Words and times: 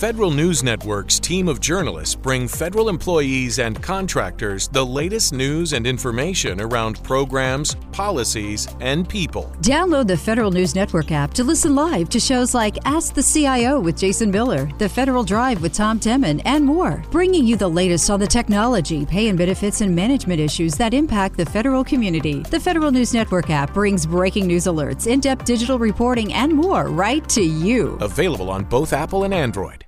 Federal 0.00 0.30
News 0.30 0.62
Network's 0.62 1.20
team 1.20 1.46
of 1.46 1.60
journalists 1.60 2.14
bring 2.14 2.48
federal 2.48 2.88
employees 2.88 3.58
and 3.58 3.82
contractors 3.82 4.66
the 4.66 4.82
latest 4.82 5.34
news 5.34 5.74
and 5.74 5.86
information 5.86 6.58
around 6.62 7.04
programs, 7.04 7.74
policies, 7.92 8.66
and 8.80 9.06
people. 9.06 9.52
Download 9.60 10.06
the 10.06 10.16
Federal 10.16 10.50
News 10.50 10.74
Network 10.74 11.12
app 11.12 11.34
to 11.34 11.44
listen 11.44 11.74
live 11.74 12.08
to 12.08 12.18
shows 12.18 12.54
like 12.54 12.78
Ask 12.86 13.12
the 13.12 13.22
CIO 13.22 13.78
with 13.78 13.98
Jason 13.98 14.30
Miller, 14.30 14.70
The 14.78 14.88
Federal 14.88 15.22
Drive 15.22 15.60
with 15.60 15.74
Tom 15.74 16.00
Temin, 16.00 16.40
and 16.46 16.64
more, 16.64 17.04
bringing 17.10 17.44
you 17.44 17.56
the 17.56 17.68
latest 17.68 18.08
on 18.08 18.20
the 18.20 18.26
technology, 18.26 19.04
pay 19.04 19.28
and 19.28 19.36
benefits, 19.36 19.82
and 19.82 19.94
management 19.94 20.40
issues 20.40 20.76
that 20.76 20.94
impact 20.94 21.36
the 21.36 21.44
federal 21.44 21.84
community. 21.84 22.38
The 22.44 22.58
Federal 22.58 22.90
News 22.90 23.12
Network 23.12 23.50
app 23.50 23.74
brings 23.74 24.06
breaking 24.06 24.46
news 24.46 24.64
alerts, 24.64 25.06
in 25.06 25.20
depth 25.20 25.44
digital 25.44 25.78
reporting, 25.78 26.32
and 26.32 26.54
more 26.54 26.88
right 26.88 27.28
to 27.28 27.42
you. 27.42 27.98
Available 28.00 28.48
on 28.48 28.64
both 28.64 28.94
Apple 28.94 29.24
and 29.24 29.34
Android. 29.34 29.84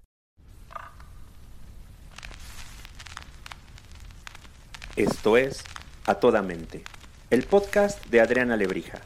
Esto 4.96 5.38
es 5.38 5.64
A 6.05 6.16
Toda 6.16 6.42
Mente, 6.42 6.84
el 7.30 7.45
podcast 7.45 8.05
de 8.09 8.20
Adriana 8.20 8.59
Lebrija. 8.59 9.01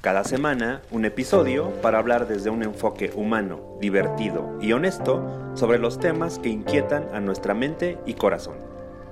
Cada 0.00 0.24
semana 0.24 0.80
un 0.90 1.04
episodio 1.04 1.72
para 1.82 1.98
hablar 1.98 2.26
desde 2.26 2.48
un 2.48 2.62
enfoque 2.62 3.12
humano, 3.14 3.76
divertido 3.78 4.58
y 4.62 4.72
honesto 4.72 5.52
sobre 5.54 5.78
los 5.78 6.00
temas 6.00 6.38
que 6.38 6.48
inquietan 6.48 7.14
a 7.14 7.20
nuestra 7.20 7.52
mente 7.52 7.98
y 8.06 8.14
corazón. 8.14 8.56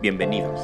Bienvenidos. 0.01 0.59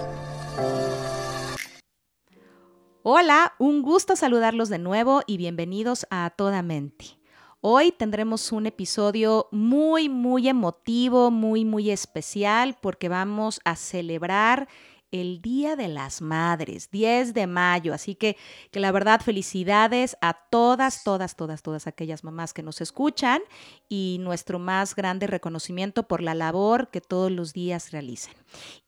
Hola, 3.02 3.52
un 3.58 3.82
gusto 3.82 4.16
saludarlos 4.16 4.70
de 4.70 4.78
nuevo 4.78 5.20
y 5.26 5.36
bienvenidos 5.36 6.06
a, 6.08 6.24
a 6.24 6.30
Toda 6.30 6.62
Mente. 6.62 7.20
Hoy 7.60 7.92
tendremos 7.92 8.52
un 8.52 8.64
episodio 8.64 9.46
muy, 9.52 10.08
muy 10.08 10.48
emotivo, 10.48 11.30
muy, 11.30 11.66
muy 11.66 11.90
especial 11.90 12.78
porque 12.80 13.10
vamos 13.10 13.60
a 13.66 13.76
celebrar 13.76 14.66
el 15.10 15.42
Día 15.42 15.76
de 15.76 15.88
las 15.88 16.20
Madres, 16.22 16.90
10 16.90 17.34
de 17.34 17.46
mayo. 17.46 17.94
Así 17.94 18.14
que, 18.14 18.36
que 18.70 18.80
la 18.80 18.92
verdad, 18.92 19.20
felicidades 19.20 20.16
a 20.20 20.34
todas, 20.34 21.04
todas, 21.04 21.36
todas, 21.36 21.62
todas 21.62 21.86
aquellas 21.86 22.24
mamás 22.24 22.52
que 22.52 22.62
nos 22.62 22.80
escuchan 22.80 23.40
y 23.88 24.18
nuestro 24.20 24.58
más 24.58 24.94
grande 24.94 25.26
reconocimiento 25.26 26.04
por 26.04 26.22
la 26.22 26.34
labor 26.34 26.90
que 26.90 27.00
todos 27.00 27.30
los 27.30 27.52
días 27.52 27.90
realizan. 27.90 28.34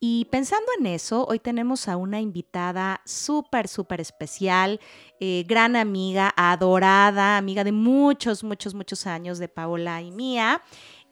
Y 0.00 0.27
pensando 0.27 0.67
en 0.78 0.87
eso, 0.87 1.27
hoy 1.27 1.39
tenemos 1.39 1.89
a 1.89 1.97
una 1.97 2.20
invitada 2.20 3.00
súper, 3.05 3.69
súper 3.69 4.00
especial, 4.00 4.81
eh, 5.20 5.45
gran 5.47 5.77
amiga, 5.77 6.33
adorada, 6.37 7.37
amiga 7.37 7.65
de 7.65 7.73
muchos, 7.73 8.45
muchos, 8.45 8.75
muchos 8.75 9.06
años 9.06 9.39
de 9.39 9.48
Paola 9.48 10.03
y 10.03 10.11
mía. 10.11 10.62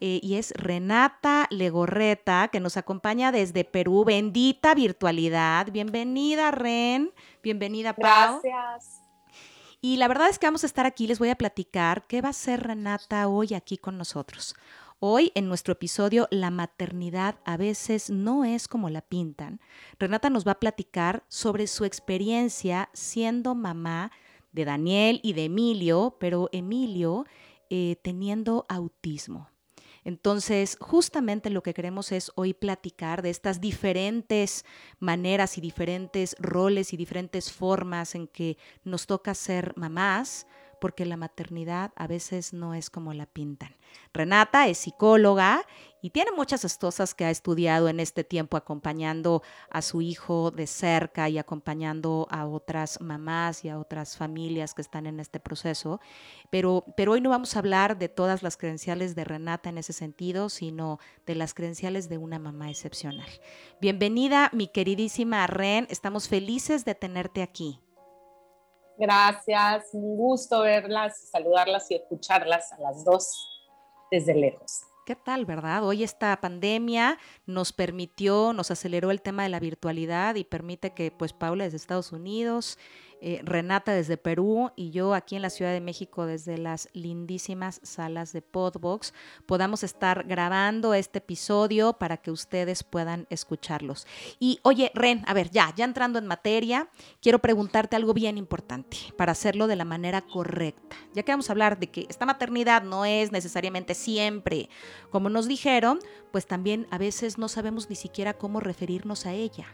Eh, 0.00 0.18
y 0.22 0.36
es 0.36 0.52
Renata 0.56 1.46
Legorreta, 1.50 2.48
que 2.48 2.58
nos 2.58 2.78
acompaña 2.78 3.32
desde 3.32 3.64
Perú. 3.64 4.04
Bendita 4.04 4.74
virtualidad. 4.74 5.70
Bienvenida, 5.70 6.50
Ren. 6.50 7.12
Bienvenida, 7.42 7.94
Pau. 7.94 8.40
Gracias. 8.42 9.02
Y 9.82 9.96
la 9.96 10.08
verdad 10.08 10.28
es 10.28 10.38
que 10.38 10.46
vamos 10.46 10.62
a 10.62 10.66
estar 10.66 10.86
aquí, 10.86 11.06
les 11.06 11.18
voy 11.18 11.30
a 11.30 11.36
platicar 11.36 12.06
qué 12.06 12.20
va 12.20 12.28
a 12.28 12.30
hacer 12.30 12.62
Renata 12.62 13.28
hoy 13.28 13.54
aquí 13.54 13.78
con 13.78 13.96
nosotros. 13.96 14.54
Hoy 14.98 15.32
en 15.34 15.48
nuestro 15.48 15.72
episodio 15.72 16.28
La 16.30 16.50
maternidad 16.50 17.36
a 17.46 17.56
veces 17.56 18.10
no 18.10 18.44
es 18.44 18.68
como 18.68 18.90
la 18.90 19.00
pintan. 19.00 19.60
Renata 19.98 20.28
nos 20.28 20.46
va 20.46 20.52
a 20.52 20.60
platicar 20.60 21.24
sobre 21.28 21.66
su 21.66 21.86
experiencia 21.86 22.90
siendo 22.92 23.54
mamá 23.54 24.12
de 24.52 24.66
Daniel 24.66 25.20
y 25.22 25.32
de 25.32 25.44
Emilio, 25.44 26.16
pero 26.20 26.50
Emilio 26.52 27.24
eh, 27.70 27.96
teniendo 28.02 28.66
autismo. 28.68 29.48
Entonces, 30.04 30.76
justamente 30.80 31.50
lo 31.50 31.62
que 31.62 31.74
queremos 31.74 32.12
es 32.12 32.32
hoy 32.34 32.54
platicar 32.54 33.22
de 33.22 33.30
estas 33.30 33.60
diferentes 33.60 34.64
maneras 34.98 35.58
y 35.58 35.60
diferentes 35.60 36.36
roles 36.38 36.92
y 36.92 36.96
diferentes 36.96 37.52
formas 37.52 38.14
en 38.14 38.26
que 38.26 38.56
nos 38.84 39.06
toca 39.06 39.34
ser 39.34 39.74
mamás, 39.76 40.46
porque 40.80 41.06
la 41.06 41.16
maternidad 41.16 41.92
a 41.94 42.06
veces 42.06 42.52
no 42.52 42.74
es 42.74 42.90
como 42.90 43.12
la 43.12 43.26
pintan. 43.26 43.76
Renata 44.12 44.68
es 44.68 44.78
psicóloga 44.78 45.64
y 46.02 46.10
tiene 46.10 46.32
muchas 46.32 46.64
estosas 46.64 47.14
que 47.14 47.24
ha 47.24 47.30
estudiado 47.30 47.88
en 47.88 48.00
este 48.00 48.24
tiempo 48.24 48.56
acompañando 48.56 49.42
a 49.70 49.82
su 49.82 50.00
hijo 50.00 50.50
de 50.50 50.66
cerca 50.66 51.28
y 51.28 51.38
acompañando 51.38 52.26
a 52.30 52.46
otras 52.46 53.00
mamás 53.00 53.64
y 53.64 53.68
a 53.68 53.78
otras 53.78 54.16
familias 54.16 54.74
que 54.74 54.82
están 54.82 55.06
en 55.06 55.20
este 55.20 55.40
proceso. 55.40 56.00
Pero, 56.48 56.84
pero 56.96 57.12
hoy 57.12 57.20
no 57.20 57.30
vamos 57.30 57.54
a 57.54 57.58
hablar 57.58 57.98
de 57.98 58.08
todas 58.08 58.42
las 58.42 58.56
credenciales 58.56 59.14
de 59.14 59.24
Renata 59.24 59.68
en 59.68 59.78
ese 59.78 59.92
sentido, 59.92 60.48
sino 60.48 60.98
de 61.26 61.34
las 61.34 61.54
credenciales 61.54 62.08
de 62.08 62.18
una 62.18 62.38
mamá 62.38 62.70
excepcional. 62.70 63.28
Bienvenida, 63.80 64.50
mi 64.52 64.68
queridísima 64.68 65.46
Ren. 65.46 65.86
Estamos 65.90 66.28
felices 66.28 66.84
de 66.84 66.94
tenerte 66.94 67.42
aquí. 67.42 67.80
Gracias, 69.00 69.88
un 69.94 70.14
gusto 70.14 70.60
verlas, 70.60 71.30
saludarlas 71.30 71.90
y 71.90 71.94
escucharlas 71.94 72.70
a 72.72 72.80
las 72.80 73.02
dos 73.02 73.48
desde 74.10 74.34
lejos. 74.34 74.82
¿Qué 75.06 75.16
tal, 75.16 75.46
verdad? 75.46 75.82
Hoy 75.84 76.04
esta 76.04 76.38
pandemia 76.38 77.18
nos 77.46 77.72
permitió, 77.72 78.52
nos 78.52 78.70
aceleró 78.70 79.10
el 79.10 79.22
tema 79.22 79.44
de 79.44 79.48
la 79.48 79.58
virtualidad 79.58 80.34
y 80.34 80.44
permite 80.44 80.90
que, 80.92 81.10
pues, 81.10 81.32
Paula 81.32 81.64
desde 81.64 81.78
Estados 81.78 82.12
Unidos, 82.12 82.78
eh, 83.20 83.40
Renata 83.44 83.92
desde 83.92 84.16
Perú 84.16 84.70
y 84.76 84.90
yo 84.90 85.14
aquí 85.14 85.36
en 85.36 85.42
la 85.42 85.50
Ciudad 85.50 85.72
de 85.72 85.80
México 85.80 86.26
desde 86.26 86.58
las 86.58 86.88
lindísimas 86.92 87.80
salas 87.82 88.32
de 88.32 88.42
Podbox 88.42 89.14
podamos 89.46 89.82
estar 89.82 90.24
grabando 90.26 90.94
este 90.94 91.18
episodio 91.18 91.92
para 91.94 92.16
que 92.16 92.30
ustedes 92.30 92.82
puedan 92.82 93.26
escucharlos. 93.30 94.06
Y 94.38 94.60
oye, 94.62 94.90
Ren, 94.94 95.22
a 95.26 95.34
ver, 95.34 95.50
ya, 95.50 95.72
ya 95.76 95.84
entrando 95.84 96.18
en 96.18 96.26
materia, 96.26 96.88
quiero 97.20 97.38
preguntarte 97.38 97.96
algo 97.96 98.14
bien 98.14 98.38
importante 98.38 98.96
para 99.16 99.32
hacerlo 99.32 99.66
de 99.66 99.76
la 99.76 99.84
manera 99.84 100.22
correcta. 100.22 100.96
Ya 101.14 101.22
que 101.22 101.32
vamos 101.32 101.48
a 101.48 101.52
hablar 101.52 101.78
de 101.78 101.88
que 101.88 102.06
esta 102.08 102.26
maternidad 102.26 102.82
no 102.82 103.04
es 103.04 103.32
necesariamente 103.32 103.94
siempre 103.94 104.68
como 105.10 105.28
nos 105.28 105.48
dijeron, 105.48 105.98
pues 106.30 106.46
también 106.46 106.86
a 106.90 106.98
veces 106.98 107.38
no 107.38 107.48
sabemos 107.48 107.90
ni 107.90 107.96
siquiera 107.96 108.34
cómo 108.34 108.60
referirnos 108.60 109.26
a 109.26 109.32
ella. 109.32 109.66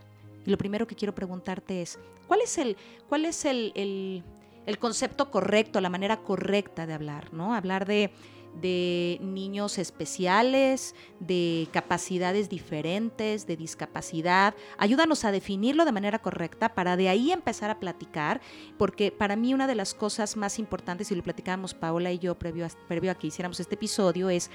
Y 0.47 0.51
lo 0.51 0.59
primero 0.59 0.87
que 0.87 0.95
quiero 0.95 1.15
preguntarte 1.15 1.83
es, 1.83 1.99
¿cuál 2.27 2.41
es 2.41 2.57
el, 2.57 2.77
cuál 3.09 3.25
es 3.25 3.45
el, 3.45 4.23
el, 4.67 4.79
concepto 4.79 5.31
correcto, 5.31 5.81
la 5.81 5.91
manera 5.91 6.19
correcta 6.19 6.87
de 6.87 6.95
hablar? 6.95 7.33
¿no? 7.35 7.55
Hablar 7.55 7.85
de, 7.85 8.13
de 8.61 9.19
niños 9.21 9.79
especiales, 9.79 10.95
de 11.21 11.69
capacidades 11.73 12.49
diferentes, 12.49 13.47
de 13.47 13.57
discapacidad. 13.57 14.55
Ayúdanos 14.79 15.25
a 15.25 15.33
definirlo 15.33 15.85
de 15.85 15.93
manera 15.93 16.21
correcta 16.21 16.75
para 16.75 16.97
de 16.97 17.09
ahí 17.09 17.33
empezar 17.33 17.71
a 17.71 17.79
platicar, 17.79 18.41
porque 18.79 19.11
para 19.11 19.37
mí 19.37 19.53
una 19.53 19.67
de 19.67 19.75
las 19.75 19.95
cosas 19.95 20.37
más 20.37 20.59
importantes, 20.59 21.11
y 21.11 21.15
lo 21.15 21.23
platicábamos 21.23 21.75
Paola 21.75 22.13
y 22.13 22.19
yo 22.19 22.35
previo 22.37 22.65
a, 22.65 22.69
previo 22.89 23.11
a 23.11 23.15
que 23.15 23.27
hiciéramos 23.27 23.61
este 23.61 23.75
episodio, 23.75 24.31
es 24.31 24.51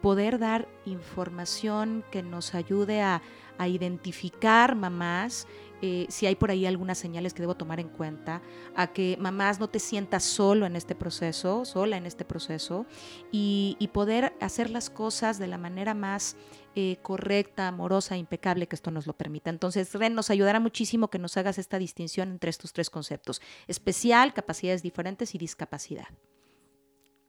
poder 0.00 0.38
dar 0.38 0.68
información 0.84 2.04
que 2.10 2.22
nos 2.22 2.54
ayude 2.54 3.02
a, 3.02 3.22
a 3.58 3.68
identificar 3.68 4.74
mamás, 4.74 5.46
eh, 5.84 6.06
si 6.08 6.26
hay 6.26 6.36
por 6.36 6.52
ahí 6.52 6.64
algunas 6.64 6.96
señales 6.96 7.34
que 7.34 7.42
debo 7.42 7.56
tomar 7.56 7.80
en 7.80 7.88
cuenta, 7.88 8.40
a 8.76 8.92
que 8.92 9.16
mamás 9.18 9.58
no 9.58 9.68
te 9.68 9.80
sientas 9.80 10.22
solo 10.22 10.64
en 10.64 10.76
este 10.76 10.94
proceso, 10.94 11.64
sola 11.64 11.96
en 11.96 12.06
este 12.06 12.24
proceso, 12.24 12.86
y, 13.32 13.76
poder 13.92 14.32
hacer 14.40 14.70
las 14.70 14.88
cosas 14.88 15.38
de 15.38 15.48
la 15.48 15.58
manera 15.58 15.92
más 15.92 16.36
eh, 16.76 16.96
correcta, 17.02 17.68
amorosa, 17.68 18.16
impecable 18.16 18.66
que 18.68 18.76
esto 18.76 18.90
nos 18.90 19.06
lo 19.06 19.12
permita. 19.12 19.50
Entonces, 19.50 19.92
Ren, 19.92 20.14
nos 20.14 20.30
ayudará 20.30 20.60
muchísimo 20.60 21.08
que 21.08 21.18
nos 21.18 21.36
hagas 21.36 21.58
esta 21.58 21.78
distinción 21.78 22.30
entre 22.30 22.48
estos 22.48 22.72
tres 22.72 22.88
conceptos, 22.88 23.42
especial, 23.66 24.32
capacidades 24.32 24.82
diferentes 24.82 25.34
y 25.34 25.38
discapacidad. 25.38 26.06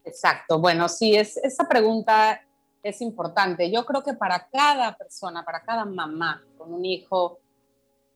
Exacto, 0.06 0.60
bueno, 0.60 0.88
sí, 0.90 1.16
es, 1.16 1.38
esa 1.38 1.68
pregunta 1.68 2.42
es 2.84 3.02
importante. 3.02 3.72
Yo 3.72 3.86
creo 3.86 4.04
que 4.04 4.14
para 4.14 4.48
cada 4.52 4.96
persona, 4.96 5.44
para 5.44 5.64
cada 5.64 5.86
mamá 5.86 6.44
con 6.58 6.74
un 6.74 6.86
hijo 6.86 7.40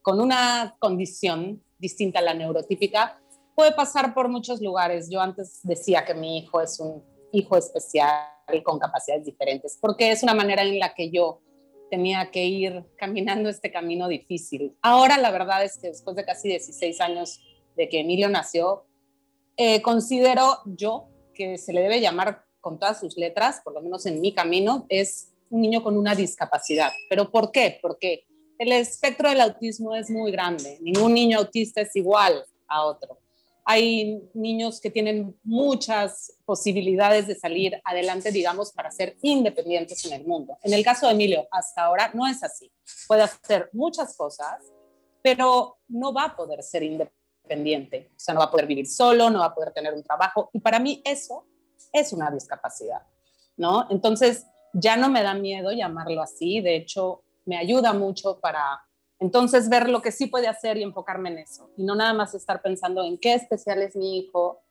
con 0.08 0.22
una 0.22 0.78
condición 0.80 1.62
distinta 1.78 2.20
a 2.20 2.22
la 2.22 2.34
neurotípica, 2.34 3.20
puede 3.56 3.74
pasar 3.74 4.14
por 4.14 4.30
muchos 4.30 4.62
lugares. 4.62 5.10
Yo 5.10 5.20
antes 5.20 5.60
decía 5.64 6.06
que 6.06 6.14
mi 6.14 6.38
hijo 6.38 6.62
es 6.62 6.80
un 6.80 7.04
hijo 7.34 7.58
especial 7.58 8.22
con 8.64 8.80
capacidades 8.80 9.26
diferentes, 9.26 9.78
porque 9.82 10.12
es 10.12 10.24
una 10.24 10.34
manera 10.34 10.62
en 10.62 10.80
la 10.80 10.94
que 10.94 11.10
yo 11.10 11.42
tenía 11.92 12.32
que 12.32 12.46
ir 12.46 12.86
caminando 12.98 13.50
este 13.50 13.70
camino 13.70 14.08
difícil. 14.08 14.78
Ahora 14.82 15.18
la 15.18 15.30
verdad 15.30 15.66
es 15.66 15.78
que 15.78 15.88
después 15.88 16.16
de 16.16 16.24
casi 16.24 16.48
16 16.48 17.02
años 17.02 17.42
de 17.76 17.90
que 17.90 18.00
Emilio 18.00 18.30
nació, 18.30 18.86
eh, 19.58 19.82
considero 19.82 20.60
yo 20.66 21.10
que 21.34 21.58
se 21.58 21.74
le 21.74 21.82
debe 21.82 22.00
llamar 22.00 22.47
con 22.62 22.80
todas 22.80 23.00
sus 23.00 23.18
letras, 23.18 23.62
por 23.64 23.74
lo 23.74 23.82
menos 23.82 24.06
en 24.06 24.22
mi 24.22 24.34
camino, 24.34 24.86
es 24.90 25.30
un 25.50 25.62
niño 25.62 25.84
con 25.84 25.98
una 25.98 26.16
discapacidad. 26.16 26.92
¿Pero 27.10 27.32
por 27.32 27.52
qué? 27.52 27.80
Porque 27.82 28.26
el 28.58 28.72
espectro 28.72 29.30
del 29.30 29.42
autismo 29.42 29.96
es 29.96 30.10
muy 30.10 30.32
grande. 30.32 30.78
Ningún 30.82 31.14
niño 31.14 31.40
autista 31.40 31.82
es 31.82 31.96
igual 31.96 32.44
a 32.68 32.86
otro. 32.86 33.20
hay 33.70 34.22
niños 34.34 34.80
que 34.80 34.90
tienen 34.90 35.38
muchas 35.44 36.38
posibilidades 36.46 37.28
de 37.28 37.36
salir 37.36 37.82
adelante, 37.84 38.32
digamos, 38.32 38.72
para 38.72 38.92
ser 38.92 39.18
independientes 39.22 40.06
en 40.06 40.14
el 40.14 40.26
mundo. 40.26 40.58
En 40.64 40.74
el 40.74 40.86
caso 40.86 41.06
de 41.06 41.12
Emilio, 41.12 41.50
hasta 41.52 41.84
ahora 41.84 42.10
no 42.14 42.26
es 42.26 42.42
así. 42.44 42.72
Puede 43.10 43.24
hacer 43.24 43.70
muchas 43.74 44.16
cosas, 44.16 44.64
pero 45.22 45.80
no 45.90 46.14
va 46.14 46.24
a 46.28 46.36
poder 46.38 46.64
ser 46.64 46.84
independiente. 46.84 48.10
O 48.16 48.20
sea, 48.20 48.34
no 48.34 48.40
va 48.40 48.46
a 48.46 48.52
poder 48.52 48.68
vivir 48.68 48.88
solo, 48.88 49.30
no 49.30 49.40
va 49.40 49.48
a 49.48 49.54
poder 49.54 49.74
tener 49.74 49.94
un 49.94 50.02
trabajo. 50.02 50.50
Y 50.54 50.62
para 50.62 50.80
mí 50.80 51.02
eso 51.04 51.46
es 52.00 52.14
una 52.14 52.32
discapacidad, 52.32 53.02
¿no? 53.58 53.88
Entonces, 53.90 54.46
ya 54.74 54.98
no 54.98 55.10
me 55.10 55.24
da 55.24 55.34
miedo 55.34 55.72
llamarlo 55.72 56.22
así. 56.22 56.62
De 56.62 56.76
hecho, 56.76 57.24
me 57.46 57.58
ayuda 57.58 57.94
mucho 57.94 58.40
para 58.40 58.82
entonces, 59.20 59.68
ver 59.70 59.90
lo 59.90 60.02
que 60.02 60.12
sí 60.12 60.28
puede 60.28 60.48
hacer 60.48 60.78
y 60.78 60.84
enfocarme 60.84 61.30
en 61.30 61.40
eso. 61.40 61.70
Y 61.76 61.84
no 61.84 61.96
nada 61.96 62.14
más 62.14 62.36
estar 62.36 62.62
pensando 62.62 63.04
en 63.04 63.18
qué 63.18 63.34
especial 63.34 63.82
es 63.82 63.96
mi 63.96 64.20
hijo, 64.20 64.62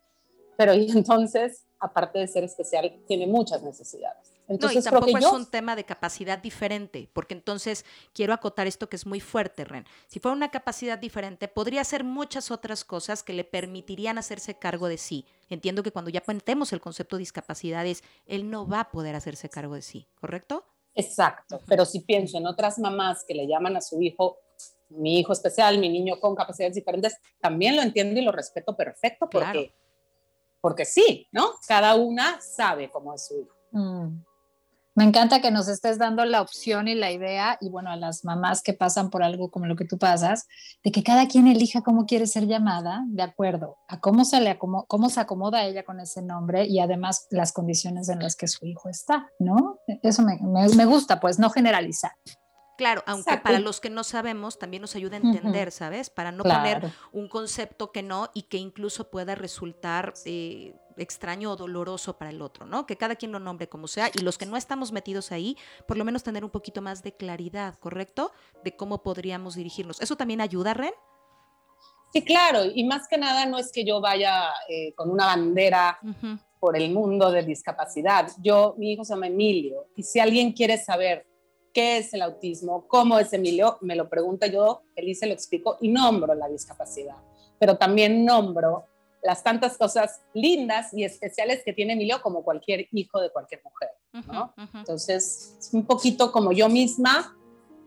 pero 0.57 0.75
y 0.75 0.91
entonces, 0.91 1.65
aparte 1.79 2.19
de 2.19 2.29
ser 2.29 2.45
especial, 2.45 2.97
tiene 3.07 3.27
muchas 3.27 3.63
necesidades. 3.63 4.33
Entonces, 4.49 4.85
no, 4.85 4.89
y 4.89 4.93
tampoco 4.93 5.19
es 5.19 5.33
un 5.33 5.47
tema 5.47 5.75
de 5.75 5.85
capacidad 5.85 6.39
diferente, 6.39 7.09
porque 7.13 7.35
entonces 7.35 7.85
quiero 8.13 8.33
acotar 8.33 8.67
esto 8.67 8.89
que 8.89 8.97
es 8.97 9.05
muy 9.05 9.21
fuerte, 9.21 9.65
Ren. 9.65 9.85
Si 10.07 10.21
fuera 10.21 10.37
una 10.37 10.51
capacidad 10.51 10.99
diferente, 10.99 11.49
podría 11.49 11.81
hacer 11.81 12.05
muchas 12.05 12.51
otras 12.51 12.85
cosas 12.85 13.23
que 13.23 13.33
le 13.33 13.45
permitirían 13.45 14.19
hacerse 14.19 14.55
cargo 14.55 14.89
de 14.89 14.99
sí. 14.99 15.27
Entiendo 15.49 15.83
que 15.83 15.91
cuando 15.91 16.11
ya 16.11 16.21
planteemos 16.21 16.73
el 16.73 16.81
concepto 16.81 17.17
de 17.17 17.21
discapacidades, 17.21 18.05
él 18.27 18.49
no 18.49 18.69
va 18.69 18.81
a 18.81 18.91
poder 18.91 19.17
hacerse 19.17 19.49
cargo 19.49 19.75
de 19.75 19.83
sí, 19.83 20.07
¿correcto? 20.21 20.65
Exacto, 20.95 21.61
pero 21.67 21.85
si 21.85 22.01
pienso 22.01 22.39
en 22.39 22.47
otras 22.47 22.79
mamás 22.79 23.25
que 23.27 23.35
le 23.35 23.47
llaman 23.47 23.77
a 23.77 23.81
su 23.81 24.01
hijo 24.01 24.39
mi 24.89 25.19
hijo 25.19 25.33
especial, 25.33 25.79
mi 25.79 25.89
niño 25.89 26.19
con 26.21 26.35
capacidades 26.35 26.75
diferentes, 26.75 27.17
también 27.41 27.77
lo 27.77 27.83
entiendo 27.83 28.21
y 28.21 28.25
lo 28.25 28.33
respeto 28.33 28.77
perfecto 28.77 29.29
porque, 29.29 29.75
porque 30.61 30.85
sí, 30.85 31.27
¿no? 31.33 31.55
Cada 31.67 31.97
una 31.97 32.41
sabe 32.41 32.91
cómo 32.91 33.15
es 33.15 33.27
su 33.27 33.41
hijo. 33.41 33.57
Mm. 33.73 34.23
Me 34.97 35.05
encanta 35.05 35.43
que 35.43 35.51
nos 35.51 35.69
estés 35.69 35.99
dando 35.99 36.25
la 36.25 36.41
opción 36.41 36.89
y 36.89 36.95
la 36.95 37.13
idea, 37.13 37.59
y 37.61 37.69
bueno, 37.69 37.91
a 37.91 37.97
las 37.97 38.25
mamás 38.25 38.63
que 38.63 38.73
pasan 38.73 39.11
por 39.11 39.23
algo 39.23 39.51
como 39.51 39.67
lo 39.67 39.77
que 39.77 39.85
tú 39.85 39.99
pasas, 39.99 40.47
de 40.83 40.91
que 40.91 41.03
cada 41.03 41.29
quien 41.29 41.47
elija 41.47 41.83
cómo 41.83 42.07
quiere 42.07 42.27
ser 42.27 42.47
llamada, 42.47 43.05
de 43.09 43.23
acuerdo 43.23 43.77
a 43.89 44.01
cómo 44.01 44.25
se, 44.25 44.41
le 44.41 44.49
acomoda, 44.49 44.87
cómo 44.89 45.11
se 45.11 45.21
acomoda 45.21 45.65
ella 45.65 45.85
con 45.85 46.01
ese 46.01 46.23
nombre 46.23 46.65
y 46.65 46.81
además 46.81 47.27
las 47.31 47.53
condiciones 47.53 48.09
en 48.09 48.21
las 48.21 48.37
que 48.37 48.49
su 48.49 48.65
hijo 48.65 48.89
está, 48.89 49.29
¿no? 49.39 49.81
Eso 50.03 50.23
me, 50.23 50.39
me 50.41 50.85
gusta, 50.87 51.21
pues, 51.21 51.39
no 51.39 51.51
generalizar. 51.51 52.13
Claro, 52.77 53.03
aunque 53.07 53.39
para 53.39 53.59
los 53.59 53.81
que 53.81 53.89
no 53.89 54.05
sabemos 54.05 54.59
también 54.59 54.83
nos 54.83 54.95
ayuda 54.97 55.17
a 55.17 55.21
entender, 55.21 55.73
¿sabes? 55.73 56.11
Para 56.11 56.31
no 56.31 56.43
poner 56.43 56.93
un 57.13 57.29
concepto 57.29 57.91
que 57.91 58.03
no 58.03 58.31
y 58.35 58.43
que 58.43 58.59
incluso 58.59 59.11
pueda 59.11 59.35
resultar 59.35 60.13
eh, 60.27 60.75
extraño 60.99 61.53
o 61.53 61.57
doloroso 61.57 62.19
para 62.19 62.31
el 62.31 62.43
otro, 62.43 62.67
¿no? 62.67 62.87
Que 62.87 62.97
cada 62.97 63.17
quien 63.17 63.33
lo 63.33 63.41
nombre 63.41 63.69
como 63.69 63.89
sea 63.89 64.11
y 64.15 64.19
los 64.21 64.37
que 64.37 64.45
no 64.45 64.57
estamos 64.59 64.93
metidos 64.93 65.33
ahí, 65.33 65.57
por 65.89 65.97
lo 65.97 66.05
menos 66.05 66.23
tener 66.23 66.45
un 66.45 66.51
poquito 66.51 66.83
más 66.83 67.03
de 67.03 67.13
claridad, 67.13 67.79
¿correcto? 67.79 68.33
De 68.63 68.77
cómo 68.77 69.03
podríamos 69.03 69.55
dirigirnos. 69.55 70.01
¿Eso 70.01 70.17
también 70.17 70.43
ayuda, 70.43 70.75
Ren? 70.75 70.93
Sí, 72.13 72.23
claro, 72.23 72.61
y 72.75 72.85
más 72.85 73.09
que 73.09 73.19
nada 73.19 73.47
no 73.47 73.59
es 73.59 73.73
que 73.73 73.85
yo 73.85 74.01
vaya 74.01 74.51
eh, 74.69 74.93
con 74.95 75.11
una 75.11 75.27
bandera 75.27 75.99
por 76.61 76.77
el 76.77 76.91
mundo 76.91 77.31
de 77.31 77.43
discapacidad. 77.43 78.31
Yo, 78.43 78.75
mi 78.79 78.93
hijo 78.93 79.05
se 79.05 79.15
llama 79.15 79.27
Emilio, 79.27 79.89
y 79.97 80.03
si 80.03 80.21
alguien 80.21 80.53
quiere 80.53 80.79
saber 80.79 81.27
qué 81.77 81.99
es 81.99 82.15
el 82.15 82.23
autismo, 82.23 82.89
cómo 82.89 83.19
es 83.19 83.35
Emilio, 83.35 83.77
me 83.83 83.97
lo 83.97 84.09
pregunta 84.09 84.47
yo, 84.47 84.85
feliz 84.95 85.19
se 85.19 85.27
lo 85.27 85.35
explico 85.35 85.77
y 85.83 85.89
nombro 85.89 86.35
la 86.35 86.49
discapacidad, 86.49 87.17
pero 87.59 87.77
también 87.77 88.25
nombro 88.25 88.87
las 89.23 89.43
tantas 89.43 89.77
cosas 89.77 90.23
lindas 90.33 90.95
y 90.95 91.05
especiales 91.05 91.63
que 91.63 91.75
tiene 91.75 91.93
Emilio 91.93 92.23
como 92.23 92.43
cualquier 92.43 92.89
hijo 92.93 93.21
de 93.21 93.31
cualquier 93.31 93.61
mujer, 93.63 93.91
¿no? 94.33 94.55
Entonces, 94.73 95.55
es 95.59 95.75
un 95.75 95.85
poquito 95.85 96.33
como 96.33 96.51
yo 96.51 96.71
misma 96.71 97.37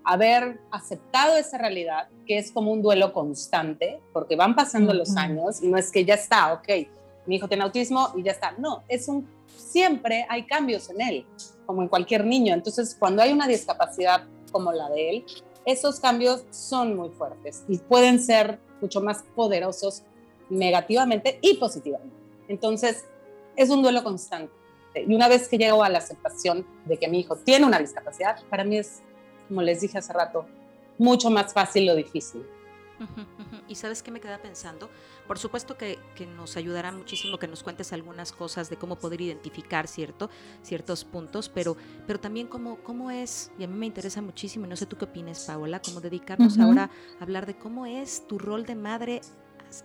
haber 0.03 0.59
aceptado 0.69 1.37
esa 1.37 1.57
realidad, 1.57 2.09
que 2.27 2.37
es 2.37 2.51
como 2.51 2.71
un 2.71 2.83
duelo 2.83 3.11
constante, 3.11 3.99
porque 4.13 4.35
van 4.35 4.55
pasando 4.55 4.93
los 4.93 5.17
años 5.17 5.63
y 5.63 5.67
no 5.67 5.79
es 5.79 5.91
que 5.91 6.05
ya 6.05 6.13
está, 6.13 6.53
ok, 6.53 6.67
mi 7.25 7.37
hijo 7.37 7.47
tiene 7.47 7.63
autismo 7.63 8.09
y 8.15 8.21
ya 8.21 8.33
está, 8.33 8.51
no, 8.51 8.83
es 8.87 9.07
un, 9.07 9.27
siempre 9.59 10.25
hay 10.29 10.45
cambios 10.45 10.89
en 10.89 11.01
él 11.01 11.25
como 11.65 11.83
en 11.83 11.87
cualquier 11.87 12.25
niño. 12.25 12.53
Entonces, 12.53 12.95
cuando 12.97 13.21
hay 13.21 13.31
una 13.31 13.47
discapacidad 13.47 14.23
como 14.51 14.71
la 14.71 14.89
de 14.89 15.09
él, 15.09 15.25
esos 15.65 15.99
cambios 15.99 16.43
son 16.49 16.95
muy 16.95 17.09
fuertes 17.09 17.63
y 17.67 17.77
pueden 17.77 18.19
ser 18.19 18.59
mucho 18.81 19.01
más 19.01 19.23
poderosos 19.35 20.03
negativamente 20.49 21.37
y 21.41 21.57
positivamente. 21.57 22.15
Entonces, 22.47 23.05
es 23.55 23.69
un 23.69 23.83
duelo 23.83 24.03
constante. 24.03 24.51
Y 24.95 25.13
una 25.13 25.27
vez 25.27 25.47
que 25.47 25.57
llego 25.57 25.83
a 25.83 25.89
la 25.89 25.99
aceptación 25.99 26.65
de 26.85 26.97
que 26.97 27.07
mi 27.07 27.19
hijo 27.19 27.35
tiene 27.35 27.65
una 27.65 27.77
discapacidad, 27.77 28.41
para 28.49 28.63
mí 28.63 28.77
es, 28.77 29.01
como 29.47 29.61
les 29.61 29.81
dije 29.81 29.99
hace 29.99 30.13
rato, 30.13 30.45
mucho 30.97 31.29
más 31.29 31.53
fácil 31.53 31.85
lo 31.85 31.95
difícil. 31.95 32.43
Y 33.67 33.75
sabes 33.75 34.01
qué 34.01 34.11
me 34.11 34.19
queda 34.19 34.41
pensando? 34.41 34.89
Por 35.27 35.37
supuesto 35.37 35.77
que, 35.77 35.99
nos 36.35 36.57
ayudará 36.57 36.91
muchísimo 36.91 37.37
que 37.37 37.47
nos 37.47 37.63
cuentes 37.63 37.93
algunas 37.93 38.31
cosas 38.31 38.69
de 38.69 38.77
cómo 38.77 38.97
poder 38.97 39.21
identificar 39.21 39.87
cierto, 39.87 40.29
ciertos 40.63 41.05
puntos, 41.05 41.49
pero, 41.49 41.77
pero 42.07 42.19
también 42.19 42.47
cómo, 42.47 42.77
cómo 42.77 43.11
es, 43.11 43.51
y 43.57 43.63
a 43.63 43.67
mí 43.67 43.75
me 43.75 43.85
interesa 43.85 44.21
muchísimo, 44.21 44.65
y 44.65 44.69
no 44.69 44.75
sé 44.75 44.85
tú 44.85 44.97
qué 44.97 45.05
opinas, 45.05 45.45
Paola, 45.45 45.81
cómo 45.81 46.01
dedicarnos 46.01 46.57
ahora 46.57 46.89
a 47.19 47.23
hablar 47.23 47.45
de 47.45 47.57
cómo 47.57 47.85
es 47.85 48.27
tu 48.27 48.39
rol 48.39 48.65
de 48.65 48.75
madre 48.75 49.21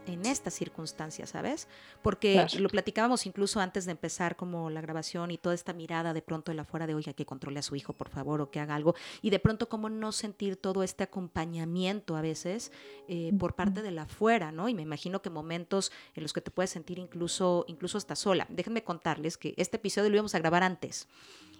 en 0.06 0.26
estas 0.26 0.54
circunstancias, 0.54 1.30
¿sabes? 1.30 1.68
Porque 2.02 2.46
lo 2.58 2.68
platicábamos 2.68 3.26
incluso 3.26 3.60
antes 3.60 3.84
de 3.84 3.92
empezar 3.92 4.36
como 4.36 4.70
la 4.70 4.80
grabación 4.80 5.30
y 5.30 5.38
toda 5.38 5.54
esta 5.54 5.72
mirada 5.72 6.12
de 6.12 6.22
pronto 6.22 6.50
de 6.52 6.56
la 6.56 6.64
fuera 6.64 6.86
de, 6.86 6.94
oiga, 6.94 7.12
que 7.12 7.26
controle 7.26 7.58
a 7.58 7.62
su 7.62 7.76
hijo, 7.76 7.92
por 7.92 8.08
favor, 8.08 8.40
o 8.40 8.50
que 8.50 8.60
haga 8.60 8.74
algo, 8.74 8.94
y 9.22 9.30
de 9.30 9.38
pronto 9.38 9.68
cómo 9.68 9.88
no 9.88 10.12
sentir 10.12 10.56
todo 10.56 10.82
este 10.82 11.04
acompañamiento 11.04 12.16
a 12.16 12.20
veces 12.20 12.72
eh, 13.08 13.32
por 13.38 13.54
parte 13.54 13.82
de 13.82 13.90
la 13.90 14.02
afuera, 14.02 14.52
¿no? 14.52 14.68
Y 14.68 14.74
me 14.74 14.82
imagino 14.82 15.22
que 15.22 15.30
momentos 15.30 15.92
en 16.14 16.22
los 16.22 16.32
que 16.32 16.40
te 16.40 16.50
puedes 16.50 16.70
sentir 16.70 16.98
incluso, 16.98 17.64
incluso 17.68 17.98
hasta 17.98 18.16
sola. 18.16 18.46
Déjenme 18.48 18.84
contarles 18.84 19.36
que 19.36 19.54
este 19.56 19.76
episodio 19.76 20.10
lo 20.10 20.16
íbamos 20.16 20.34
a 20.34 20.38
grabar 20.38 20.62
antes 20.62 21.08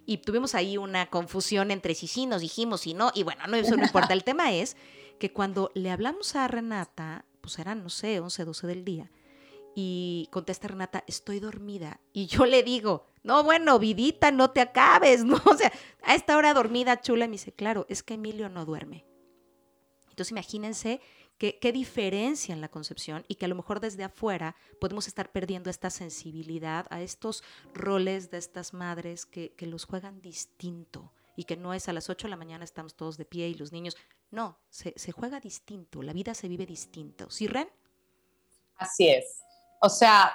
y 0.07 0.19
tuvimos 0.19 0.55
ahí 0.55 0.77
una 0.77 1.07
confusión 1.07 1.71
entre 1.71 1.95
si 1.95 2.07
sí 2.07 2.27
nos 2.27 2.43
dijimos 2.43 2.87
y 2.87 2.95
no, 2.95 3.11
y 3.15 3.23
bueno, 3.23 3.47
no, 3.47 3.57
eso 3.57 3.77
no 3.77 3.85
importa. 3.85 4.13
El 4.13 4.25
tema 4.25 4.53
es 4.53 4.77
que 5.19 5.33
cuando 5.33 5.71
le 5.75 5.91
hablamos 5.91 6.37
a 6.37 6.49
Renata, 6.49 7.25
pues 7.45 7.59
eran, 7.59 7.83
no 7.83 7.91
sé, 7.91 8.21
11, 8.21 8.43
12 8.47 8.67
del 8.67 8.87
día. 8.87 9.11
Y 9.75 10.29
contesta 10.31 10.67
Renata, 10.67 11.05
estoy 11.07 11.41
dormida. 11.41 12.01
Y 12.15 12.25
yo 12.25 12.47
le 12.47 12.63
digo, 12.63 13.11
no, 13.23 13.45
bueno, 13.45 13.79
vidita, 13.79 14.31
no 14.31 14.51
te 14.51 14.63
acabes, 14.63 15.25
¿no? 15.27 15.39
O 15.45 15.55
sea, 15.55 15.71
a 16.03 16.15
esta 16.15 16.39
hora 16.39 16.55
dormida, 16.55 17.03
chula, 17.03 17.27
me 17.27 17.33
dice, 17.33 17.53
claro, 17.53 17.85
es 17.91 18.03
que 18.03 18.15
Emilio 18.15 18.49
no 18.49 18.65
duerme. 18.65 19.05
Entonces 20.09 20.31
imagínense 20.31 21.03
qué, 21.37 21.59
qué 21.59 21.71
diferencia 21.71 22.55
en 22.55 22.63
la 22.63 22.71
concepción 22.71 23.27
y 23.29 23.35
que 23.35 23.45
a 23.45 23.49
lo 23.49 23.57
mejor 23.57 23.81
desde 23.81 24.05
afuera 24.05 24.57
podemos 24.81 25.07
estar 25.07 25.31
perdiendo 25.33 25.69
esta 25.69 25.91
sensibilidad 25.91 26.87
a 26.89 27.03
estos 27.03 27.45
roles 27.75 28.31
de 28.31 28.39
estas 28.39 28.73
madres 28.73 29.27
que, 29.27 29.53
que 29.53 29.67
los 29.67 29.85
juegan 29.85 30.23
distinto 30.23 31.13
y 31.37 31.45
que 31.45 31.57
no 31.57 31.75
es 31.75 31.89
a 31.89 31.93
las 31.93 32.09
8 32.11 32.27
de 32.27 32.31
la 32.31 32.37
mañana 32.37 32.65
estamos 32.65 32.95
todos 32.95 33.17
de 33.17 33.25
pie 33.25 33.49
y 33.49 33.55
los 33.55 33.73
niños. 33.73 33.97
No, 34.31 34.59
se, 34.71 34.95
juega 35.13 35.41
distinto, 35.41 36.03
la 36.03 36.13
vida 36.13 36.35
se 36.35 36.49
vive 36.49 36.67
distinto. 36.67 37.31
¿Sí, 37.31 37.47
Ren? 37.47 37.69
Así 38.77 39.09
es. 39.09 39.43
O 39.81 39.89
sea, 39.89 40.33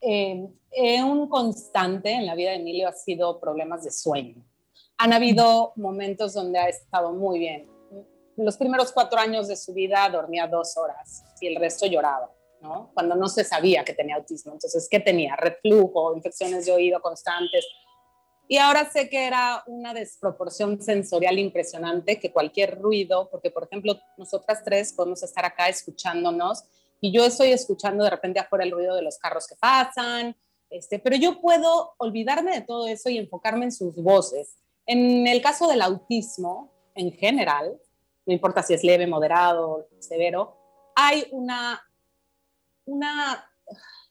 eh, 0.00 0.48
un 1.04 1.28
constante 1.28 2.12
en 2.12 2.26
la 2.26 2.34
vida 2.34 2.50
de 2.50 2.56
Emilio 2.56 2.88
ha 2.88 2.92
sido 2.92 3.40
problemas 3.40 3.84
de 3.84 3.90
sueño. 3.90 4.44
Han 4.98 5.12
habido 5.12 5.72
momentos 5.76 6.34
donde 6.34 6.58
ha 6.58 6.68
estado 6.68 7.12
muy 7.12 7.38
bien. 7.38 7.68
Los 8.36 8.56
primeros 8.56 8.92
cuatro 8.92 9.18
años 9.18 9.48
de 9.48 9.56
su 9.56 9.72
vida 9.72 10.08
dormía 10.08 10.46
dos 10.46 10.76
horas 10.76 11.24
y 11.40 11.48
el 11.48 11.56
resto 11.56 11.86
lloraba, 11.86 12.30
¿no? 12.60 12.90
Cuando 12.94 13.14
no 13.14 13.28
se 13.28 13.44
sabía 13.44 13.84
que 13.84 13.92
tenía 13.92 14.16
autismo. 14.16 14.52
Entonces, 14.52 14.88
¿qué 14.90 15.00
tenía? 15.00 15.36
Reflujo, 15.36 16.14
infecciones 16.14 16.66
de 16.66 16.72
oído 16.72 17.00
constantes, 17.00 17.66
y 18.50 18.58
ahora 18.58 18.90
sé 18.90 19.08
que 19.08 19.28
era 19.28 19.62
una 19.68 19.94
desproporción 19.94 20.82
sensorial 20.82 21.38
impresionante, 21.38 22.18
que 22.18 22.32
cualquier 22.32 22.80
ruido, 22.80 23.28
porque 23.30 23.48
por 23.48 23.62
ejemplo, 23.62 23.96
nosotras 24.16 24.64
tres 24.64 24.92
podemos 24.92 25.22
estar 25.22 25.44
acá 25.44 25.68
escuchándonos 25.68 26.64
y 27.00 27.12
yo 27.12 27.24
estoy 27.24 27.52
escuchando 27.52 28.02
de 28.02 28.10
repente 28.10 28.40
afuera 28.40 28.64
el 28.64 28.72
ruido 28.72 28.96
de 28.96 29.02
los 29.02 29.18
carros 29.18 29.46
que 29.46 29.54
pasan, 29.54 30.34
este, 30.68 30.98
pero 30.98 31.14
yo 31.14 31.40
puedo 31.40 31.94
olvidarme 31.98 32.52
de 32.52 32.62
todo 32.62 32.88
eso 32.88 33.08
y 33.08 33.18
enfocarme 33.18 33.66
en 33.66 33.72
sus 33.72 33.94
voces. 33.94 34.56
En 34.84 35.28
el 35.28 35.40
caso 35.42 35.68
del 35.68 35.80
autismo, 35.80 36.72
en 36.96 37.12
general, 37.12 37.80
no 38.26 38.32
importa 38.32 38.64
si 38.64 38.74
es 38.74 38.82
leve, 38.82 39.06
moderado, 39.06 39.86
severo, 40.00 40.56
hay 40.96 41.24
una, 41.30 41.80
una 42.84 43.48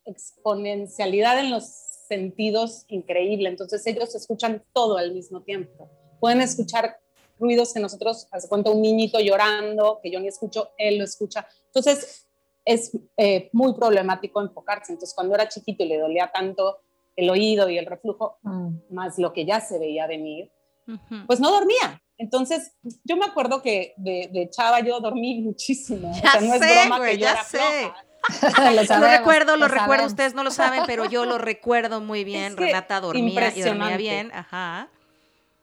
exponencialidad 0.05 1.39
en 1.39 1.51
los 1.51 1.88
sentidos 2.09 2.85
increíble. 2.89 3.47
Entonces 3.49 3.85
ellos 3.87 4.13
escuchan 4.15 4.63
todo 4.73 4.97
al 4.97 5.13
mismo 5.13 5.41
tiempo. 5.41 5.89
Pueden 6.19 6.41
escuchar 6.41 6.99
ruidos 7.39 7.73
que 7.73 7.79
nosotros, 7.79 8.27
hace 8.31 8.49
cuenta 8.49 8.71
un 8.71 8.81
niñito 8.81 9.19
llorando, 9.19 9.99
que 10.03 10.11
yo 10.11 10.19
ni 10.19 10.27
escucho, 10.27 10.71
él 10.77 10.97
lo 10.97 11.05
escucha. 11.05 11.47
Entonces, 11.67 12.27
es 12.65 12.91
eh, 13.15 13.49
muy 13.53 13.73
problemático 13.73 14.41
enfocarse. 14.41 14.91
Entonces, 14.91 15.15
cuando 15.15 15.35
era 15.35 15.47
chiquito 15.47 15.83
y 15.83 15.87
le 15.87 15.99
dolía 15.99 16.29
tanto 16.33 16.79
el 17.15 17.29
oído 17.29 17.69
y 17.69 17.77
el 17.77 17.85
reflujo, 17.85 18.37
mm. 18.41 18.69
más 18.89 19.17
lo 19.17 19.31
que 19.31 19.45
ya 19.45 19.61
se 19.61 19.79
veía 19.79 20.07
venir, 20.07 20.51
pues 21.27 21.39
no 21.39 21.51
dormía. 21.51 22.01
Entonces, 22.17 22.73
yo 23.03 23.15
me 23.15 23.25
acuerdo 23.25 23.61
que 23.61 23.93
de, 23.97 24.49
chava 24.51 24.81
yo 24.81 24.99
dormí 24.99 25.39
muchísimo. 25.41 26.11
Ya 26.21 26.29
o 26.29 26.31
sea, 26.31 26.41
no 26.41 26.53
es 26.55 26.59
broma 26.59 27.05
que 27.05 27.17
yo 27.17 27.21
ya 27.21 27.43
sé. 27.43 27.91
lo, 28.99 29.07
recuerdo, 29.07 29.57
lo, 29.57 29.67
recuerdo, 29.67 30.05
ustedes 30.07 30.33
no 30.33 30.43
lo 30.43 30.51
saben, 30.51 30.83
pero 30.85 31.05
yo 31.05 31.25
lo 31.25 31.37
recuerdo 31.39 32.01
muy 32.01 32.23
bien. 32.23 32.57
Renata 32.57 32.99
dormía 32.99 33.53
y 33.55 33.61
dormía 33.61 33.97
bien. 33.97 34.31
Ajá. 34.33 34.89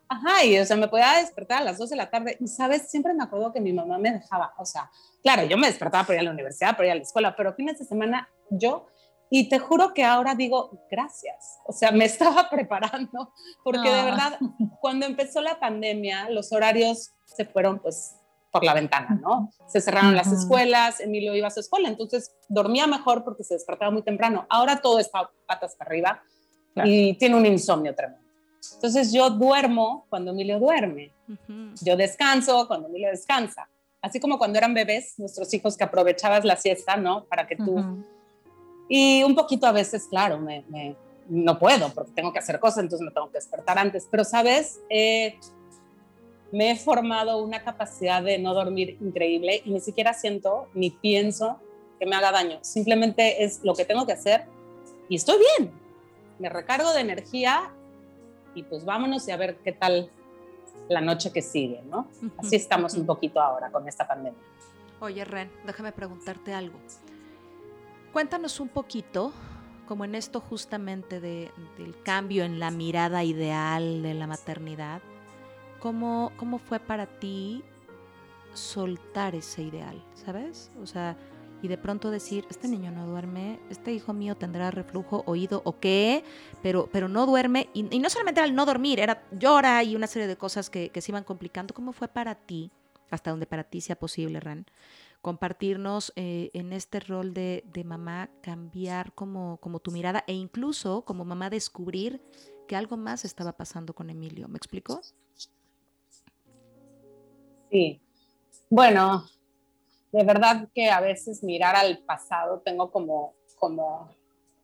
Ajá, 0.08 0.44
y 0.44 0.58
o 0.58 0.64
sea, 0.64 0.76
me 0.76 0.88
podía 0.88 1.14
despertar 1.14 1.62
a 1.62 1.64
las 1.64 1.78
2 1.78 1.90
de 1.90 1.96
la 1.96 2.11
tarde. 2.11 2.37
Y 2.40 2.46
sabes, 2.46 2.88
siempre 2.90 3.12
me 3.14 3.25
acuerdo 3.25 3.52
que 3.52 3.61
mi 3.61 3.73
mamá 3.73 3.99
me 3.99 4.12
dejaba, 4.12 4.54
o 4.56 4.64
sea, 4.64 4.90
claro, 5.23 5.44
yo 5.44 5.56
me 5.56 5.66
despertaba 5.66 6.04
para 6.04 6.14
ir 6.14 6.20
a 6.20 6.25
la 6.25 6.30
universidad, 6.30 6.76
para 6.76 6.87
ir 6.87 6.92
a 6.92 6.96
la 6.96 7.02
escuela, 7.02 7.35
pero 7.35 7.54
fines 7.54 7.78
de 7.78 7.85
semana 7.85 8.28
yo, 8.50 8.87
y 9.30 9.49
te 9.49 9.58
juro 9.58 9.92
que 9.94 10.04
ahora 10.04 10.35
digo 10.37 10.87
gracias. 10.90 11.58
O 11.66 11.73
sea, 11.73 11.90
me 11.90 12.04
estaba 12.06 12.49
preparando, 12.49 13.32
porque 13.64 13.90
de 13.90 14.00
ah. 14.00 14.04
verdad, 14.04 14.38
cuando 14.80 15.06
empezó 15.06 15.40
la 15.40 15.58
pandemia, 15.58 16.30
los 16.30 16.52
horarios 16.52 17.12
se 17.25 17.44
fueron 17.44 17.80
pues 17.80 18.14
por 18.56 18.64
la 18.64 18.72
ventana, 18.72 19.20
¿no? 19.20 19.50
Se 19.66 19.82
cerraron 19.82 20.16
las 20.16 20.32
escuelas, 20.32 20.98
Emilio 21.00 21.34
iba 21.36 21.48
a 21.48 21.50
su 21.50 21.60
escuela, 21.60 21.90
entonces 21.90 22.32
dormía 22.48 22.86
mejor 22.86 23.22
porque 23.22 23.44
se 23.44 23.52
despertaba 23.52 23.90
muy 23.90 24.00
temprano. 24.00 24.46
Ahora 24.48 24.80
todo 24.80 24.98
está 24.98 25.28
patas 25.46 25.75
para 25.75 25.90
arriba 25.90 26.22
y 26.86 27.12
tiene 27.18 27.36
un 27.36 27.44
insomnio 27.44 27.94
tremendo. 27.94 28.25
Entonces 28.75 29.12
yo 29.12 29.28
duermo 29.28 30.06
cuando 30.08 30.30
Emilio 30.30 30.58
duerme, 30.58 31.12
yo 31.82 31.96
descanso 31.98 32.66
cuando 32.66 32.88
Emilio 32.88 33.10
descansa. 33.10 33.68
Así 34.00 34.20
como 34.20 34.38
cuando 34.38 34.56
eran 34.56 34.72
bebés, 34.72 35.18
nuestros 35.18 35.52
hijos 35.52 35.76
que 35.76 35.84
aprovechabas 35.84 36.46
la 36.46 36.56
siesta, 36.56 36.96
¿no? 36.96 37.25
Para 37.25 37.46
que 37.46 37.56
tú... 37.56 38.04
Y 38.88 39.22
un 39.22 39.34
poquito 39.34 39.66
a 39.66 39.72
veces, 39.72 40.06
claro, 40.08 40.38
me, 40.38 40.64
no 41.28 41.58
puedo 41.58 41.92
porque 41.92 42.12
tengo 42.12 42.32
que 42.32 42.38
hacer 42.38 42.58
cosas, 42.58 42.84
entonces 42.84 43.04
me 43.04 43.10
tengo 43.10 43.28
que 43.28 43.38
despertar 43.38 43.78
antes. 43.78 44.08
Pero, 44.10 44.25
¿sabes? 44.25 44.80
Me 46.53 46.71
he 46.71 46.76
formado 46.76 47.43
una 47.43 47.62
capacidad 47.62 48.23
de 48.23 48.38
no 48.38 48.55
dormir 48.55 48.97
increíble 49.00 49.62
y 49.65 49.71
ni 49.71 49.81
siquiera 49.81 50.15
siento 50.15 50.69
ni 50.75 50.91
pienso 50.91 51.61
que 51.99 52.07
me 52.07 52.17
haga 52.17 52.31
daño. 52.31 52.59
Simplemente 52.62 53.45
es 53.45 53.65
lo 53.65 53.75
que 53.75 53.85
tengo 53.85 54.07
que 54.07 54.12
hacer 54.12 54.45
y 55.09 55.17
estoy 55.17 55.38
bien. 55.59 55.73
Me 56.38 56.49
recargo 56.49 56.93
de 56.93 57.00
energía 57.00 57.73
y 58.55 58.62
pues 58.62 58.85
vámonos 58.85 59.26
y 59.29 59.33
a 59.33 59.37
ver 59.37 59.57
qué 59.59 59.73
tal 59.73 60.11
la 60.88 61.00
noche 61.00 61.33
que 61.33 61.43
sigue, 61.43 61.83
¿no? 61.83 62.09
Así 62.38 62.57
estamos 62.57 62.95
un 62.95 63.07
poquito 63.07 63.41
ahora 63.41 63.71
con 63.71 63.88
esta 63.88 64.07
pandemia. 64.07 64.38
Oye, 65.00 65.25
Ren, 65.25 65.50
déjame 65.67 65.93
preguntarte 65.93 66.55
algo. 66.55 66.79
Cuéntanos 68.12 68.61
un 68.61 68.69
poquito, 68.69 69.33
como 69.87 70.05
en 70.05 70.15
esto 70.15 70.41
justamente 70.41 71.21
del 71.21 71.50
cambio 72.03 72.45
en 72.45 72.61
la 72.61 72.71
mirada 72.71 73.25
ideal 73.25 74.03
de 74.03 74.15
la 74.15 74.26
maternidad, 74.26 75.03
¿cómo, 75.80 76.33
cómo 76.37 76.59
fue 76.59 76.80
para 76.80 77.06
ti 77.06 77.62
soltar 78.54 79.35
ese 79.35 79.62
ideal, 79.62 80.02
¿sabes? 80.14 80.71
O 80.80 80.87
sea, 80.87 81.16
y 81.62 81.68
de 81.68 81.78
pronto 81.78 82.11
decir, 82.11 82.47
este 82.50 82.68
niño 82.68 82.90
no 82.90 83.06
duerme, 83.06 83.59
este 83.71 83.92
hijo 83.92 84.12
mío 84.12 84.37
tendrá 84.37 84.71
reflujo, 84.71 85.23
oído 85.26 85.62
o 85.64 85.78
qué, 85.80 86.23
pero, 86.62 86.88
pero 86.92 87.09
no 87.09 87.26
duerme. 87.26 87.68
Y, 87.73 87.83
no 87.83 88.11
solamente 88.11 88.40
era 88.40 88.49
el 88.49 88.54
no 88.54 88.66
dormir, 88.66 89.00
era 89.00 89.23
llora 89.33 89.83
y 89.83 89.97
una 89.97 90.06
serie 90.06 90.28
de 90.28 90.37
cosas 90.37 90.71
que, 90.71 90.90
se 90.95 91.11
iban 91.11 91.25
complicando. 91.25 91.75
¿Cómo 91.75 91.92
fue 91.92 92.09
para 92.09 92.35
ti, 92.35 92.71
hasta 93.11 93.30
donde 93.30 93.47
para 93.47 93.64
ti 93.64 93.80
sea 93.80 93.97
posible, 93.97 94.38
Ran, 94.40 94.66
compartirnos 95.23 96.12
eh, 96.14 96.50
en 96.52 96.73
este 96.73 97.00
rol 97.00 97.33
de, 97.33 97.64
mamá, 97.85 98.30
cambiar 98.42 99.12
como, 99.14 99.56
como 99.59 99.80
tu 99.80 99.90
mirada 99.90 100.25
e 100.26 100.35
incluso 100.35 101.04
como 101.04 101.25
mamá 101.25 101.49
descubrir 101.49 102.21
que 102.68 102.76
algo 102.76 102.97
más 102.97 103.25
estaba 103.25 103.56
pasando 103.56 103.95
con 103.95 104.11
Emilio? 104.11 104.47
¿Me 104.49 104.59
explicó? 104.59 105.00
Sí. 107.76 108.00
Bueno, 108.71 109.26
de 110.11 110.25
verdad 110.25 110.66
que 110.75 110.88
a 110.88 110.99
veces 111.00 111.45
mirar 111.45 111.76
al 111.76 111.99
pasado 111.99 112.62
tengo 112.64 112.90
como, 112.90 113.35
como 113.59 114.09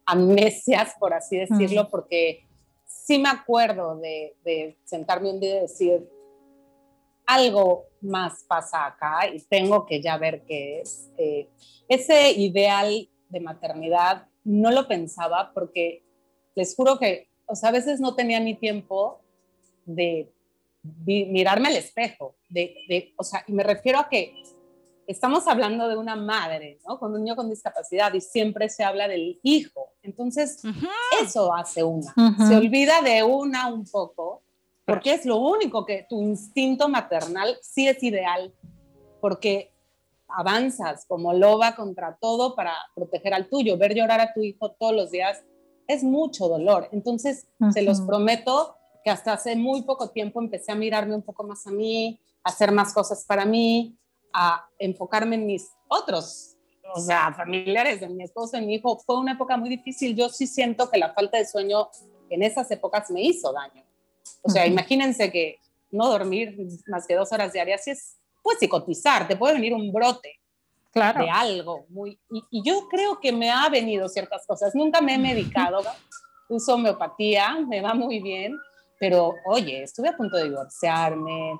amnesias, 0.06 0.94
por 0.98 1.12
así 1.12 1.36
decirlo, 1.36 1.90
porque 1.90 2.46
sí 2.86 3.18
me 3.18 3.28
acuerdo 3.28 3.96
de, 3.96 4.34
de, 4.46 4.78
sentarme 4.84 5.28
un 5.28 5.40
día 5.40 5.58
y 5.58 5.60
decir, 5.60 6.08
algo 7.26 7.84
más 8.00 8.44
pasa 8.48 8.86
acá 8.86 9.28
y 9.30 9.40
tengo 9.40 9.84
que 9.84 10.00
ya 10.00 10.16
ver 10.16 10.44
qué 10.46 10.80
es. 10.80 11.10
Eh, 11.18 11.50
ese 11.88 12.32
ideal 12.32 13.10
de 13.28 13.40
maternidad 13.40 14.26
no 14.42 14.70
lo 14.70 14.88
pensaba 14.88 15.52
porque 15.52 16.02
les 16.54 16.74
juro 16.74 16.98
que, 16.98 17.28
o 17.44 17.54
sea, 17.56 17.68
a 17.68 17.72
veces 17.72 18.00
no 18.00 18.14
tenía 18.14 18.40
ni 18.40 18.54
tiempo 18.54 19.20
de 19.84 20.31
mirarme 20.82 21.68
al 21.68 21.76
espejo, 21.76 22.36
de, 22.48 22.74
de, 22.88 23.14
o 23.16 23.24
sea, 23.24 23.44
y 23.46 23.52
me 23.52 23.62
refiero 23.62 23.98
a 23.98 24.08
que 24.08 24.34
estamos 25.06 25.46
hablando 25.46 25.88
de 25.88 25.96
una 25.96 26.16
madre, 26.16 26.78
¿no? 26.86 26.98
Con 26.98 27.12
un 27.12 27.22
niño 27.22 27.36
con 27.36 27.50
discapacidad 27.50 28.12
y 28.14 28.20
siempre 28.20 28.68
se 28.68 28.84
habla 28.84 29.08
del 29.08 29.38
hijo. 29.42 29.92
Entonces, 30.02 30.62
eso 31.22 31.54
hace 31.54 31.82
una. 31.82 32.12
Se 32.48 32.56
olvida 32.56 33.00
de 33.02 33.22
una 33.22 33.72
un 33.72 33.84
poco, 33.84 34.42
porque 34.84 35.14
es 35.14 35.24
lo 35.24 35.36
único 35.36 35.84
que 35.84 36.06
tu 36.08 36.20
instinto 36.20 36.88
maternal 36.88 37.56
sí 37.62 37.88
es 37.88 38.02
ideal, 38.02 38.52
porque 39.20 39.72
avanzas 40.28 41.04
como 41.06 41.32
loba 41.32 41.74
contra 41.74 42.16
todo 42.20 42.54
para 42.54 42.74
proteger 42.94 43.34
al 43.34 43.48
tuyo. 43.48 43.76
Ver 43.76 43.94
llorar 43.94 44.20
a 44.20 44.32
tu 44.32 44.42
hijo 44.42 44.72
todos 44.72 44.94
los 44.94 45.10
días 45.10 45.44
es 45.86 46.02
mucho 46.02 46.48
dolor. 46.48 46.88
Entonces, 46.92 47.46
se 47.72 47.82
los 47.82 48.00
prometo 48.00 48.76
que 49.04 49.10
hasta 49.10 49.32
hace 49.32 49.56
muy 49.56 49.82
poco 49.82 50.10
tiempo 50.10 50.40
empecé 50.40 50.72
a 50.72 50.76
mirarme 50.76 51.14
un 51.14 51.22
poco 51.22 51.44
más 51.44 51.66
a 51.66 51.70
mí, 51.70 52.20
a 52.44 52.50
hacer 52.50 52.72
más 52.72 52.92
cosas 52.92 53.24
para 53.26 53.44
mí, 53.44 53.96
a 54.32 54.66
enfocarme 54.78 55.36
en 55.36 55.46
mis 55.46 55.68
otros, 55.88 56.56
o 56.94 57.00
sea, 57.00 57.32
familiares, 57.32 58.00
de 58.00 58.08
mi 58.08 58.24
esposo, 58.24 58.56
en 58.56 58.66
mi 58.66 58.74
hijo. 58.74 58.98
Fue 58.98 59.18
una 59.18 59.32
época 59.32 59.56
muy 59.56 59.68
difícil. 59.68 60.14
Yo 60.14 60.28
sí 60.28 60.46
siento 60.46 60.90
que 60.90 60.98
la 60.98 61.12
falta 61.12 61.38
de 61.38 61.46
sueño 61.46 61.88
en 62.28 62.42
esas 62.42 62.70
épocas 62.70 63.10
me 63.10 63.22
hizo 63.22 63.52
daño. 63.52 63.84
O 64.42 64.50
sea, 64.50 64.66
imagínense 64.66 65.30
que 65.30 65.58
no 65.90 66.08
dormir 66.08 66.56
más 66.86 67.06
que 67.06 67.14
dos 67.14 67.32
horas 67.32 67.52
diarias 67.52 67.86
es, 67.88 68.16
pues, 68.42 68.58
psicotizar, 68.58 69.28
te 69.28 69.36
puede 69.36 69.54
venir 69.54 69.74
un 69.74 69.92
brote 69.92 70.40
claro. 70.92 71.22
de 71.22 71.30
algo. 71.30 71.86
Muy, 71.88 72.18
y, 72.30 72.42
y, 72.50 72.62
yo 72.62 72.88
creo 72.88 73.20
que 73.20 73.32
me 73.32 73.50
ha 73.50 73.68
venido 73.68 74.08
ciertas 74.08 74.46
cosas. 74.46 74.74
Nunca 74.74 75.00
me 75.00 75.14
he 75.14 75.18
medicado, 75.18 75.82
uso 76.48 76.74
homeopatía, 76.74 77.60
me 77.68 77.80
va 77.80 77.94
muy 77.94 78.20
bien, 78.20 78.56
pero 79.02 79.34
oye, 79.46 79.82
estuve 79.82 80.10
a 80.10 80.16
punto 80.16 80.36
de 80.36 80.44
divorciarme, 80.44 81.58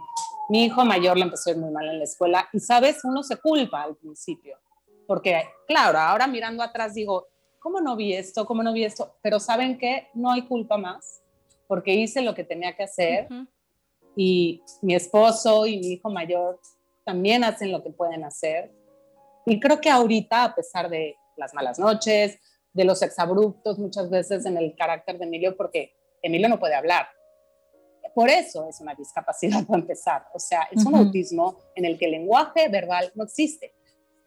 mi 0.49 0.67
hijo 0.67 0.85
mayor 0.85 1.17
le 1.17 1.25
empezó 1.25 1.51
a 1.51 1.55
ir 1.55 1.59
muy 1.59 1.73
mal 1.73 1.89
en 1.89 1.99
la 1.99 2.05
escuela 2.05 2.49
y, 2.53 2.61
sabes, 2.61 3.03
uno 3.03 3.25
se 3.25 3.37
culpa 3.37 3.83
al 3.83 3.97
principio, 3.97 4.61
porque, 5.09 5.43
claro, 5.67 5.99
ahora 5.99 6.29
mirando 6.29 6.63
atrás 6.63 6.95
digo, 6.95 7.27
¿cómo 7.59 7.81
no 7.81 7.97
vi 7.97 8.13
esto? 8.13 8.47
¿Cómo 8.47 8.63
no 8.63 8.73
vi 8.73 8.85
esto? 8.85 9.17
Pero 9.23 9.41
¿saben 9.41 9.77
qué? 9.77 10.07
No 10.15 10.31
hay 10.31 10.43
culpa 10.43 10.79
más, 10.79 11.21
porque 11.67 11.93
hice 11.93 12.23
lo 12.23 12.33
que 12.33 12.45
tenía 12.45 12.77
que 12.77 12.85
hacer 12.85 13.27
y 14.15 14.63
mi 14.81 14.95
esposo 14.95 15.67
y 15.67 15.79
mi 15.81 15.95
hijo 15.95 16.11
mayor 16.11 16.61
también 17.05 17.43
hacen 17.43 17.73
lo 17.73 17.83
que 17.83 17.91
pueden 17.91 18.23
hacer. 18.23 18.73
Y 19.47 19.59
creo 19.59 19.81
que 19.81 19.91
ahorita, 19.91 20.45
a 20.45 20.55
pesar 20.55 20.89
de 20.89 21.17
las 21.37 21.55
malas 21.55 21.81
noches, 21.81 22.39
de 22.73 22.85
los 22.85 23.03
exabruptos 23.03 23.81
muchas 23.81 24.09
veces 24.11 24.47
en 24.47 24.57
el 24.59 24.77
carácter 24.77 25.19
de 25.19 25.25
Emilio, 25.25 25.57
porque 25.57 25.97
Emilio 26.23 26.49
no 26.49 26.61
puede 26.61 26.77
hablar, 26.77 27.09
por 28.15 28.29
eso 28.29 28.69
es 28.69 28.81
una 28.81 28.95
discapacidad 28.95 29.65
para 29.67 29.81
empezar. 29.81 30.27
O 30.35 30.39
sea, 30.39 30.69
es 30.71 30.85
un 30.85 30.95
autismo 30.95 31.59
en 31.75 31.85
el 31.85 31.99
que 31.99 32.07
el 32.07 32.13
lenguaje 32.13 32.69
verbal 32.69 33.13
no 33.15 33.25
existe. 33.25 33.75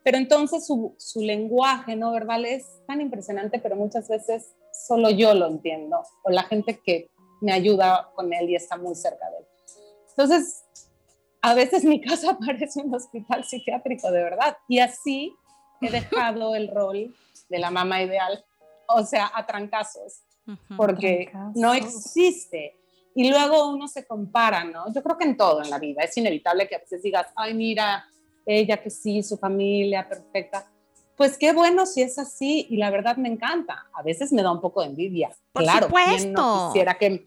Pero 0.04 0.18
entonces 0.18 0.68
su, 0.68 0.96
su, 1.00 1.22
lenguaje 1.22 1.96
no 1.96 2.12
verbal 2.12 2.46
es 2.46 2.65
tan 2.86 3.01
impresionante, 3.01 3.58
pero 3.58 3.75
muchas 3.75 4.08
veces 4.08 4.54
solo 4.88 5.10
yo 5.10 5.34
lo 5.34 5.48
entiendo 5.48 6.04
o 6.24 6.30
la 6.30 6.44
gente 6.44 6.80
que 6.86 7.10
me 7.42 7.51
ayuda 7.51 8.12
con 8.13 8.32
él 8.32 8.50
y 8.50 8.56
está 8.56 8.77
muy 8.77 8.94
cerca 8.94 9.30
de 9.32 9.38
él. 9.38 9.46
Entonces, 10.10 10.63
a 11.42 11.54
veces 11.54 11.84
mi 11.84 12.01
casa 12.10 12.38
parece 12.38 12.82
un 12.82 12.94
hospital 12.94 13.44
psiquiátrico 13.44 14.12
de 14.12 14.24
verdad 14.24 14.58
y 14.68 14.80
así 14.80 15.34
he 15.82 15.92
dejado 15.92 16.56
el 16.56 16.70
rol 16.70 17.15
de 17.50 17.60
la 17.60 17.70
mamá 17.70 18.01
ideal, 18.01 18.44
o 18.88 19.04
sea, 19.04 19.32
a 19.34 19.46
trancazos, 19.46 20.22
porque 20.77 21.32
no 21.56 21.74
existe 21.74 22.75
y 23.15 23.29
luego 23.29 23.69
uno 23.69 23.88
se 23.88 24.05
compara, 24.05 24.65
¿no? 24.65 24.93
Yo 24.93 25.01
creo 25.01 25.17
que 25.17 25.24
en 25.24 25.38
todo 25.38 25.63
en 25.63 25.69
la 25.69 25.79
vida 25.79 26.03
es 26.03 26.15
inevitable 26.17 26.67
que 26.67 26.75
a 26.75 26.79
veces 26.79 27.01
digas, 27.01 27.27
ay, 27.36 27.53
mira, 27.53 28.05
ella 28.45 28.77
que 28.77 28.89
sí, 28.89 29.24
su 29.24 29.38
familia 29.38 30.07
perfecta. 30.07 30.69
Pues 31.15 31.38
qué 31.38 31.53
bueno 31.53 31.86
si 31.86 32.01
es 32.01 32.19
así 32.19 32.67
y 32.69 32.75
la 32.75 32.91
verdad 32.91 33.15
me 33.15 33.29
encanta. 33.29 33.88
A 33.93 34.03
veces 34.03 34.34
me 34.34 34.43
da 34.43 34.51
un 34.51 34.60
poco 34.60 34.81
de 34.81 34.88
envidia. 34.88 35.29
Por 35.53 35.63
claro, 35.63 35.88
supuesto. 35.88 36.29
No 36.29 36.67
quisiera 36.67 36.98
que, 36.98 37.25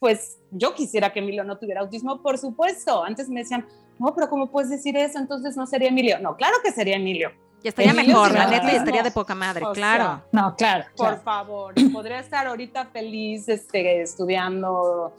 pues 0.00 0.38
yo 0.50 0.74
quisiera 0.74 1.12
que 1.12 1.18
Emilio 1.18 1.44
no 1.44 1.58
tuviera 1.58 1.82
autismo, 1.82 2.22
por 2.22 2.38
supuesto. 2.38 3.04
Antes 3.04 3.28
me 3.28 3.40
decían, 3.40 3.66
no, 3.98 4.14
pero 4.14 4.30
¿cómo 4.30 4.50
puedes 4.50 4.70
decir 4.70 4.96
eso? 4.96 5.18
Entonces 5.18 5.54
no 5.54 5.66
sería 5.66 5.90
Emilio. 5.90 6.18
No, 6.18 6.34
claro 6.34 6.56
que 6.64 6.72
sería 6.72 6.96
Emilio. 6.96 7.30
Y 7.62 7.68
estaría 7.68 7.92
mejor, 7.92 8.32
la 8.32 8.46
neta, 8.46 8.72
y 8.72 8.76
estaría 8.76 9.02
de 9.02 9.10
poca 9.10 9.34
madre, 9.34 9.64
claro. 9.74 10.22
no, 10.32 10.54
claro. 10.56 10.84
Por 10.96 11.22
favor, 11.22 11.74
podría 11.92 12.20
estar 12.20 12.46
ahorita 12.46 12.86
feliz 12.86 13.48
este, 13.48 14.00
estudiando 14.00 15.12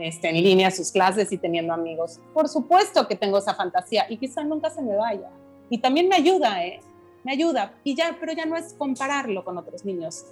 este, 0.00 0.28
en 0.28 0.42
línea 0.42 0.70
sus 0.70 0.92
clases 0.92 1.32
y 1.32 1.38
teniendo 1.38 1.72
amigos. 1.72 2.20
Por 2.34 2.48
supuesto 2.48 3.06
que 3.06 3.16
tengo 3.16 3.38
esa 3.38 3.54
fantasía 3.54 4.06
y 4.08 4.18
quizá 4.18 4.42
nunca 4.42 4.70
se 4.70 4.82
me 4.82 4.96
vaya. 4.96 5.30
Y 5.70 5.78
también 5.78 6.08
me 6.08 6.16
ayuda, 6.16 6.64
¿eh? 6.64 6.80
Me 7.24 7.32
ayuda. 7.32 7.72
Y 7.82 7.94
ya, 7.94 8.16
pero 8.18 8.32
ya 8.32 8.46
no 8.46 8.56
es 8.56 8.74
compararlo 8.74 9.44
con 9.44 9.58
otros 9.58 9.84
niños. 9.84 10.24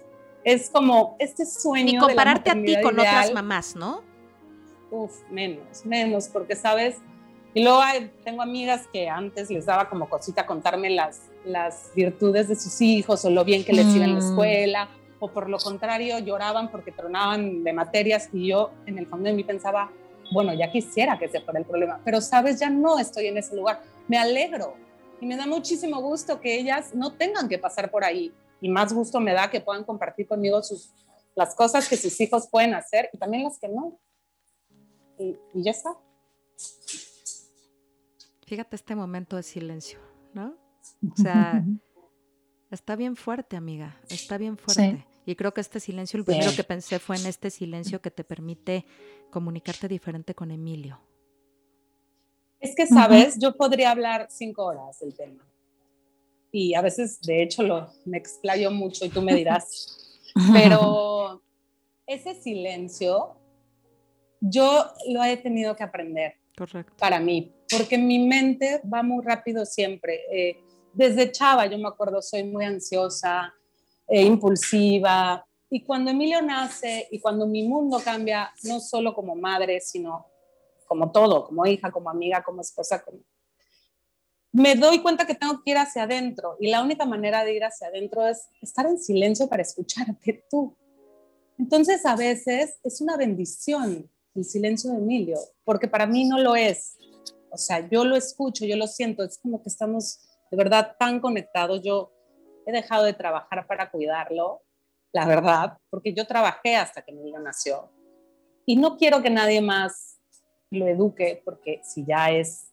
Es 0.44 0.70
como 0.70 1.16
este 1.18 1.46
sueño. 1.46 1.94
Y 1.94 1.98
compararte 1.98 2.50
a 2.50 2.54
ti 2.54 2.76
con 2.82 2.98
otras 2.98 3.32
mamás, 3.32 3.74
¿no? 3.74 4.02
Uf, 4.90 5.22
menos, 5.30 5.84
menos, 5.84 6.28
porque 6.28 6.54
sabes. 6.54 6.98
Y 7.52 7.62
luego 7.62 7.80
tengo 8.24 8.42
amigas 8.42 8.86
que 8.92 9.08
antes 9.08 9.50
les 9.50 9.66
daba 9.66 9.88
como 9.88 10.08
cosita 10.08 10.46
contarme 10.46 10.90
las, 10.90 11.22
las 11.44 11.92
virtudes 11.94 12.48
de 12.48 12.56
sus 12.56 12.80
hijos 12.80 13.24
o 13.24 13.30
lo 13.30 13.44
bien 13.44 13.64
que 13.64 13.72
les 13.72 13.86
iba 13.94 14.04
en 14.04 14.14
la 14.14 14.20
mm. 14.20 14.28
escuela, 14.28 14.88
o 15.18 15.28
por 15.28 15.48
lo 15.48 15.58
contrario 15.58 16.18
lloraban 16.18 16.70
porque 16.70 16.92
tronaban 16.92 17.64
de 17.64 17.72
materias 17.72 18.28
y 18.32 18.48
yo 18.48 18.72
en 18.86 18.98
el 18.98 19.06
fondo 19.06 19.28
de 19.28 19.34
mí 19.34 19.44
pensaba, 19.44 19.90
bueno, 20.32 20.52
ya 20.54 20.70
quisiera 20.70 21.18
que 21.18 21.28
se 21.28 21.40
fuera 21.40 21.60
el 21.60 21.66
problema, 21.66 22.00
pero 22.04 22.20
sabes, 22.20 22.60
ya 22.60 22.70
no 22.70 22.98
estoy 22.98 23.26
en 23.26 23.38
ese 23.38 23.56
lugar. 23.56 23.80
Me 24.08 24.18
alegro 24.18 24.74
y 25.20 25.26
me 25.26 25.36
da 25.36 25.46
muchísimo 25.46 26.00
gusto 26.00 26.40
que 26.40 26.58
ellas 26.58 26.94
no 26.94 27.12
tengan 27.14 27.48
que 27.48 27.58
pasar 27.58 27.90
por 27.90 28.04
ahí 28.04 28.32
y 28.60 28.68
más 28.68 28.92
gusto 28.92 29.20
me 29.20 29.32
da 29.32 29.50
que 29.50 29.60
puedan 29.60 29.84
compartir 29.84 30.26
conmigo 30.26 30.62
sus, 30.62 30.90
las 31.34 31.54
cosas 31.54 31.88
que 31.88 31.96
sus 31.96 32.20
hijos 32.20 32.48
pueden 32.50 32.74
hacer 32.74 33.08
y 33.12 33.18
también 33.18 33.44
las 33.44 33.58
que 33.58 33.68
no. 33.68 33.98
Y, 35.18 35.36
y 35.54 35.62
ya 35.62 35.70
está. 35.70 35.96
Fíjate 38.46 38.76
este 38.76 38.94
momento 38.94 39.36
de 39.36 39.42
silencio, 39.42 40.00
¿no? 40.32 40.63
O 41.12 41.16
sea, 41.16 41.64
está 42.70 42.96
bien 42.96 43.16
fuerte, 43.16 43.56
amiga, 43.56 44.00
está 44.08 44.38
bien 44.38 44.56
fuerte. 44.56 45.06
Y 45.26 45.36
creo 45.36 45.54
que 45.54 45.60
este 45.60 45.80
silencio, 45.80 46.18
el 46.18 46.24
primero 46.24 46.50
que 46.54 46.64
pensé 46.64 46.98
fue 46.98 47.16
en 47.16 47.26
este 47.26 47.50
silencio 47.50 48.00
que 48.00 48.10
te 48.10 48.24
permite 48.24 48.84
comunicarte 49.30 49.88
diferente 49.88 50.34
con 50.34 50.50
Emilio. 50.50 51.00
Es 52.60 52.74
que, 52.74 52.86
sabes, 52.86 53.38
yo 53.38 53.56
podría 53.56 53.90
hablar 53.90 54.28
cinco 54.30 54.64
horas 54.64 54.98
del 55.00 55.14
tema. 55.14 55.44
Y 56.50 56.74
a 56.74 56.82
veces, 56.82 57.20
de 57.20 57.42
hecho, 57.42 57.62
lo, 57.62 57.90
me 58.04 58.16
explayo 58.16 58.70
mucho 58.70 59.04
y 59.04 59.08
tú 59.08 59.22
me 59.22 59.34
dirás. 59.34 60.20
Pero 60.52 61.42
ese 62.06 62.34
silencio, 62.34 63.36
yo 64.40 64.86
lo 65.08 65.24
he 65.24 65.36
tenido 65.36 65.74
que 65.74 65.82
aprender. 65.82 66.34
Correcto. 66.56 66.94
Para 66.98 67.18
mí, 67.18 67.52
porque 67.70 67.98
mi 67.98 68.26
mente 68.26 68.80
va 68.92 69.02
muy 69.02 69.24
rápido 69.24 69.64
siempre. 69.64 70.20
Eh, 70.30 70.60
desde 70.94 71.30
chava, 71.32 71.66
yo 71.66 71.78
me 71.78 71.88
acuerdo, 71.88 72.22
soy 72.22 72.44
muy 72.44 72.64
ansiosa, 72.64 73.52
e 74.06 74.22
impulsiva. 74.22 75.46
Y 75.70 75.84
cuando 75.84 76.10
Emilio 76.10 76.40
nace 76.42 77.08
y 77.10 77.20
cuando 77.20 77.46
mi 77.46 77.66
mundo 77.66 78.00
cambia, 78.04 78.52
no 78.64 78.80
solo 78.80 79.14
como 79.14 79.34
madre, 79.34 79.80
sino 79.80 80.26
como 80.86 81.10
todo, 81.10 81.46
como 81.46 81.66
hija, 81.66 81.90
como 81.90 82.10
amiga, 82.10 82.42
como 82.42 82.60
esposa, 82.60 83.02
como... 83.02 83.18
me 84.52 84.74
doy 84.76 85.00
cuenta 85.00 85.26
que 85.26 85.34
tengo 85.34 85.62
que 85.62 85.70
ir 85.70 85.78
hacia 85.78 86.04
adentro 86.04 86.56
y 86.60 86.68
la 86.68 86.82
única 86.82 87.04
manera 87.04 87.44
de 87.44 87.54
ir 87.54 87.64
hacia 87.64 87.88
adentro 87.88 88.26
es 88.26 88.46
estar 88.60 88.86
en 88.86 88.98
silencio 88.98 89.48
para 89.48 89.62
escucharte 89.62 90.44
tú. 90.50 90.76
Entonces 91.58 92.04
a 92.04 92.16
veces 92.16 92.78
es 92.82 93.00
una 93.00 93.16
bendición 93.16 94.10
el 94.34 94.44
silencio 94.44 94.90
de 94.90 94.98
Emilio, 94.98 95.38
porque 95.64 95.86
para 95.86 96.06
mí 96.06 96.24
no 96.24 96.40
lo 96.40 96.56
es. 96.56 96.96
O 97.50 97.56
sea, 97.56 97.88
yo 97.88 98.04
lo 98.04 98.16
escucho, 98.16 98.64
yo 98.64 98.76
lo 98.76 98.88
siento, 98.88 99.22
es 99.22 99.38
como 99.38 99.62
que 99.62 99.68
estamos 99.68 100.18
de 100.54 100.62
verdad 100.62 100.96
tan 100.98 101.20
conectados. 101.20 101.82
Yo 101.82 102.12
he 102.64 102.72
dejado 102.72 103.04
de 103.04 103.12
trabajar 103.12 103.66
para 103.66 103.90
cuidarlo, 103.90 104.62
la 105.12 105.26
verdad, 105.26 105.78
porque 105.90 106.14
yo 106.14 106.26
trabajé 106.26 106.76
hasta 106.76 107.02
que 107.02 107.12
mi 107.12 107.28
hijo 107.28 107.40
nació. 107.40 107.90
Y 108.64 108.76
no 108.76 108.96
quiero 108.96 109.20
que 109.20 109.30
nadie 109.30 109.60
más 109.60 110.20
lo 110.70 110.86
eduque, 110.86 111.42
porque 111.44 111.80
si 111.82 112.06
ya 112.06 112.30
es 112.30 112.68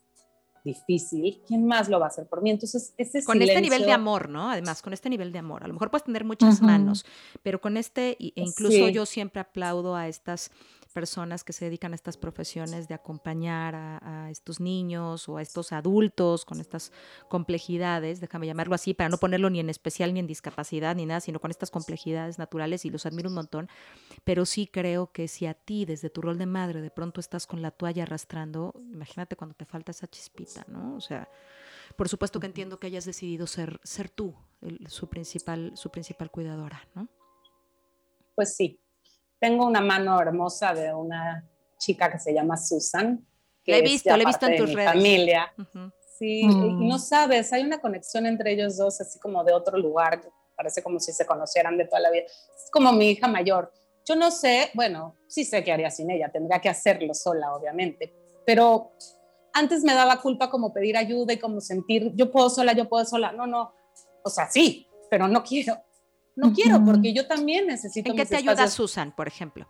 difícil, 0.64 1.42
¿quién 1.48 1.66
más 1.66 1.90
lo 1.90 2.00
va 2.00 2.06
a 2.06 2.10
hacer 2.10 2.28
por 2.28 2.44
mí? 2.44 2.52
Entonces, 2.52 2.94
ese 2.98 3.24
Con 3.24 3.42
este 3.42 3.62
nivel 3.62 3.84
de 3.84 3.92
amor, 3.92 4.30
¿no? 4.30 4.52
Además, 4.52 4.84
con 4.84 4.94
este 4.94 5.10
nivel 5.10 5.32
de 5.32 5.40
amor. 5.40 5.64
A 5.64 5.68
lo 5.68 5.74
mejor 5.74 5.90
puedes 5.90 6.06
tener 6.06 6.24
muchas 6.24 6.62
manos, 6.62 7.04
pero 7.42 7.60
con 7.60 7.78
este, 7.78 8.12
e 8.20 8.34
incluso 8.36 8.90
yo 8.90 9.08
siempre 9.08 9.42
aplaudo 9.42 9.96
a 9.96 10.08
estas 10.08 10.52
personas 10.92 11.44
que 11.44 11.54
se 11.54 11.66
dedican 11.66 11.94
a 11.94 11.96
estas 11.96 12.18
profesiones 12.18 12.88
de 12.88 12.94
acompañar 12.94 13.76
a, 13.76 14.30
estos 14.30 14.60
niños 14.60 15.28
o 15.28 15.38
a 15.38 15.42
estos 15.42 15.72
adultos 15.72 16.46
con 16.46 16.62
estas 16.62 16.92
complejidades, 17.28 18.22
déjame 18.22 18.48
llamarlo 18.48 18.76
así, 18.76 18.94
para 18.94 19.10
no 19.10 19.18
ponerlo 19.18 19.50
ni 19.50 19.60
en 19.60 19.70
especial 19.70 20.14
ni 20.14 20.20
en 20.20 20.28
discapacidad 20.28 20.96
ni 20.96 21.06
nada, 21.06 21.20
sino 21.20 21.40
con 21.40 21.52
estas 21.52 21.72
complejidades 21.72 22.38
naturales 22.38 22.86
y 22.86 22.90
los 22.90 23.06
admiro 23.06 23.30
un 23.30 23.36
montón, 23.36 23.70
pero 24.24 24.46
sí 24.46 24.68
creo 24.68 25.12
que 25.12 25.28
si 25.28 25.48
a 25.48 25.54
ti 25.54 25.86
desde 25.86 26.10
tu 26.10 26.22
rol 26.22 26.38
de 26.38 26.46
madre 26.46 26.82
de 26.82 26.92
pronto 26.92 27.20
estás 27.20 27.48
con 27.48 27.62
la 27.62 27.72
toalla 27.72 28.04
arrastrando, 28.04 28.74
imagínate 28.92 29.36
cuando 29.36 29.56
te 29.56 29.66
falta 29.66 29.92
esa 29.92 30.08
chispita, 30.08 30.66
¿no? 30.68 30.96
O 30.96 31.02
sea, 31.02 31.30
por 31.96 32.10
supuesto 32.10 32.40
que 32.40 32.48
entiendo 32.48 32.80
que 32.80 32.88
hayas 32.88 33.06
decidido 33.06 33.48
ser, 33.48 33.80
ser 33.84 34.10
tú 34.10 34.36
su, 34.88 35.10
principal, 35.10 35.74
su 35.76 35.90
principal 35.90 36.32
cuidadora, 36.32 36.88
¿no? 36.96 37.08
Pues 38.36 38.56
sí, 38.56 38.80
tengo 39.42 39.66
una 39.66 39.82
mano 39.82 40.22
hermosa 40.22 40.74
de 40.74 40.94
una 40.94 41.50
chica 41.80 42.12
que 42.12 42.20
se 42.20 42.32
llama 42.32 42.56
Susan. 42.58 43.28
Que 43.64 43.80
he 43.80 43.82
visto, 43.82 44.16
la 44.16 44.24
he 44.24 44.26
visto 44.26 44.46
en 44.46 44.56
tus 44.56 44.72
redes. 44.72 44.92
Familia. 44.92 45.52
Sí, 46.18 46.42
y 46.42 46.48
mm. 46.48 46.88
no 46.88 47.00
sabes, 47.00 47.52
hay 47.52 47.64
una 47.64 47.82
conexión 47.82 48.28
entre 48.28 48.52
ellos 48.52 48.78
dos, 48.78 49.02
así 49.02 49.20
como 49.20 49.44
de 49.44 49.54
otro 49.54 49.80
lugar, 49.80 50.22
parece 50.56 50.84
como 50.84 51.00
si 51.00 51.12
se 51.12 51.26
conocieran 51.26 51.76
de 51.76 51.86
toda 51.86 52.02
la 52.02 52.12
vida. 52.12 52.26
Es 52.26 52.70
como 52.72 52.94
mi 52.94 53.10
hija 53.10 53.28
mayor. 53.28 53.74
Yo 54.06 54.16
no 54.16 54.30
sé, 54.30 54.70
bueno, 54.76 55.16
sí 55.28 55.44
sé 55.44 55.64
qué 55.64 55.72
haría 55.72 55.90
sin 55.90 56.12
ella, 56.12 56.30
tendría 56.32 56.60
que 56.60 56.70
hacerlo 56.70 57.16
sola, 57.16 57.56
obviamente, 57.56 58.14
pero 58.46 58.92
antes 59.54 59.84
me 59.84 59.96
daba 59.96 60.22
culpa 60.22 60.52
como 60.52 60.72
pedir 60.72 60.98
ayuda 60.98 61.34
y 61.34 61.40
como 61.40 61.62
sentir, 61.62 62.12
yo 62.14 62.30
puedo 62.30 62.52
sola, 62.52 62.74
yo 62.74 62.88
puedo 62.88 63.06
sola. 63.06 63.32
No, 63.32 63.48
no, 63.48 63.74
o 64.24 64.30
sea, 64.30 64.50
sí, 64.50 64.88
pero 65.10 65.28
no 65.28 65.44
quiero. 65.44 65.82
No 66.36 66.54
quiero, 66.54 66.84
porque 66.86 67.14
yo 67.14 67.28
también 67.28 67.68
necesito. 67.68 68.12
¿En 68.12 68.18
qué 68.18 68.26
te 68.26 68.38
ayuda 68.38 68.68
Susan, 68.68 69.14
por 69.16 69.28
ejemplo? 69.28 69.68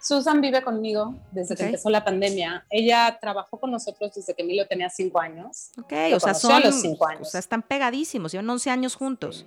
Susan 0.00 0.40
vive 0.40 0.62
conmigo 0.62 1.14
desde 1.32 1.56
que 1.56 1.64
empezó 1.64 1.90
la 1.90 2.04
pandemia. 2.04 2.64
Ella 2.70 3.18
trabajó 3.20 3.58
con 3.58 3.70
nosotros 3.72 4.12
desde 4.14 4.34
que 4.34 4.42
Emilio 4.42 4.66
tenía 4.66 4.88
cinco 4.88 5.20
años. 5.20 5.70
Ok, 5.78 5.92
o 6.14 6.20
sea, 6.20 6.34
son, 6.34 6.62
los 6.62 6.80
cinco 6.80 7.08
años. 7.08 7.28
O 7.28 7.30
sea, 7.30 7.40
están 7.40 7.62
pegadísimos, 7.62 8.30
llevan 8.30 8.48
11 8.48 8.70
años 8.70 8.94
juntos. 8.94 9.46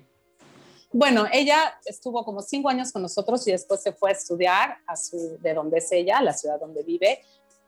Bueno, 0.91 1.27
ella 1.31 1.79
estuvo 1.85 2.25
como 2.25 2.41
cinco 2.41 2.67
años 2.67 2.91
con 2.91 3.03
nosotros 3.03 3.47
y 3.47 3.51
después 3.51 3.81
se 3.81 3.93
fue 3.93 4.09
a 4.09 4.13
estudiar 4.13 4.77
a 4.87 4.97
su, 4.97 5.37
de 5.39 5.53
donde 5.53 5.77
es 5.77 5.91
ella, 5.91 6.17
a 6.17 6.23
la 6.23 6.33
ciudad 6.33 6.59
donde 6.59 6.83
vive, 6.83 7.21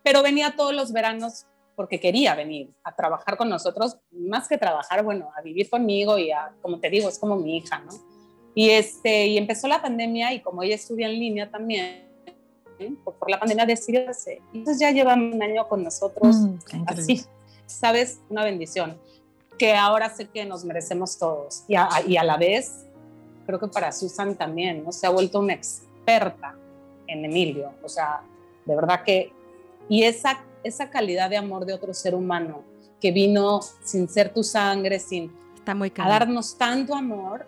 pero 0.03 0.23
venía 0.23 0.55
todos 0.55 0.73
los 0.73 0.91
veranos 0.91 1.45
porque 1.75 1.99
quería 1.99 2.35
venir 2.35 2.71
a 2.83 2.95
trabajar 2.95 3.37
con 3.37 3.47
nosotros, 3.47 3.97
más 4.11 4.47
que 4.47 4.57
trabajar, 4.57 5.03
bueno, 5.03 5.29
a 5.37 5.41
vivir 5.41 5.69
conmigo 5.69 6.17
y 6.17 6.31
a, 6.31 6.51
como 6.61 6.79
te 6.79 6.89
digo, 6.89 7.09
es 7.09 7.19
como 7.19 7.35
mi 7.37 7.57
hija, 7.57 7.79
¿no? 7.79 7.91
Y, 8.53 8.69
este, 8.69 9.27
y 9.27 9.37
empezó 9.37 9.67
la 9.67 9.81
pandemia 9.81 10.33
y 10.33 10.41
como 10.41 10.63
ella 10.63 10.75
estudia 10.75 11.07
en 11.07 11.13
línea 11.13 11.49
también, 11.49 12.03
por, 13.03 13.29
la 13.29 13.39
pandemia 13.39 13.65
decidió 13.65 14.09
hacer. 14.09 14.39
Entonces 14.53 14.79
ya 14.79 14.91
lleva 14.91 15.13
un 15.13 15.41
año 15.41 15.67
con 15.67 15.83
nosotros, 15.83 16.35
mm, 16.35 16.83
así, 16.87 17.23
¿sabes? 17.65 18.19
Una 18.29 18.43
bendición, 18.43 18.97
que 19.57 19.75
ahora 19.75 20.09
sé 20.09 20.27
que 20.27 20.45
nos 20.45 20.65
merecemos 20.65 21.17
todos. 21.17 21.63
Y 21.67 21.75
a, 21.75 21.89
y 22.07 22.17
a 22.17 22.23
la 22.23 22.37
vez, 22.37 22.85
creo 23.45 23.59
que 23.59 23.67
para 23.67 23.91
Susan 23.91 24.35
también, 24.35 24.83
¿no? 24.83 24.91
Se 24.91 25.05
ha 25.07 25.09
vuelto 25.09 25.39
una 25.39 25.53
experta 25.53 26.55
en 27.07 27.25
Emilio, 27.25 27.71
o 27.83 27.89
sea, 27.89 28.21
de 28.65 28.75
verdad 28.75 29.03
que... 29.03 29.31
Y 29.89 30.03
esa, 30.03 30.43
esa 30.63 30.89
calidad 30.89 31.29
de 31.29 31.37
amor 31.37 31.65
de 31.65 31.73
otro 31.73 31.93
ser 31.93 32.15
humano 32.15 32.63
que 33.01 33.11
vino 33.11 33.61
sin 33.83 34.07
ser 34.07 34.33
tu 34.33 34.43
sangre, 34.43 34.99
sin... 34.99 35.31
Está 35.55 35.75
muy 35.75 35.91
a 35.97 36.07
darnos 36.07 36.57
tanto 36.57 36.95
amor, 36.95 37.45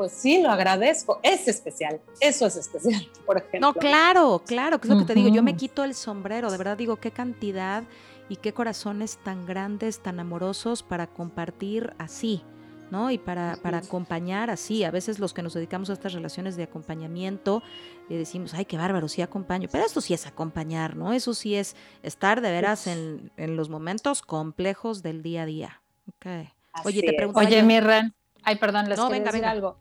pues 0.00 0.12
sí, 0.12 0.40
lo 0.40 0.48
agradezco. 0.48 1.20
Es 1.22 1.46
especial, 1.46 2.00
eso 2.20 2.46
es 2.46 2.56
especial, 2.56 3.06
por 3.26 3.36
ejemplo. 3.36 3.60
No, 3.60 3.74
claro, 3.74 4.42
claro, 4.46 4.80
que 4.80 4.88
es 4.88 4.94
lo 4.94 4.98
que 5.00 5.04
te 5.04 5.12
digo. 5.12 5.28
Yo 5.28 5.42
me 5.42 5.56
quito 5.56 5.84
el 5.84 5.94
sombrero, 5.94 6.50
de 6.50 6.56
verdad 6.56 6.78
digo, 6.78 6.96
qué 6.96 7.10
cantidad 7.10 7.84
y 8.30 8.36
qué 8.36 8.54
corazones 8.54 9.18
tan 9.22 9.44
grandes, 9.44 10.00
tan 10.00 10.18
amorosos 10.18 10.82
para 10.82 11.06
compartir 11.06 11.92
así. 11.98 12.42
¿no? 12.90 13.10
Y 13.10 13.18
para, 13.18 13.58
para, 13.62 13.76
acompañar 13.76 14.48
así. 14.48 14.84
A 14.84 14.90
veces 14.90 15.18
los 15.18 15.34
que 15.34 15.42
nos 15.42 15.52
dedicamos 15.52 15.90
a 15.90 15.92
estas 15.92 16.14
relaciones 16.14 16.56
de 16.56 16.62
acompañamiento 16.62 17.62
eh, 18.08 18.16
decimos, 18.16 18.54
ay, 18.54 18.64
qué 18.64 18.78
bárbaro, 18.78 19.06
sí 19.06 19.20
acompaño. 19.20 19.68
Pero 19.70 19.84
esto 19.84 20.00
sí 20.00 20.14
es 20.14 20.26
acompañar, 20.26 20.96
¿no? 20.96 21.12
Eso 21.12 21.34
sí 21.34 21.56
es 21.56 21.76
estar 22.02 22.40
de 22.40 22.50
veras 22.50 22.86
en, 22.86 23.30
en 23.36 23.54
los 23.54 23.68
momentos 23.68 24.22
complejos 24.22 25.02
del 25.02 25.22
día 25.22 25.42
a 25.42 25.46
día. 25.46 25.82
Okay. 26.16 26.48
Oye, 26.84 27.02
te 27.02 27.12
pregunto. 27.12 27.38
Oye, 27.38 27.62
Mirren. 27.62 28.14
Ay, 28.42 28.56
perdón, 28.56 28.88
les 28.88 28.98
no, 28.98 29.10
venga, 29.10 29.30
decir 29.30 29.44
algo. 29.44 29.76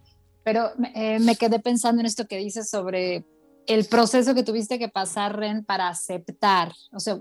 Pero 0.49 0.71
eh, 0.95 1.19
me 1.19 1.35
quedé 1.35 1.59
pensando 1.59 1.99
en 1.99 2.07
esto 2.07 2.25
que 2.25 2.37
dices 2.37 2.71
sobre 2.71 3.23
el 3.67 3.85
proceso 3.85 4.33
que 4.33 4.41
tuviste 4.41 4.79
que 4.79 4.89
pasar, 4.89 5.37
Ren, 5.37 5.63
para 5.63 5.89
aceptar, 5.89 6.73
o 6.91 6.99
sea, 6.99 7.19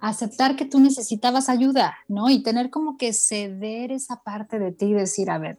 aceptar 0.00 0.54
que 0.54 0.66
tú 0.66 0.78
necesitabas 0.78 1.48
ayuda, 1.48 1.98
¿no? 2.06 2.30
Y 2.30 2.44
tener 2.44 2.70
como 2.70 2.96
que 2.96 3.12
ceder 3.12 3.90
esa 3.90 4.22
parte 4.22 4.60
de 4.60 4.70
ti 4.70 4.86
y 4.86 4.92
decir, 4.92 5.32
a 5.32 5.38
ver, 5.38 5.58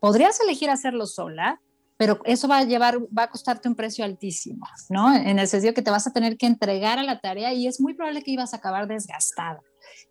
podrías 0.00 0.40
elegir 0.40 0.70
hacerlo 0.70 1.04
sola, 1.04 1.60
pero 1.98 2.20
eso 2.24 2.48
va 2.48 2.56
a 2.56 2.64
llevar, 2.64 3.00
va 3.00 3.24
a 3.24 3.30
costarte 3.30 3.68
un 3.68 3.74
precio 3.74 4.06
altísimo, 4.06 4.66
¿no? 4.88 5.14
En 5.14 5.38
el 5.38 5.48
sentido 5.48 5.74
que 5.74 5.82
te 5.82 5.90
vas 5.90 6.06
a 6.06 6.14
tener 6.14 6.38
que 6.38 6.46
entregar 6.46 6.98
a 6.98 7.02
la 7.02 7.20
tarea 7.20 7.52
y 7.52 7.66
es 7.66 7.82
muy 7.82 7.92
probable 7.92 8.22
que 8.22 8.30
ibas 8.30 8.54
a 8.54 8.56
acabar 8.56 8.88
desgastada. 8.88 9.60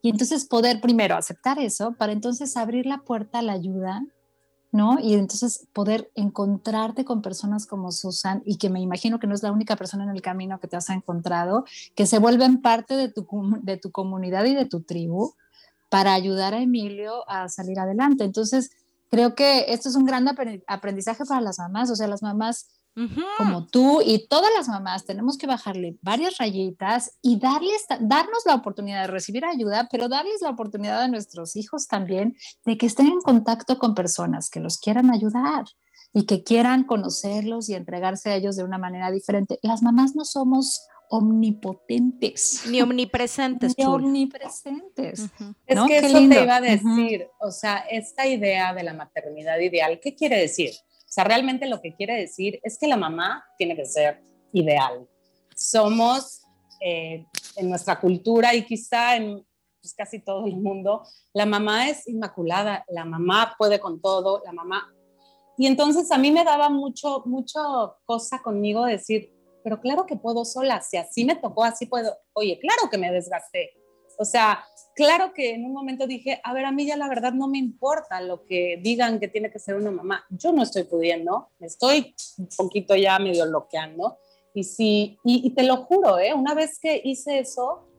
Y 0.03 0.11
entonces 0.11 0.45
poder 0.45 0.79
primero 0.79 1.15
aceptar 1.15 1.57
eso 1.57 1.95
para 1.97 2.11
entonces 2.11 2.55
abrir 2.55 2.85
la 2.85 2.99
puerta 2.99 3.39
a 3.39 3.41
la 3.41 3.53
ayuda, 3.53 4.03
¿no? 4.75 4.99
Y 4.99 5.13
entonces 5.13 5.67
poder 5.71 6.11
encontrarte 6.15 7.05
con 7.05 7.21
personas 7.21 7.65
como 7.65 7.93
Susan 7.93 8.41
y 8.45 8.57
que 8.57 8.69
me 8.69 8.81
imagino 8.81 9.19
que 9.19 9.25
no 9.25 9.33
es 9.33 9.41
la 9.41 9.53
única 9.53 9.77
persona 9.77 10.03
en 10.03 10.09
el 10.09 10.21
camino 10.21 10.59
que 10.59 10.67
te 10.67 10.75
has 10.75 10.89
encontrado, 10.89 11.63
que 11.95 12.05
se 12.05 12.19
vuelven 12.19 12.61
parte 12.61 12.97
de 12.97 13.07
tu, 13.07 13.25
de 13.61 13.77
tu 13.77 13.91
comunidad 13.91 14.43
y 14.43 14.53
de 14.53 14.65
tu 14.65 14.81
tribu 14.81 15.33
para 15.89 16.13
ayudar 16.13 16.53
a 16.53 16.61
Emilio 16.61 17.27
a 17.29 17.47
salir 17.47 17.79
adelante. 17.79 18.25
Entonces, 18.25 18.71
creo 19.09 19.33
que 19.33 19.71
esto 19.71 19.87
es 19.87 19.95
un 19.95 20.03
gran 20.03 20.27
aprendizaje 20.67 21.23
para 21.23 21.39
las 21.39 21.57
mamás, 21.57 21.89
o 21.89 21.95
sea, 21.95 22.09
las 22.09 22.21
mamás 22.21 22.67
como 23.37 23.67
tú 23.67 24.01
y 24.03 24.27
todas 24.27 24.51
las 24.55 24.69
mamás 24.69 25.05
tenemos 25.05 25.37
que 25.37 25.47
bajarle 25.47 25.97
varias 26.01 26.37
rayitas 26.37 27.17
y 27.21 27.39
darles, 27.39 27.85
darnos 27.99 28.45
la 28.45 28.55
oportunidad 28.55 29.01
de 29.01 29.07
recibir 29.07 29.43
ayuda, 29.45 29.87
pero 29.91 30.07
darles 30.07 30.41
la 30.41 30.49
oportunidad 30.49 31.01
a 31.01 31.07
nuestros 31.07 31.55
hijos 31.55 31.87
también 31.87 32.37
de 32.63 32.77
que 32.77 32.85
estén 32.85 33.07
en 33.07 33.19
contacto 33.19 33.77
con 33.77 33.95
personas 33.95 34.49
que 34.49 34.61
los 34.61 34.77
quieran 34.77 35.11
ayudar 35.11 35.65
y 36.13 36.25
que 36.25 36.43
quieran 36.43 36.85
conocerlos 36.85 37.67
y 37.67 37.73
entregarse 37.73 38.29
a 38.29 38.35
ellos 38.35 38.55
de 38.55 38.63
una 38.63 38.77
manera 38.77 39.11
diferente. 39.11 39.59
Las 39.61 39.83
mamás 39.83 40.15
no 40.15 40.23
somos 40.23 40.87
omnipotentes. 41.09 42.63
Ni 42.69 42.81
omnipresentes. 42.81 43.75
Ni 43.77 43.83
omnipresentes. 43.83 45.29
Es 45.65 45.81
que 45.87 45.97
eso 45.97 46.17
te 46.17 46.43
iba 46.43 46.55
a 46.55 46.61
decir, 46.61 47.27
o 47.39 47.51
sea, 47.51 47.79
esta 47.91 48.27
idea 48.27 48.73
de 48.73 48.83
la 48.83 48.93
maternidad 48.93 49.59
ideal, 49.59 49.99
¿qué 50.01 50.15
quiere 50.15 50.37
decir? 50.37 50.71
O 51.07 51.11
sea, 51.15 51.23
realmente 51.23 51.67
lo 51.67 51.81
que 51.81 51.95
quiere 51.95 52.15
decir 52.15 52.59
es 52.63 52.77
que 52.77 52.87
la 52.87 52.97
mamá 52.97 53.45
tiene 53.57 53.75
que 53.75 53.85
ser 53.85 54.21
ideal. 54.51 55.07
Somos 55.55 56.41
eh, 56.81 57.25
en 57.55 57.69
nuestra 57.69 57.99
cultura 57.99 58.53
y 58.53 58.65
quizá 58.65 59.15
en 59.15 59.45
pues, 59.85 59.93
casi 59.93 60.19
todo 60.19 60.47
el 60.47 60.57
mundo, 60.57 61.03
la 61.31 61.45
mamá 61.45 61.87
es 61.89 62.07
inmaculada, 62.07 62.83
la 62.89 63.05
mamá 63.05 63.53
puede 63.55 63.79
con 63.79 64.01
todo, 64.01 64.41
la 64.43 64.51
mamá... 64.51 64.91
Y 65.57 65.67
entonces 65.67 66.11
a 66.11 66.17
mí 66.17 66.31
me 66.31 66.43
daba 66.43 66.69
mucho, 66.69 67.21
mucho 67.25 67.95
cosa 68.03 68.41
conmigo 68.41 68.83
decir, 68.83 69.31
pero 69.63 69.79
claro 69.79 70.07
que 70.07 70.15
puedo 70.15 70.43
sola, 70.43 70.81
si 70.81 70.97
así 70.97 71.23
me 71.23 71.35
tocó, 71.35 71.63
así 71.63 71.85
puedo. 71.85 72.17
Oye, 72.33 72.59
claro 72.59 72.89
que 72.89 72.97
me 72.97 73.11
desgasté. 73.11 73.73
O 74.17 74.25
sea, 74.25 74.65
claro 74.95 75.33
que 75.33 75.53
en 75.53 75.65
un 75.65 75.73
momento 75.73 76.07
dije, 76.07 76.39
a 76.43 76.53
ver, 76.53 76.65
a 76.65 76.71
mí 76.71 76.85
ya 76.85 76.97
la 76.97 77.07
verdad 77.07 77.33
no 77.33 77.47
me 77.47 77.57
importa 77.57 78.21
lo 78.21 78.45
que 78.45 78.79
digan 78.81 79.19
que 79.19 79.27
tiene 79.27 79.51
que 79.51 79.59
ser 79.59 79.75
una 79.75 79.91
mamá. 79.91 80.25
Yo 80.29 80.51
no 80.51 80.63
estoy 80.63 80.83
pudiendo, 80.83 81.49
estoy 81.59 82.15
un 82.37 82.49
poquito 82.57 82.95
ya 82.95 83.19
medio 83.19 83.45
bloqueando. 83.47 84.17
Y 84.53 84.63
sí, 84.63 85.19
y, 85.25 85.49
te 85.51 85.63
lo 85.63 85.77
juro, 85.77 86.17
¿eh? 86.17 86.33
una 86.33 86.53
vez 86.53 86.79
que 86.79 87.01
hice 87.03 87.39
eso, 87.39 87.89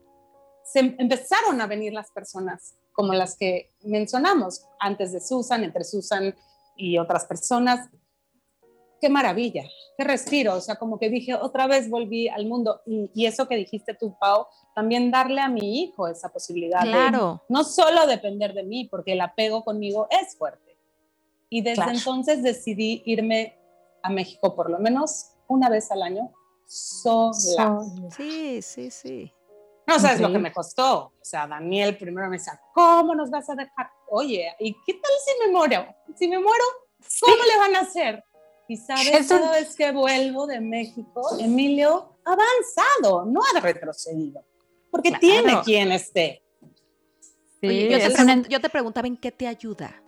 se 0.63 0.79
empezaron 0.79 1.61
a 1.61 1.67
venir 1.67 1.93
las 1.93 2.09
personas 2.09 2.75
como 2.91 3.13
las 3.13 3.37
que 3.37 3.71
mencionamos 3.83 4.65
antes 4.79 5.13
de 5.13 5.21
Susan, 5.21 5.63
entre 5.63 5.83
Susan 5.83 6.35
y 6.75 6.97
otras 6.97 7.25
personas, 7.25 7.87
qué 8.99 9.07
maravilla, 9.07 9.65
qué 9.97 10.03
respiro, 10.03 10.55
o 10.55 10.61
sea, 10.61 10.75
como 10.75 10.99
que 10.99 11.09
dije, 11.09 11.33
otra 11.33 11.65
vez 11.65 11.89
volví 11.89 12.29
al 12.29 12.45
mundo. 12.45 12.81
Y, 12.85 13.25
eso 13.25 13.47
que 13.47 13.55
dijiste 13.55 13.95
tú, 13.95 14.15
Pau, 14.19 14.45
también 14.75 15.09
darle 15.09 15.41
a 15.41 15.49
mi 15.49 15.81
hijo 15.81 16.07
esa 16.07 16.29
posibilidad 16.29 16.81
claro. 16.81 17.43
de 17.49 17.53
no 17.53 17.63
solo 17.63 18.05
depender 18.05 18.53
de 18.53 18.63
mí, 18.63 18.85
porque 18.85 19.13
el 19.13 19.21
apego 19.21 19.63
conmigo 19.63 20.07
es 20.11 20.37
fuerte. 20.37 20.77
Y 21.49 21.61
desde 21.61 21.91
entonces 21.91 22.43
decidí 22.43 23.01
irme 23.05 23.57
a 24.03 24.09
México 24.09 24.55
por 24.55 24.69
lo 24.69 24.77
menos 24.79 25.31
una 25.47 25.69
vez 25.69 25.89
al 25.91 26.03
año 26.03 26.31
sola. 26.67 27.79
Sí, 28.15 28.61
sí, 28.61 28.91
sí. 28.91 29.33
No 29.87 29.97
sabes 29.99 30.19
lo 30.19 30.31
que 30.31 30.37
me 30.37 30.51
costó. 30.51 31.13
O 31.19 31.23
sea, 31.23 31.47
Daniel 31.47 31.97
primero 31.97 32.27
me 32.29 32.37
decía, 32.37 32.59
¿cómo 32.73 33.15
nos 33.15 33.31
vas 33.31 33.49
a 33.49 33.55
dejar? 33.55 33.89
Oye, 34.09 34.53
¿y 34.59 34.73
qué 34.85 34.93
tal 34.93 35.11
si 35.25 35.45
me 35.47 35.53
muero? 35.53 35.87
Si 36.15 36.27
me 36.27 36.37
muero, 36.37 36.65
¿cómo 37.21 37.43
le 37.43 37.57
van 37.57 37.75
a 37.77 37.79
hacer? 37.79 38.23
Y 38.67 38.75
sabes, 38.75 39.27
cada 39.27 39.51
vez 39.51 39.75
que 39.75 39.91
vuelvo 39.91 40.45
de 40.45 40.59
México, 40.59 41.37
Emilio 41.39 42.17
ha 42.25 42.33
avanzado, 42.33 43.25
no 43.25 43.41
ha 43.41 43.59
retrocedido, 43.61 44.43
porque 44.91 45.13
tiene 45.13 45.61
quien 45.63 45.91
esté. 45.91 46.43
Sí, 47.61 47.89
yo, 48.49 48.59
te 48.61 48.69
preguntaba 48.69 49.07
en 49.07 49.17
qué 49.17 49.31
te 49.31 49.47
ayuda. 49.47 50.03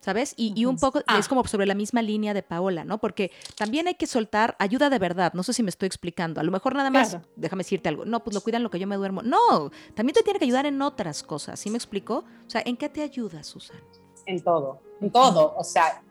¿Sabes? 0.00 0.34
Y, 0.36 0.66
un 0.66 0.76
poco 0.76 1.00
ah. 1.06 1.18
es 1.18 1.28
como 1.28 1.46
sobre 1.46 1.64
la 1.64 1.74
misma 1.74 2.02
línea 2.02 2.34
de 2.34 2.42
Paola, 2.42 2.84
¿no? 2.84 2.98
Porque 2.98 3.32
también 3.56 3.88
hay 3.88 3.94
que 3.94 4.06
soltar 4.06 4.54
ayuda 4.58 4.90
de 4.90 4.98
verdad. 4.98 5.32
No 5.32 5.42
sé 5.42 5.54
si 5.54 5.62
me 5.62 5.70
estoy 5.70 5.86
explicando. 5.86 6.42
A 6.42 6.44
lo 6.44 6.52
mejor 6.52 6.74
nada 6.74 6.90
más, 6.90 7.16
déjame 7.36 7.62
decirte 7.62 7.88
algo. 7.88 8.04
No, 8.04 8.22
pues 8.22 8.34
lo 8.34 8.42
cuidan 8.42 8.62
lo 8.62 8.70
que 8.70 8.78
yo 8.78 8.86
me 8.86 8.96
duermo. 8.96 9.22
No, 9.22 9.70
también 9.94 10.12
te 10.12 10.22
tiene 10.22 10.38
que 10.38 10.44
ayudar 10.44 10.66
en 10.66 10.82
otras 10.82 11.22
cosas. 11.22 11.58
¿Sí 11.58 11.70
me 11.70 11.78
explico? 11.78 12.24
O 12.46 12.50
sea, 12.50 12.62
¿en 12.66 12.76
qué 12.76 12.90
te 12.90 13.00
ayuda, 13.00 13.42
Susan? 13.42 13.80
En 14.26 14.42
todo, 14.42 14.82
en 15.00 15.10
todo. 15.10 15.54
O 15.56 15.64
sea, 15.64 16.02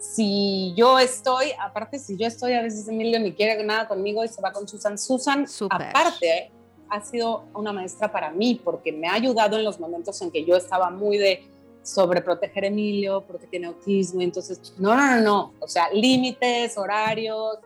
si 0.00 0.72
yo 0.74 0.98
estoy, 0.98 1.52
aparte 1.60 1.98
si 1.98 2.16
yo 2.16 2.26
estoy, 2.26 2.54
a 2.54 2.62
veces 2.62 2.88
Emilio 2.88 3.20
ni 3.20 3.34
quiere 3.34 3.62
nada 3.62 3.86
conmigo 3.86 4.24
y 4.24 4.28
se 4.28 4.40
va 4.40 4.50
con 4.50 4.66
Susan. 4.66 4.96
Susan, 4.96 5.46
aparte, 5.68 6.50
ha 6.88 7.00
sido 7.02 7.44
una 7.54 7.70
maestra 7.72 8.10
para 8.10 8.30
mí 8.30 8.58
porque 8.64 8.92
me 8.92 9.08
ha 9.08 9.12
ayudado 9.12 9.58
en 9.58 9.64
los 9.64 9.78
momentos 9.78 10.20
en 10.22 10.30
que 10.30 10.44
yo 10.44 10.56
estaba 10.56 10.90
muy 10.90 11.18
de 11.18 11.44
sobreproteger 11.82 12.64
a 12.64 12.66
Emilio 12.68 13.24
porque 13.26 13.46
tiene 13.46 13.66
autismo. 13.66 14.22
Entonces, 14.22 14.72
no, 14.78 14.96
no, 14.96 15.16
no, 15.16 15.20
no. 15.20 15.52
O 15.60 15.68
sea, 15.68 15.90
límites, 15.92 16.78
horarios. 16.78 17.58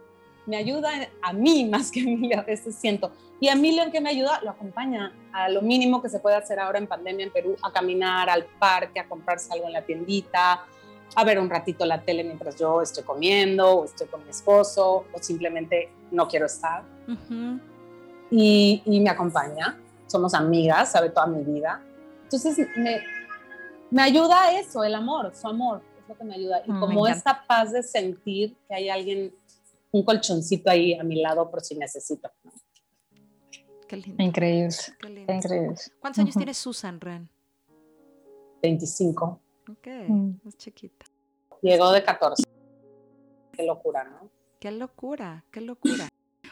Me 0.45 0.57
ayuda 0.57 0.91
a 1.23 1.33
mí 1.33 1.65
más 1.65 1.91
que 1.93 2.01
a 2.01 2.03
Emilio, 2.03 2.41
a 2.41 2.43
veces 2.43 2.75
siento. 2.75 3.13
Y 3.41 3.47
a 3.49 3.53
Emilio 3.53 3.85
en 3.85 3.93
que 3.93 4.01
me 4.01 4.11
ayuda, 4.11 4.41
lo 4.43 4.51
acompaña 4.51 5.13
a 5.33 5.49
lo 5.49 5.63
mínimo 5.63 6.03
que 6.03 6.09
se 6.09 6.19
puede 6.19 6.37
hacer 6.37 6.59
ahora 6.59 6.79
en 6.79 6.87
pandemia 6.89 7.27
en 7.27 7.33
Perú, 7.33 7.57
a 7.63 7.73
caminar 7.73 8.29
al 8.29 8.45
parque, 8.59 8.99
a 8.99 9.09
comprarse 9.09 9.53
algo 9.53 9.67
en 9.67 9.73
la 9.73 9.83
tiendita, 9.83 10.67
a 11.17 11.25
ver 11.25 11.39
un 11.39 11.49
ratito 11.49 11.85
la 11.85 12.03
tele 12.03 12.25
mientras 12.25 12.57
yo 12.57 12.83
estoy 12.83 13.05
comiendo 13.05 13.79
o 13.79 13.85
estoy 13.85 14.07
con 14.09 14.25
mi 14.25 14.31
esposo 14.31 15.07
o 15.13 15.19
simplemente 15.21 15.91
no 16.11 16.27
quiero 16.29 16.47
estar. 16.47 16.83
y, 18.31 18.83
y, 18.85 19.01
me 19.01 19.11
acompaña, 19.11 19.79
somos 20.07 20.35
amigas, 20.35 20.93
sabe 20.93 21.11
toda 21.11 21.27
mi 21.27 21.43
vida. 21.43 21.83
Entonces 22.25 22.67
me, 22.77 23.03
me 23.91 24.03
ayuda 24.03 24.59
eso, 24.59 24.83
el 24.83 24.95
amor, 24.95 25.33
su 25.35 25.47
amor, 25.47 25.83
es 26.01 26.09
lo 26.09 26.17
que 26.17 26.25
me 26.25 26.35
ayuda. 26.35 26.63
Y 26.67 26.73
mm, 26.73 26.81
como 26.81 27.07
esta 27.07 27.45
paz 27.47 27.73
de 27.73 27.83
sentir 27.83 28.57
que 28.67 28.75
hay 28.75 28.89
alguien, 28.89 29.35
un 29.93 30.03
colchoncito 30.03 30.71
ahí 30.71 30.95
a 30.95 31.05
mi 31.05 31.21
lado 31.21 31.51
por 31.51 31.63
si 31.63 31.77
necesito. 31.77 32.31
Qué 33.87 33.97
lindo. 33.99 34.23
Increíble. 34.23 34.75
Qué 35.01 35.33
Increíble. 35.33 35.77
¿Cuántos 36.01 36.19
años 36.19 36.35
tiene 36.35 36.55
Susan 36.55 37.01
Ren? 37.01 37.29
25. 38.63 39.41
Ok, 39.69 39.87
mm. 40.09 40.31
es 40.47 40.57
chiquita. 40.57 41.07
Llegó 41.63 41.91
de 41.93 42.03
14. 42.03 42.43
Qué 43.53 43.65
locura, 43.65 44.05
¿no? 44.05 44.31
Qué 44.59 44.71
locura, 44.71 45.45
qué 45.51 45.61
locura. 45.61 46.09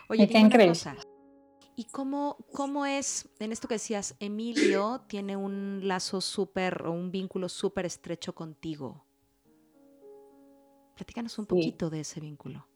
Oye, 0.08 0.28
qué 0.28 0.38
increíble. 0.38 0.78
¿Y 1.74 1.84
cómo, 1.84 2.36
cómo 2.52 2.84
es, 2.84 3.28
en 3.38 3.50
esto 3.52 3.66
que 3.66 3.74
decías, 3.74 4.14
Emilio 4.20 5.02
tiene 5.08 5.36
un 5.36 5.80
lazo 5.82 6.20
súper 6.20 6.86
o 6.86 6.92
un 6.92 7.10
vínculo 7.10 7.48
súper 7.48 7.86
estrecho 7.86 8.34
contigo? 8.34 9.04
Platícanos 10.94 11.38
un 11.38 11.46
poquito 11.46 11.88
de 11.88 12.00
ese 12.00 12.20
vínculo. 12.20 12.66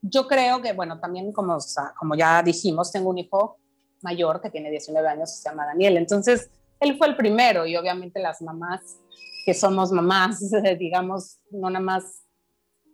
Yo 0.00 0.26
creo 0.26 0.62
que, 0.62 0.72
bueno, 0.72 0.98
también 0.98 1.30
como, 1.32 1.58
como 1.98 2.14
ya 2.14 2.42
dijimos, 2.42 2.90
tengo 2.90 3.10
un 3.10 3.18
hijo 3.18 3.58
mayor 4.02 4.40
que 4.40 4.48
tiene 4.48 4.70
19 4.70 5.06
años, 5.06 5.36
se 5.36 5.48
llama 5.48 5.66
Daniel. 5.66 5.98
Entonces, 5.98 6.50
él 6.80 6.96
fue 6.96 7.08
el 7.08 7.16
primero 7.16 7.66
y 7.66 7.76
obviamente 7.76 8.18
las 8.20 8.40
mamás 8.40 8.98
que 9.50 9.54
somos 9.54 9.90
mamás, 9.90 10.38
digamos, 10.78 11.40
no 11.50 11.68
nada 11.70 11.84
más 11.84 12.22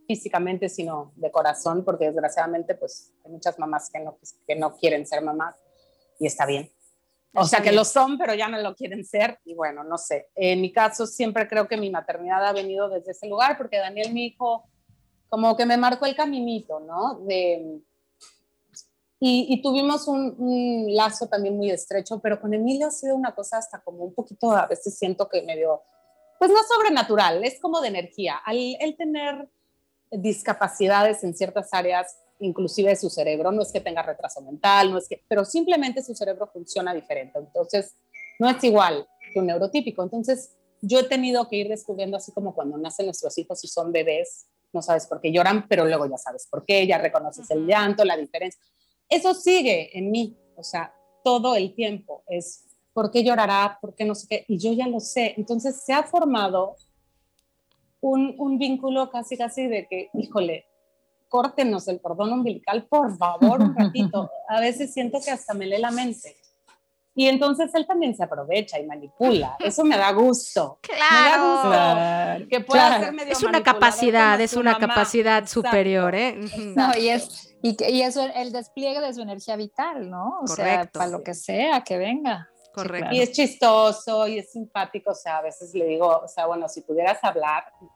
físicamente, 0.07 0.71
sino 0.71 1.13
de 1.17 1.31
corazón, 1.31 1.85
porque 1.85 2.07
desgraciadamente 2.07 2.75
pues 2.75 3.13
hay 3.23 3.31
muchas 3.31 3.59
mamás 3.59 3.91
que 3.91 4.01
no, 4.01 4.17
que 4.47 4.57
no 4.57 4.75
quieren 4.75 5.07
ser 5.07 5.21
mamás 5.21 5.55
y 6.19 6.27
está 6.27 6.47
bien. 6.47 6.73
O 7.35 7.45
sea, 7.45 7.61
que 7.61 7.73
lo 7.73 7.85
son, 7.85 8.17
pero 8.17 8.33
ya 8.33 8.49
no 8.49 8.57
lo 8.63 8.75
quieren 8.75 9.05
ser. 9.05 9.39
Y 9.45 9.53
bueno, 9.53 9.85
no 9.85 9.99
sé. 9.99 10.31
En 10.35 10.63
mi 10.63 10.73
caso, 10.73 11.07
siempre 11.07 11.47
creo 11.47 11.69
que 11.69 11.77
mi 11.77 11.91
maternidad 11.91 12.47
ha 12.47 12.55
venido 12.55 12.89
desde 12.89 13.11
ese 13.11 13.29
lugar, 13.29 13.59
porque 13.59 13.77
Daniel, 13.77 14.15
mi 14.15 14.25
hijo, 14.25 14.65
como 15.29 15.55
que 15.59 15.67
me 15.67 15.77
marcó 15.77 16.07
el 16.07 16.17
caminito, 16.17 16.81
¿no? 16.81 17.21
De, 17.27 17.83
y, 19.21 19.61
tuvimos 19.61 20.09
un, 20.09 20.35
un, 20.39 20.95
lazo 20.95 21.29
también 21.29 21.55
muy 21.55 21.71
estrecho, 21.71 22.19
pero 22.21 22.41
con 22.41 22.55
Emilio 22.55 22.87
ha 22.87 22.91
sido 22.91 23.15
una 23.15 23.35
cosa 23.35 23.59
hasta 23.59 23.83
como 23.83 24.05
un 24.05 24.15
poquito, 24.15 24.53
a 24.53 24.67
veces 24.67 24.97
siento 24.99 25.29
que 25.29 25.43
medio 25.43 25.83
pues 26.39 26.51
no 26.51 26.59
sobrenatural, 26.63 27.45
es 27.45 27.61
como 27.61 27.81
de 27.81 27.89
energía. 27.89 28.37
Al 28.45 28.57
él 28.57 28.97
tener 28.97 29.49
discapacidades 30.11 31.25
en 31.25 31.35
ciertas 31.35 31.69
áreas, 31.73 32.19
inclusive 32.39 32.91
de 32.91 32.97
su 32.97 33.11
cerebro, 33.11 33.53
no 33.53 33.63
es 33.63 33.73
que 33.73 33.81
tenga 33.81 34.03
retraso 34.03 34.41
mental, 34.43 34.91
no 34.91 34.99
es 34.99 35.09
que, 35.09 35.23
pero 35.29 35.45
simplemente 35.45 36.03
su 36.03 36.15
cerebro 36.15 36.47
funciona 36.53 36.95
diferente. 36.95 37.39
Entonces, 37.39 37.95
no 38.39 38.49
es 38.49 38.63
igual 38.65 39.07
que 39.33 39.39
un 39.39 39.47
neurotípico. 39.47 40.03
Entonces, 40.03 40.53
yo 40.83 41.01
he 41.01 41.05
tenido 41.05 41.49
que 41.49 41.57
ir 41.57 41.69
descubriendo, 41.69 42.17
así 42.17 42.33
como 42.33 42.55
cuando 42.55 42.77
nacen 42.77 43.07
nuestros 43.07 43.37
hijos 43.39 43.63
y 43.65 43.69
son 43.69 43.93
bebés, 43.93 44.47
no 44.73 44.83
sabes 44.83 45.07
por 45.07 45.21
qué 45.21 45.33
lloran, 45.33 45.67
pero 45.69 45.85
luego 45.85 46.07
ya 46.07 46.19
sabes 46.19 46.47
por 46.51 46.65
qué, 46.65 46.87
ya 46.87 46.99
reconoces 46.99 47.51
el 47.51 47.67
llanto, 47.67 48.05
la 48.05 48.17
diferencia. 48.17 48.61
Eso 49.09 49.35
sigue 49.35 49.97
en 49.97 50.11
mí, 50.11 50.37
o 50.57 50.63
sea, 50.63 50.95
todo 51.25 51.57
el 51.57 51.75
tiempo 51.75 52.23
es 52.29 52.66
por 52.97 53.11
qué 53.11 53.23
llorará, 53.23 53.77
por 53.79 53.95
qué 53.95 54.07
no 54.07 54.15
sé 54.15 54.27
qué, 54.27 54.47
y 54.49 54.57
yo 54.57 54.73
ya 54.73 54.89
lo 54.89 55.01
sé. 55.01 55.35
Entonces 55.37 55.83
se 55.85 55.93
ha 55.93 56.05
formado 56.05 56.77
un, 58.01 58.35
un 58.39 58.59
vínculo 58.59 59.11
casi, 59.11 59.37
casi 59.37 59.67
de 59.67 59.87
que, 59.87 60.09
híjole, 60.15 60.65
córtenos 61.29 61.89
el 61.89 62.01
cordón 62.01 62.33
umbilical, 62.33 62.87
por 62.87 63.15
favor, 63.19 63.61
un 63.61 63.77
ratito. 63.77 64.31
A 64.49 64.61
veces 64.61 64.95
siento 64.95 65.19
que 65.23 65.31
hasta 65.31 65.53
me 65.53 65.67
lee 65.67 65.77
la 65.77 65.91
mente. 65.91 66.37
Y 67.15 67.27
entonces 67.27 67.71
él 67.75 67.87
también 67.87 68.17
se 68.17 68.23
aprovecha 68.23 68.81
y 68.81 68.87
manipula. 68.87 69.59
Eso 69.59 69.85
me 69.85 69.99
da 69.99 70.11
gusto. 70.13 70.79
Claro. 70.89 72.47
Que 72.49 72.61
pueda 72.61 72.99
ser 72.99 73.13
medio 73.13 73.33
Es 73.33 73.43
una 73.43 73.63
capacidad, 73.63 74.41
es 74.41 74.55
una 74.55 74.79
capacidad 74.79 75.47
superior, 75.47 76.15
¿eh? 76.15 76.41
No, 76.75 76.97
y 76.99 77.09
es, 77.09 77.55
y, 77.61 77.77
y 77.93 78.01
eso, 78.01 78.27
el 78.35 78.53
despliegue 78.53 79.03
de 79.03 79.13
su 79.13 79.21
energía 79.21 79.57
vital, 79.57 80.09
¿no? 80.09 80.39
O 80.43 80.47
sea, 80.47 80.89
para 80.91 81.09
lo 81.09 81.23
que 81.23 81.35
sea, 81.35 81.83
que 81.83 81.99
venga. 81.99 82.49
Correcto. 82.77 83.15
Y 83.15 83.23
es 83.23 83.33
chistoso 83.33 84.29
y 84.29 84.39
es 84.39 84.53
simpático, 84.53 85.13
o 85.13 85.15
sea, 85.15 85.39
a 85.39 85.43
veces 85.43 85.75
le 85.75 85.87
digo, 85.87 86.21
o 86.23 86.29
sea, 86.29 86.45
bueno, 86.45 86.69
si 86.69 86.83
pudieras 86.83 87.25
hablar, 87.25 87.65
o 87.81 87.89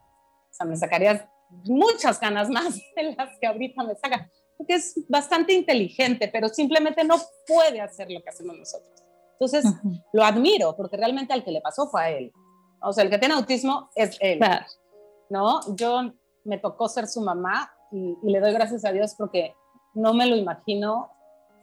sea, 0.48 0.64
me 0.64 0.74
sacarías 0.74 1.22
muchas 1.64 2.18
ganas 2.18 2.48
más 2.48 2.76
de 2.96 3.14
las 3.14 3.38
que 3.38 3.46
ahorita 3.46 3.84
me 3.84 3.94
saca, 3.94 4.30
porque 4.56 4.76
es 4.76 4.94
bastante 5.06 5.52
inteligente, 5.52 6.28
pero 6.32 6.48
simplemente 6.48 7.04
no 7.04 7.16
puede 7.46 7.82
hacer 7.82 8.10
lo 8.10 8.22
que 8.22 8.30
hacemos 8.30 8.56
nosotros. 8.56 8.90
Entonces, 9.32 9.66
lo 10.14 10.24
admiro, 10.24 10.74
porque 10.74 10.96
realmente 10.96 11.34
al 11.34 11.44
que 11.44 11.50
le 11.50 11.60
pasó 11.60 11.86
fue 11.86 12.02
a 12.02 12.10
él. 12.10 12.32
O 12.80 12.94
sea, 12.94 13.04
el 13.04 13.10
que 13.10 13.18
tiene 13.18 13.34
autismo 13.34 13.90
es 13.94 14.16
él. 14.20 14.40
¿No? 15.28 15.60
Yo 15.76 16.10
me 16.44 16.56
tocó 16.56 16.88
ser 16.88 17.06
su 17.06 17.20
mamá 17.20 17.70
y, 17.92 18.16
le 18.22 18.40
doy 18.40 18.54
gracias 18.54 18.86
a 18.86 18.92
Dios 18.92 19.14
porque 19.14 19.54
no 19.92 20.14
me 20.14 20.24
lo 20.24 20.36
imagino 20.36 21.10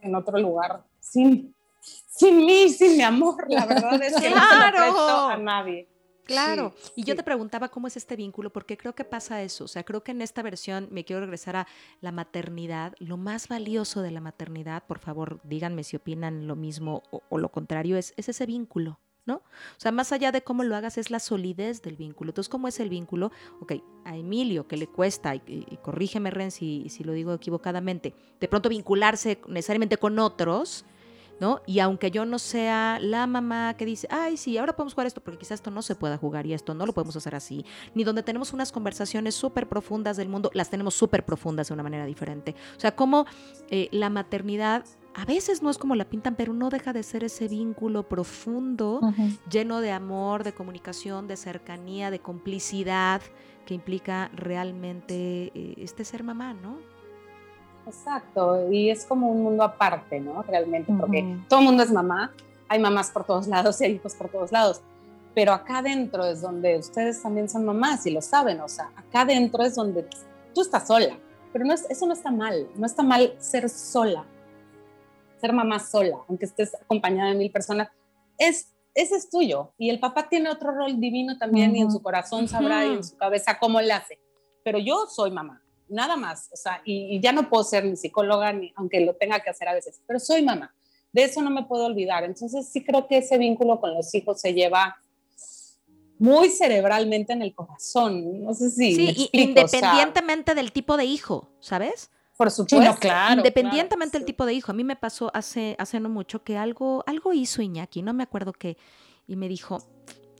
en 0.02 0.14
otro 0.14 0.38
lugar 0.38 0.84
sin, 1.00 1.56
sin 1.80 2.44
mí, 2.44 2.68
sin 2.68 2.96
mi 2.96 3.02
amor. 3.02 3.44
La 3.48 3.66
verdad 3.66 4.02
es 4.02 4.14
que 4.20 4.30
no 4.30 4.36
se 4.36 4.90
lo 4.90 5.28
a 5.28 5.36
nadie. 5.36 5.88
Claro, 6.28 6.74
y 6.94 7.04
yo 7.04 7.16
te 7.16 7.22
preguntaba 7.22 7.70
cómo 7.70 7.86
es 7.86 7.96
este 7.96 8.14
vínculo, 8.14 8.52
porque 8.52 8.76
creo 8.76 8.94
que 8.94 9.04
pasa 9.04 9.42
eso, 9.42 9.64
o 9.64 9.68
sea, 9.68 9.82
creo 9.82 10.04
que 10.04 10.10
en 10.10 10.20
esta 10.20 10.42
versión 10.42 10.86
me 10.90 11.02
quiero 11.06 11.20
regresar 11.20 11.56
a 11.56 11.66
la 12.02 12.12
maternidad, 12.12 12.92
lo 12.98 13.16
más 13.16 13.48
valioso 13.48 14.02
de 14.02 14.10
la 14.10 14.20
maternidad, 14.20 14.84
por 14.86 14.98
favor, 14.98 15.40
díganme 15.42 15.84
si 15.84 15.96
opinan 15.96 16.46
lo 16.46 16.54
mismo 16.54 17.02
o, 17.10 17.38
lo 17.38 17.50
contrario, 17.50 17.96
es, 17.96 18.12
es 18.18 18.28
ese 18.28 18.44
vínculo, 18.44 19.00
¿no? 19.24 19.36
O 19.36 19.78
sea, 19.78 19.90
más 19.90 20.12
allá 20.12 20.30
de 20.30 20.42
cómo 20.42 20.64
lo 20.64 20.76
hagas, 20.76 20.98
es 20.98 21.10
la 21.10 21.18
solidez 21.18 21.80
del 21.80 21.96
vínculo. 21.96 22.30
Entonces, 22.30 22.50
¿cómo 22.50 22.68
es 22.68 22.78
el 22.78 22.90
vínculo? 22.90 23.32
Ok, 23.62 23.76
a 24.04 24.14
Emilio, 24.14 24.68
que 24.68 24.76
le 24.76 24.86
cuesta, 24.86 25.34
y, 25.34 25.78
corrígeme, 25.82 26.30
Ren, 26.30 26.50
si, 26.50 26.90
si, 26.90 27.04
lo 27.04 27.12
digo 27.12 27.32
equivocadamente, 27.32 28.14
de 28.38 28.48
pronto 28.48 28.68
vincularse 28.68 29.40
necesariamente 29.48 29.96
con 29.96 30.18
otros, 30.18 30.84
¿no? 31.40 31.60
Y 31.66 31.80
aunque 31.80 32.10
yo 32.10 32.24
no 32.24 32.38
sea 32.38 32.98
la 33.00 33.26
mamá 33.26 33.74
que 33.74 33.84
dice, 33.84 34.08
ay, 34.10 34.36
sí, 34.36 34.58
ahora 34.58 34.74
podemos 34.74 34.94
jugar 34.94 35.06
esto, 35.06 35.20
porque 35.20 35.38
quizás 35.38 35.56
esto 35.56 35.70
no 35.70 35.82
se 35.82 35.94
pueda 35.94 36.16
jugar 36.16 36.46
y 36.46 36.54
esto 36.54 36.74
no 36.74 36.86
lo 36.86 36.92
podemos 36.92 37.16
hacer 37.16 37.34
así, 37.34 37.64
ni 37.94 38.04
donde 38.04 38.22
tenemos 38.22 38.52
unas 38.52 38.72
conversaciones 38.72 39.34
súper 39.34 39.68
profundas 39.68 40.16
del 40.16 40.28
mundo, 40.28 40.50
las 40.54 40.70
tenemos 40.70 40.94
súper 40.94 41.24
profundas 41.24 41.68
de 41.68 41.74
una 41.74 41.82
manera 41.82 42.06
diferente. 42.06 42.54
O 42.76 42.80
sea, 42.80 42.94
como 42.94 43.26
eh, 43.70 43.88
la 43.92 44.10
maternidad 44.10 44.84
a 45.14 45.24
veces 45.24 45.62
no 45.62 45.70
es 45.70 45.78
como 45.78 45.96
la 45.96 46.08
pintan, 46.08 46.36
pero 46.36 46.52
no 46.54 46.70
deja 46.70 46.92
de 46.92 47.02
ser 47.02 47.24
ese 47.24 47.48
vínculo 47.48 48.08
profundo, 48.08 49.00
lleno 49.50 49.80
de 49.80 49.90
amor, 49.90 50.44
de 50.44 50.52
comunicación, 50.52 51.26
de 51.26 51.36
cercanía, 51.36 52.12
de 52.12 52.20
complicidad, 52.20 53.20
que 53.66 53.74
implica 53.74 54.30
realmente 54.32 55.50
eh, 55.54 55.74
este 55.78 56.04
ser 56.04 56.22
mamá, 56.22 56.54
¿no? 56.54 56.78
Exacto, 57.88 58.70
y 58.70 58.90
es 58.90 59.06
como 59.06 59.30
un 59.30 59.42
mundo 59.42 59.62
aparte, 59.62 60.20
¿no? 60.20 60.42
Realmente, 60.42 60.92
porque 61.00 61.38
todo 61.48 61.60
el 61.60 61.64
mundo 61.64 61.82
es 61.82 61.90
mamá, 61.90 62.34
hay 62.68 62.78
mamás 62.78 63.10
por 63.10 63.24
todos 63.24 63.46
lados 63.46 63.80
y 63.80 63.84
hay 63.84 63.92
hijos 63.92 64.14
por 64.14 64.28
todos 64.28 64.52
lados, 64.52 64.82
pero 65.34 65.54
acá 65.54 65.78
adentro 65.78 66.26
es 66.26 66.42
donde 66.42 66.76
ustedes 66.76 67.22
también 67.22 67.48
son 67.48 67.64
mamás 67.64 68.04
y 68.06 68.10
lo 68.10 68.20
saben, 68.20 68.60
o 68.60 68.68
sea, 68.68 68.90
acá 68.94 69.22
adentro 69.22 69.64
es 69.64 69.74
donde 69.74 70.06
tú 70.54 70.60
estás 70.60 70.86
sola, 70.86 71.16
pero 71.50 71.64
no 71.64 71.72
es, 71.72 71.88
eso 71.88 72.06
no 72.06 72.12
está 72.12 72.30
mal, 72.30 72.68
no 72.76 72.84
está 72.84 73.02
mal 73.02 73.32
ser 73.38 73.70
sola, 73.70 74.26
ser 75.40 75.54
mamá 75.54 75.78
sola, 75.78 76.18
aunque 76.28 76.44
estés 76.44 76.74
acompañada 76.74 77.30
de 77.30 77.36
mil 77.36 77.50
personas, 77.50 77.88
es, 78.36 78.74
ese 78.94 79.16
es 79.16 79.30
tuyo, 79.30 79.72
y 79.78 79.88
el 79.88 79.98
papá 79.98 80.28
tiene 80.28 80.50
otro 80.50 80.72
rol 80.72 81.00
divino 81.00 81.38
también 81.38 81.74
y 81.74 81.80
en 81.80 81.90
su 81.90 82.02
corazón 82.02 82.48
sabrá 82.48 82.84
y 82.84 82.96
en 82.96 83.04
su 83.04 83.16
cabeza 83.16 83.58
cómo 83.58 83.80
le 83.80 83.94
hace, 83.94 84.18
pero 84.62 84.78
yo 84.78 85.06
soy 85.06 85.30
mamá 85.30 85.62
nada 85.88 86.16
más, 86.16 86.50
o 86.52 86.56
sea, 86.56 86.82
y, 86.84 87.20
ya 87.20 87.32
no 87.32 87.48
puedo 87.48 87.64
ser 87.64 87.84
ni 87.84 87.96
psicóloga, 87.96 88.52
ni, 88.52 88.72
aunque 88.76 89.00
lo 89.00 89.14
tenga 89.14 89.40
que 89.40 89.50
hacer 89.50 89.68
a 89.68 89.74
veces, 89.74 90.00
pero 90.06 90.18
soy 90.18 90.42
mamá, 90.42 90.74
de 91.12 91.24
eso 91.24 91.42
no 91.42 91.50
me 91.50 91.64
puedo 91.64 91.86
olvidar. 91.86 92.24
Entonces 92.24 92.68
sí 92.68 92.84
creo 92.84 93.06
que 93.06 93.18
ese 93.18 93.38
vínculo 93.38 93.80
con 93.80 93.94
los 93.94 94.14
hijos 94.14 94.40
se 94.40 94.52
lleva 94.52 94.96
muy 96.18 96.50
cerebralmente 96.50 97.32
en 97.32 97.42
el 97.42 97.54
corazón, 97.54 98.42
no 98.42 98.52
sé 98.52 98.70
si... 98.70 98.94
Sí, 98.94 99.30
independientemente 99.32 100.54
del 100.54 100.72
tipo 100.72 100.96
de 100.96 101.04
hijo, 101.04 101.48
¿sabes? 101.60 102.10
Por 102.36 102.50
supuesto, 102.50 102.96
claro. 103.00 103.34
Independientemente 103.34 104.18
del 104.18 104.24
tipo 104.24 104.46
de 104.46 104.54
hijo. 104.54 104.70
A 104.70 104.74
mí 104.74 104.84
me 104.84 104.96
pasó 104.96 105.30
hace, 105.34 105.74
hace 105.78 105.98
no 106.00 106.08
mucho 106.08 106.44
que 106.44 106.56
algo, 106.56 107.02
algo 107.06 107.32
hizo 107.32 107.62
Iñaki, 107.62 108.02
no 108.02 108.14
me 108.14 108.22
acuerdo 108.22 108.52
qué, 108.52 108.76
y 109.26 109.36
me 109.36 109.48
dijo, 109.48 109.82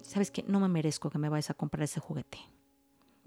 ¿sabes 0.03 0.31
qué? 0.31 0.45
No 0.47 0.61
me 0.61 0.69
merezco 0.69 1.11
que 1.11 1.19
me 1.19 1.29
vayas 1.29 1.51
a 1.51 1.55
comprar 1.55 1.85
ese 1.85 2.01
juguete. 2.01 2.39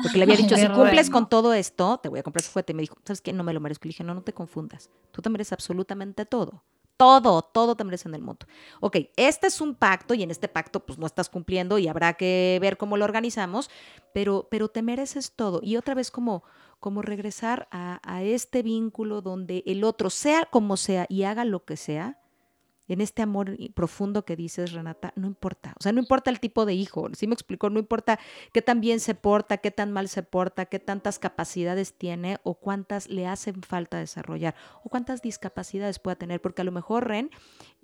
Porque 0.02 0.18
le 0.18 0.24
había 0.24 0.38
dicho, 0.38 0.56
si 0.56 0.68
cumples 0.68 1.10
con 1.10 1.30
todo 1.30 1.54
esto, 1.54 2.00
te 2.00 2.10
voy 2.10 2.20
a 2.20 2.24
comprar 2.24 2.42
ese 2.42 2.52
juguete. 2.52 2.74
Y 2.74 2.76
me 2.76 2.82
dijo, 2.82 2.98
¿sabes 3.04 3.22
qué? 3.22 3.34
No 3.34 3.44
me 3.44 3.54
lo 3.54 3.60
merezco. 3.60 3.88
Y 3.88 3.90
le 3.90 3.94
dije, 3.94 4.04
no, 4.04 4.14
no 4.14 4.22
te 4.22 4.34
confundas. 4.34 4.90
Tú 5.12 5.22
te 5.22 5.30
mereces 5.30 5.54
absolutamente 5.54 6.26
todo. 6.26 6.64
Todo, 6.98 7.42
todo 7.42 7.76
te 7.76 7.84
mereces 7.84 8.06
en 8.06 8.16
el 8.16 8.22
mundo. 8.22 8.46
Ok, 8.80 8.98
este 9.16 9.48
es 9.48 9.60
un 9.60 9.74
pacto 9.74 10.14
y 10.14 10.22
en 10.22 10.30
este 10.30 10.48
pacto 10.48 10.86
pues 10.86 11.00
no 11.00 11.08
estás 11.08 11.30
cumpliendo 11.30 11.80
y 11.80 11.88
habrá 11.88 12.14
que 12.14 12.60
ver 12.62 12.78
cómo 12.78 12.96
lo 12.96 13.06
organizamos, 13.06 13.72
pero, 14.14 14.48
pero 14.52 14.68
te 14.68 14.84
mereces 14.84 15.32
todo. 15.32 15.62
Y 15.64 15.78
otra 15.78 15.96
vez 15.96 16.12
como, 16.12 16.44
como 16.80 17.02
regresar 17.02 17.68
a, 17.72 18.00
a 18.04 18.22
este 18.22 18.62
vínculo 18.62 19.24
donde 19.24 19.64
el 19.66 19.84
otro, 19.84 20.12
sea 20.12 20.46
como 20.46 20.78
sea 20.78 21.08
y 21.10 21.24
haga 21.24 21.44
lo 21.44 21.66
que 21.66 21.76
sea, 21.76 22.21
en 22.92 23.00
este 23.00 23.22
amor 23.22 23.56
profundo 23.74 24.26
que 24.26 24.36
dices, 24.36 24.74
Renata, 24.74 25.14
no 25.16 25.26
importa. 25.26 25.74
O 25.80 25.82
sea, 25.82 25.94
no 25.94 26.02
importa 26.02 26.30
el 26.30 26.42
tipo 26.42 26.66
de 26.66 26.74
hijo, 26.74 27.08
¿sí 27.14 27.26
me 27.26 27.34
explicó? 27.34 27.70
No 27.70 27.80
importa 27.80 28.20
qué 28.52 28.62
tan 28.62 28.82
bien 28.82 29.00
se 29.00 29.16
porta, 29.16 29.60
qué 29.60 29.72
tan 29.72 29.94
mal 29.94 30.10
se 30.10 30.24
porta, 30.24 30.66
qué 30.66 30.78
tantas 30.78 31.18
capacidades 31.18 31.94
tiene 31.94 32.40
o 32.44 32.56
cuántas 32.56 33.08
le 33.08 33.28
hacen 33.28 33.64
falta 33.64 33.98
desarrollar 33.98 34.56
o 34.84 34.90
cuántas 34.90 35.22
discapacidades 35.22 36.00
pueda 36.00 36.16
tener, 36.16 36.42
porque 36.42 36.64
a 36.64 36.66
lo 36.66 36.74
mejor, 36.74 37.08
Ren, 37.08 37.32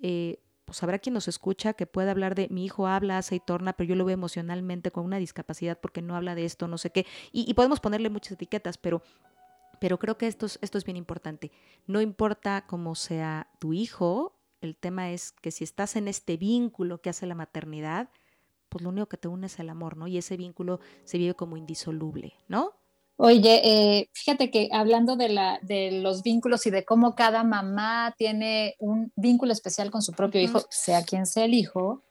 eh, 0.00 0.42
pues 0.66 0.82
habrá 0.82 0.98
quien 0.98 1.14
nos 1.14 1.26
escucha 1.26 1.72
que 1.72 1.86
pueda 1.86 2.10
hablar 2.10 2.34
de 2.34 2.48
mi 2.50 2.66
hijo 2.66 2.86
habla, 2.86 3.16
hace 3.16 3.36
y 3.36 3.40
torna, 3.40 3.72
pero 3.72 3.88
yo 3.88 3.94
lo 3.94 4.04
veo 4.04 4.12
emocionalmente 4.12 4.90
con 4.90 5.06
una 5.06 5.16
discapacidad 5.16 5.80
porque 5.80 6.02
no 6.02 6.16
habla 6.16 6.34
de 6.34 6.44
esto, 6.44 6.68
no 6.68 6.76
sé 6.76 6.90
qué. 6.90 7.06
Y, 7.32 7.54
podemos 7.54 7.80
ponerle 7.80 8.10
muchas 8.10 8.32
etiquetas, 8.32 8.76
pero 8.76 9.02
pero 9.80 9.98
creo 9.98 10.18
que 10.18 10.26
esto 10.26 10.44
es, 10.44 10.58
esto 10.60 10.76
es 10.76 10.84
bien 10.84 10.96
importante. 10.96 11.52
No 11.86 12.00
importa 12.00 12.66
cómo 12.66 12.96
sea 12.96 13.48
tu 13.60 13.72
hijo 13.72 14.37
el 14.60 14.76
tema 14.76 15.10
es 15.10 15.32
que 15.32 15.50
si 15.50 15.64
estás 15.64 15.96
en 15.96 16.08
este 16.08 16.36
vínculo 16.36 17.00
que 17.00 17.10
hace 17.10 17.26
la 17.26 17.34
maternidad, 17.34 18.08
pues 18.68 18.82
lo 18.82 18.90
único 18.90 19.06
que 19.06 19.16
te 19.16 19.28
une 19.28 19.46
es 19.46 19.58
el 19.58 19.70
amor, 19.70 19.96
¿no? 19.96 20.06
Y 20.06 20.18
ese 20.18 20.36
vínculo 20.36 20.80
se 21.04 21.18
vive 21.18 21.34
como 21.34 21.56
indisoluble, 21.56 22.34
¿no? 22.48 22.74
Oye, 23.16 23.62
eh, 23.64 24.10
fíjate 24.12 24.50
que 24.50 24.68
hablando 24.70 25.16
de, 25.16 25.28
la, 25.28 25.58
de 25.62 25.90
los 25.90 26.22
vínculos 26.22 26.64
y 26.66 26.70
de 26.70 26.84
cómo 26.84 27.16
cada 27.16 27.42
mamá 27.42 28.14
tiene 28.16 28.76
un 28.78 29.12
vínculo 29.16 29.52
especial 29.52 29.90
con 29.90 30.02
su 30.02 30.12
propio 30.12 30.40
hijo, 30.40 30.60
sea 30.70 31.02
quien 31.02 31.26
sea 31.26 31.44
el 31.46 31.54
hijo, 31.54 32.04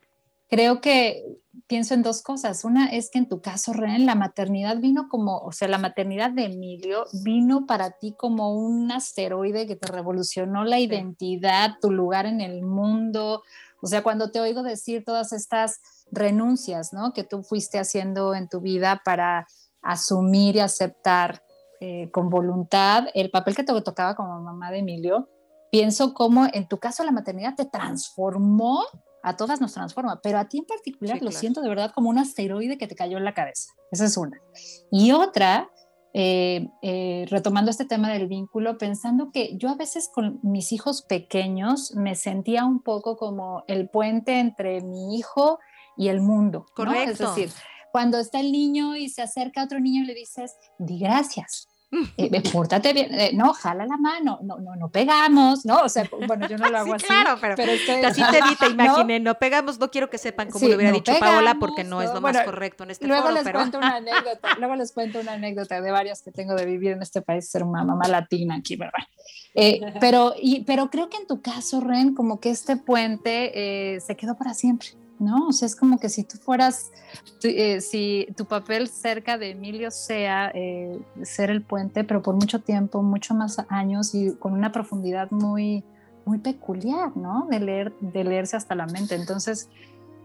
creo 0.47 0.81
que 0.81 1.23
pienso 1.67 1.93
en 1.93 2.03
dos 2.03 2.21
cosas. 2.21 2.63
Una 2.63 2.87
es 2.87 3.09
que 3.09 3.19
en 3.19 3.27
tu 3.27 3.41
caso, 3.41 3.73
Ren, 3.73 4.05
la 4.05 4.15
maternidad 4.15 4.77
vino 4.77 5.09
como, 5.09 5.39
o 5.39 5.51
sea, 5.51 5.67
la 5.67 5.77
maternidad 5.77 6.31
de 6.31 6.45
Emilio 6.45 7.05
vino 7.23 7.65
para 7.65 7.91
ti 7.91 8.15
como 8.17 8.53
un 8.53 8.91
asteroide 8.91 9.67
que 9.67 9.75
te 9.75 9.91
revolucionó 9.91 10.63
la 10.63 10.79
identidad, 10.79 11.75
tu 11.81 11.91
lugar 11.91 12.25
en 12.25 12.41
el 12.41 12.63
mundo. 12.63 13.43
O 13.81 13.87
sea, 13.87 14.01
cuando 14.01 14.31
te 14.31 14.39
oigo 14.39 14.63
decir 14.63 15.03
todas 15.05 15.33
estas 15.33 15.81
renuncias, 16.11 16.93
¿no? 16.93 17.13
Que 17.13 17.23
tú 17.23 17.43
fuiste 17.43 17.79
haciendo 17.79 18.33
en 18.33 18.47
tu 18.47 18.61
vida 18.61 19.01
para 19.03 19.47
asumir 19.81 20.55
y 20.55 20.59
aceptar 20.59 21.43
eh, 21.79 22.09
con 22.11 22.29
voluntad 22.29 23.05
el 23.13 23.29
papel 23.29 23.55
que 23.55 23.63
te 23.63 23.81
tocaba 23.81 24.15
como 24.15 24.39
mamá 24.41 24.71
de 24.71 24.79
Emilio, 24.79 25.29
pienso 25.71 26.13
cómo 26.13 26.47
en 26.51 26.67
tu 26.67 26.79
caso 26.79 27.03
la 27.03 27.11
maternidad 27.11 27.55
te 27.55 27.65
transformó 27.65 28.83
a 29.23 29.35
todas 29.35 29.59
nos 29.61 29.73
transforma, 29.73 30.19
pero 30.21 30.39
a 30.39 30.47
ti 30.47 30.59
en 30.59 30.65
particular 30.65 31.21
lo 31.21 31.31
siento 31.31 31.61
de 31.61 31.69
verdad 31.69 31.91
como 31.93 32.09
un 32.09 32.17
asteroide 32.17 32.77
que 32.77 32.87
te 32.87 32.95
cayó 32.95 33.17
en 33.17 33.25
la 33.25 33.33
cabeza. 33.33 33.73
Esa 33.91 34.05
es 34.05 34.17
una. 34.17 34.37
Y 34.91 35.11
otra, 35.11 35.69
eh, 36.13 36.67
eh, 36.81 37.25
retomando 37.29 37.71
este 37.71 37.85
tema 37.85 38.11
del 38.11 38.27
vínculo, 38.27 38.77
pensando 38.77 39.31
que 39.31 39.57
yo 39.57 39.69
a 39.69 39.75
veces 39.75 40.09
con 40.13 40.39
mis 40.43 40.71
hijos 40.71 41.01
pequeños 41.01 41.93
me 41.95 42.15
sentía 42.15 42.65
un 42.65 42.81
poco 42.81 43.17
como 43.17 43.63
el 43.67 43.89
puente 43.89 44.39
entre 44.39 44.81
mi 44.81 45.17
hijo 45.17 45.59
y 45.97 46.09
el 46.09 46.21
mundo. 46.21 46.65
Correcto. 46.75 47.11
Es 47.11 47.19
decir, 47.19 47.49
cuando 47.91 48.19
está 48.19 48.39
el 48.39 48.51
niño 48.51 48.95
y 48.95 49.09
se 49.09 49.21
acerca 49.21 49.61
a 49.61 49.65
otro 49.65 49.79
niño 49.79 50.03
y 50.03 50.05
le 50.05 50.13
dices, 50.13 50.55
di 50.77 50.99
gracias. 50.99 51.67
Eh, 52.17 52.41
pórtate 52.51 52.91
bien, 52.91 53.13
eh, 53.17 53.31
no, 53.33 53.53
jala 53.53 53.85
la 53.85 53.95
mano, 53.95 54.39
no, 54.43 54.57
no, 54.59 54.75
no 54.75 54.89
pegamos, 54.89 55.65
¿no? 55.65 55.79
O 55.83 55.89
sea, 55.89 56.05
bueno, 56.27 56.45
yo 56.47 56.57
no 56.57 56.69
lo 56.69 56.77
hago 56.77 56.87
Sí, 56.87 56.91
así. 56.95 57.05
claro, 57.05 57.37
pero, 57.39 57.71
estoy- 57.71 58.03
así 58.03 58.21
te 58.29 58.41
vi, 58.41 58.55
te 58.57 58.67
imaginé, 58.71 59.19
no 59.21 59.35
pegamos, 59.35 59.79
no 59.79 59.89
quiero 59.89 60.09
que 60.09 60.17
sepan 60.17 60.49
cómo 60.49 60.65
Sí, 60.65 60.69
lo 60.69 60.75
hubiera 60.75 60.91
no 60.91 60.97
dicho 60.97 61.13
Paola, 61.17 61.55
porque 61.59 61.85
no 61.85 62.01
es 62.01 62.07
lo 62.13 62.19
Bueno, 62.19 62.37
más 62.39 62.45
correcto 62.45 62.83
en 62.83 62.91
este 62.91 63.07
Luego 63.07 63.23
foro, 63.23 63.35
les 63.35 63.43
pero 63.45 63.59
cuento 63.59 63.77
una 63.77 63.95
anécdota, 63.95 64.49
luego 64.59 64.75
les 64.75 64.91
cuento 64.91 65.19
una 65.21 65.33
anécdota 65.33 65.79
de 65.79 65.91
varias 65.91 66.21
que 66.21 66.31
tengo 66.31 66.55
de 66.55 66.65
vivir 66.65 66.91
en 66.91 67.01
este 67.01 67.21
país, 67.21 67.49
ser 67.49 67.63
una 67.63 67.83
mamá 67.85 68.07
latina 68.09 68.55
aquí, 68.55 68.75
¿verdad? 68.75 68.99
Eh, 69.55 69.79
pero, 70.01 70.33
y, 70.39 70.65
pero 70.65 70.89
creo 70.89 71.09
que 71.09 71.17
en 71.17 71.25
tu 71.25 71.41
caso, 71.41 71.79
Ren, 71.79 72.13
como 72.13 72.39
que 72.41 72.49
este 72.49 72.75
puente 72.77 73.95
eh, 73.95 73.99
se 74.01 74.15
quedó 74.17 74.35
para 74.35 74.53
siempre, 74.53 74.89
¿no? 75.19 75.47
O 75.47 75.51
sea, 75.51 75.65
es 75.65 75.75
como 75.75 75.99
que 75.99 76.09
si 76.09 76.23
tú 76.23 76.37
fueras, 76.37 76.91
tu- 77.41 77.47
eh, 77.47 77.81
si 77.81 78.27
tu 78.35 78.45
papel 78.45 78.87
cerca 78.87 79.37
de 79.37 79.51
Emilio 79.51 79.91
sea 79.91 80.51
eh, 80.53 80.99
ser 81.23 81.49
el 81.49 81.61
puente, 81.61 82.03
pero 82.03 82.21
por 82.21 82.35
mucho 82.35 82.59
tiempo, 82.61 83.01
mucho 83.03 83.33
más 83.33 83.57
años 83.69 84.13
y 84.15 84.35
con 84.35 84.53
una 84.53 84.71
profundidad 84.71 85.29
muy, 85.31 85.83
muy 86.25 86.39
peculiar, 86.39 87.15
¿no? 87.15 87.47
De, 87.49 87.59
leer, 87.59 87.93
de 87.99 88.23
leerse 88.23 88.57
hasta 88.57 88.75
la 88.75 88.85
mente. 88.85 89.15
Entonces, 89.15 89.69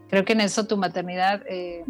creo 0.09 0.25
que 0.25 0.33
en 0.33 0.41
eso 0.41 0.65
tu 0.67 0.77
maternidad 0.77 1.41
eh, 1.49 1.85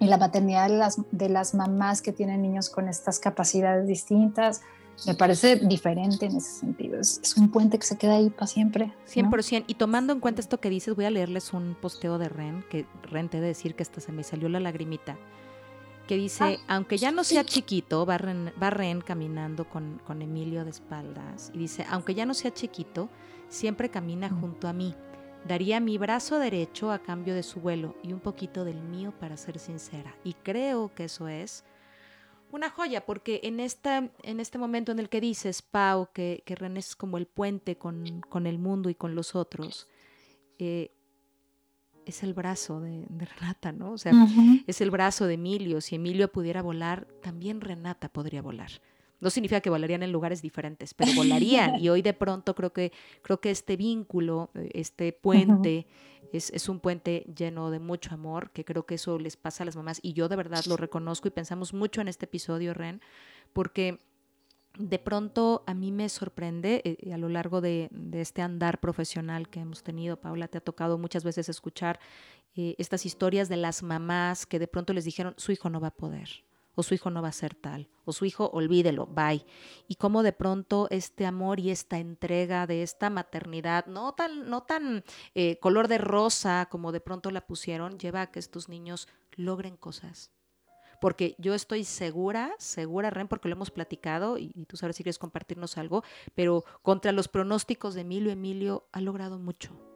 y 0.00 0.06
la 0.06 0.16
maternidad 0.16 0.68
de 0.68 0.76
las, 0.76 1.00
de 1.10 1.28
las 1.28 1.54
mamás 1.54 2.02
que 2.02 2.12
tienen 2.12 2.42
niños 2.42 2.70
con 2.70 2.88
estas 2.88 3.18
capacidades 3.18 3.86
distintas, 3.86 4.62
me 5.06 5.14
parece 5.14 5.56
diferente 5.56 6.26
en 6.26 6.36
ese 6.36 6.60
sentido. 6.60 7.00
Es, 7.00 7.20
es 7.22 7.36
un 7.36 7.50
puente 7.50 7.78
que 7.78 7.86
se 7.86 7.96
queda 7.96 8.16
ahí 8.16 8.30
para 8.30 8.46
siempre. 8.46 8.86
¿no? 8.86 9.30
100%. 9.30 9.64
Y 9.66 9.74
tomando 9.74 10.12
en 10.12 10.20
cuenta 10.20 10.40
esto 10.40 10.60
que 10.60 10.70
dices, 10.70 10.94
voy 10.94 11.04
a 11.04 11.10
leerles 11.10 11.52
un 11.52 11.76
posteo 11.80 12.18
de 12.18 12.28
Ren, 12.28 12.64
que 12.70 12.86
Ren 13.02 13.28
te 13.28 13.40
de 13.40 13.46
decir 13.46 13.74
que 13.74 13.82
hasta 13.82 14.00
se 14.00 14.12
me 14.12 14.24
salió 14.24 14.48
la 14.48 14.60
lagrimita, 14.60 15.16
que 16.06 16.16
dice, 16.16 16.58
aunque 16.66 16.96
ya 16.96 17.10
no 17.10 17.22
sea 17.22 17.44
chiquito, 17.44 18.06
va 18.06 18.18
Ren, 18.18 18.52
va 18.60 18.70
Ren 18.70 19.00
caminando 19.00 19.68
con, 19.68 20.00
con 20.06 20.22
Emilio 20.22 20.64
de 20.64 20.70
espaldas, 20.70 21.50
y 21.54 21.58
dice, 21.58 21.84
aunque 21.90 22.14
ya 22.14 22.26
no 22.26 22.34
sea 22.34 22.52
chiquito, 22.52 23.08
siempre 23.48 23.90
camina 23.90 24.28
junto 24.28 24.68
a 24.68 24.72
mí. 24.72 24.94
Daría 25.46 25.80
mi 25.80 25.98
brazo 25.98 26.38
derecho 26.38 26.90
a 26.90 26.98
cambio 26.98 27.34
de 27.34 27.42
su 27.42 27.60
vuelo 27.60 27.94
y 28.02 28.12
un 28.12 28.20
poquito 28.20 28.64
del 28.64 28.82
mío 28.82 29.14
para 29.20 29.36
ser 29.36 29.58
sincera. 29.58 30.14
Y 30.24 30.34
creo 30.34 30.92
que 30.94 31.04
eso 31.04 31.28
es 31.28 31.64
una 32.50 32.70
joya, 32.70 33.04
porque 33.04 33.40
en, 33.44 33.60
esta, 33.60 34.10
en 34.22 34.40
este 34.40 34.58
momento 34.58 34.92
en 34.92 34.98
el 34.98 35.08
que 35.08 35.20
dices, 35.20 35.62
Pau, 35.62 36.08
que, 36.12 36.42
que 36.46 36.54
René 36.54 36.80
es 36.80 36.96
como 36.96 37.18
el 37.18 37.26
puente 37.26 37.76
con, 37.76 38.20
con 38.28 38.46
el 38.46 38.58
mundo 38.58 38.90
y 38.90 38.94
con 38.94 39.14
los 39.14 39.34
otros, 39.34 39.88
eh, 40.58 40.92
es 42.06 42.22
el 42.22 42.32
brazo 42.32 42.80
de, 42.80 43.04
de 43.08 43.26
Renata, 43.26 43.70
¿no? 43.70 43.92
O 43.92 43.98
sea, 43.98 44.12
es 44.66 44.80
el 44.80 44.90
brazo 44.90 45.26
de 45.26 45.34
Emilio. 45.34 45.82
Si 45.82 45.96
Emilio 45.96 46.32
pudiera 46.32 46.62
volar, 46.62 47.06
también 47.22 47.60
Renata 47.60 48.08
podría 48.08 48.40
volar. 48.40 48.70
No 49.20 49.30
significa 49.30 49.60
que 49.60 49.70
volarían 49.70 50.02
en 50.02 50.12
lugares 50.12 50.42
diferentes, 50.42 50.94
pero 50.94 51.12
volarían. 51.14 51.76
Y 51.80 51.88
hoy 51.88 52.02
de 52.02 52.12
pronto 52.12 52.54
creo 52.54 52.72
que, 52.72 52.92
creo 53.22 53.40
que 53.40 53.50
este 53.50 53.76
vínculo, 53.76 54.50
eh, 54.54 54.70
este 54.74 55.12
puente, 55.12 55.86
es, 56.32 56.50
es 56.50 56.68
un 56.68 56.80
puente 56.80 57.24
lleno 57.34 57.70
de 57.70 57.78
mucho 57.78 58.14
amor, 58.14 58.50
que 58.50 58.64
creo 58.64 58.84
que 58.86 58.96
eso 58.96 59.18
les 59.18 59.36
pasa 59.36 59.62
a 59.62 59.66
las 59.66 59.76
mamás. 59.76 60.00
Y 60.02 60.12
yo 60.12 60.28
de 60.28 60.36
verdad 60.36 60.64
lo 60.66 60.76
reconozco 60.76 61.28
y 61.28 61.30
pensamos 61.30 61.72
mucho 61.72 62.00
en 62.00 62.08
este 62.08 62.26
episodio, 62.26 62.74
Ren, 62.74 63.00
porque 63.52 64.00
de 64.78 64.98
pronto 64.98 65.64
a 65.66 65.74
mí 65.74 65.90
me 65.90 66.08
sorprende 66.08 66.82
eh, 66.84 67.12
a 67.12 67.18
lo 67.18 67.28
largo 67.28 67.60
de, 67.60 67.88
de 67.90 68.20
este 68.20 68.42
andar 68.42 68.78
profesional 68.78 69.48
que 69.48 69.60
hemos 69.60 69.82
tenido, 69.82 70.20
Paula, 70.20 70.48
te 70.48 70.58
ha 70.58 70.60
tocado 70.60 70.98
muchas 70.98 71.24
veces 71.24 71.48
escuchar 71.48 71.98
eh, 72.54 72.74
estas 72.78 73.06
historias 73.06 73.48
de 73.48 73.56
las 73.56 73.82
mamás 73.82 74.46
que 74.46 74.58
de 74.58 74.66
pronto 74.66 74.92
les 74.92 75.04
dijeron, 75.04 75.34
su 75.36 75.52
hijo 75.52 75.70
no 75.70 75.80
va 75.80 75.88
a 75.88 75.94
poder, 75.94 76.44
o 76.78 76.84
su 76.84 76.94
hijo 76.94 77.10
no 77.10 77.20
va 77.20 77.28
a 77.28 77.32
ser 77.32 77.56
tal, 77.56 77.88
o 78.04 78.12
su 78.12 78.24
hijo 78.24 78.50
olvídelo, 78.52 79.06
bye. 79.06 79.44
Y 79.88 79.96
cómo 79.96 80.22
de 80.22 80.32
pronto 80.32 80.86
este 80.90 81.26
amor 81.26 81.58
y 81.58 81.70
esta 81.70 81.98
entrega 81.98 82.68
de 82.68 82.84
esta 82.84 83.10
maternidad, 83.10 83.86
no 83.86 84.12
tan, 84.12 84.48
no 84.48 84.62
tan 84.62 85.02
eh, 85.34 85.58
color 85.58 85.88
de 85.88 85.98
rosa 85.98 86.68
como 86.70 86.92
de 86.92 87.00
pronto 87.00 87.32
la 87.32 87.48
pusieron, 87.48 87.98
lleva 87.98 88.22
a 88.22 88.30
que 88.30 88.38
estos 88.38 88.68
niños 88.68 89.08
logren 89.32 89.76
cosas. 89.76 90.30
Porque 91.00 91.34
yo 91.38 91.52
estoy 91.52 91.82
segura, 91.82 92.54
segura, 92.58 93.10
Ren, 93.10 93.26
porque 93.26 93.48
lo 93.48 93.56
hemos 93.56 93.72
platicado 93.72 94.38
y, 94.38 94.52
y 94.54 94.66
tú 94.66 94.76
sabes 94.76 94.94
si 94.94 95.02
quieres 95.02 95.18
compartirnos 95.18 95.78
algo, 95.78 96.04
pero 96.36 96.64
contra 96.82 97.10
los 97.10 97.26
pronósticos 97.26 97.94
de 97.94 98.02
Emilio, 98.02 98.30
Emilio 98.30 98.86
ha 98.92 99.00
logrado 99.00 99.40
mucho 99.40 99.87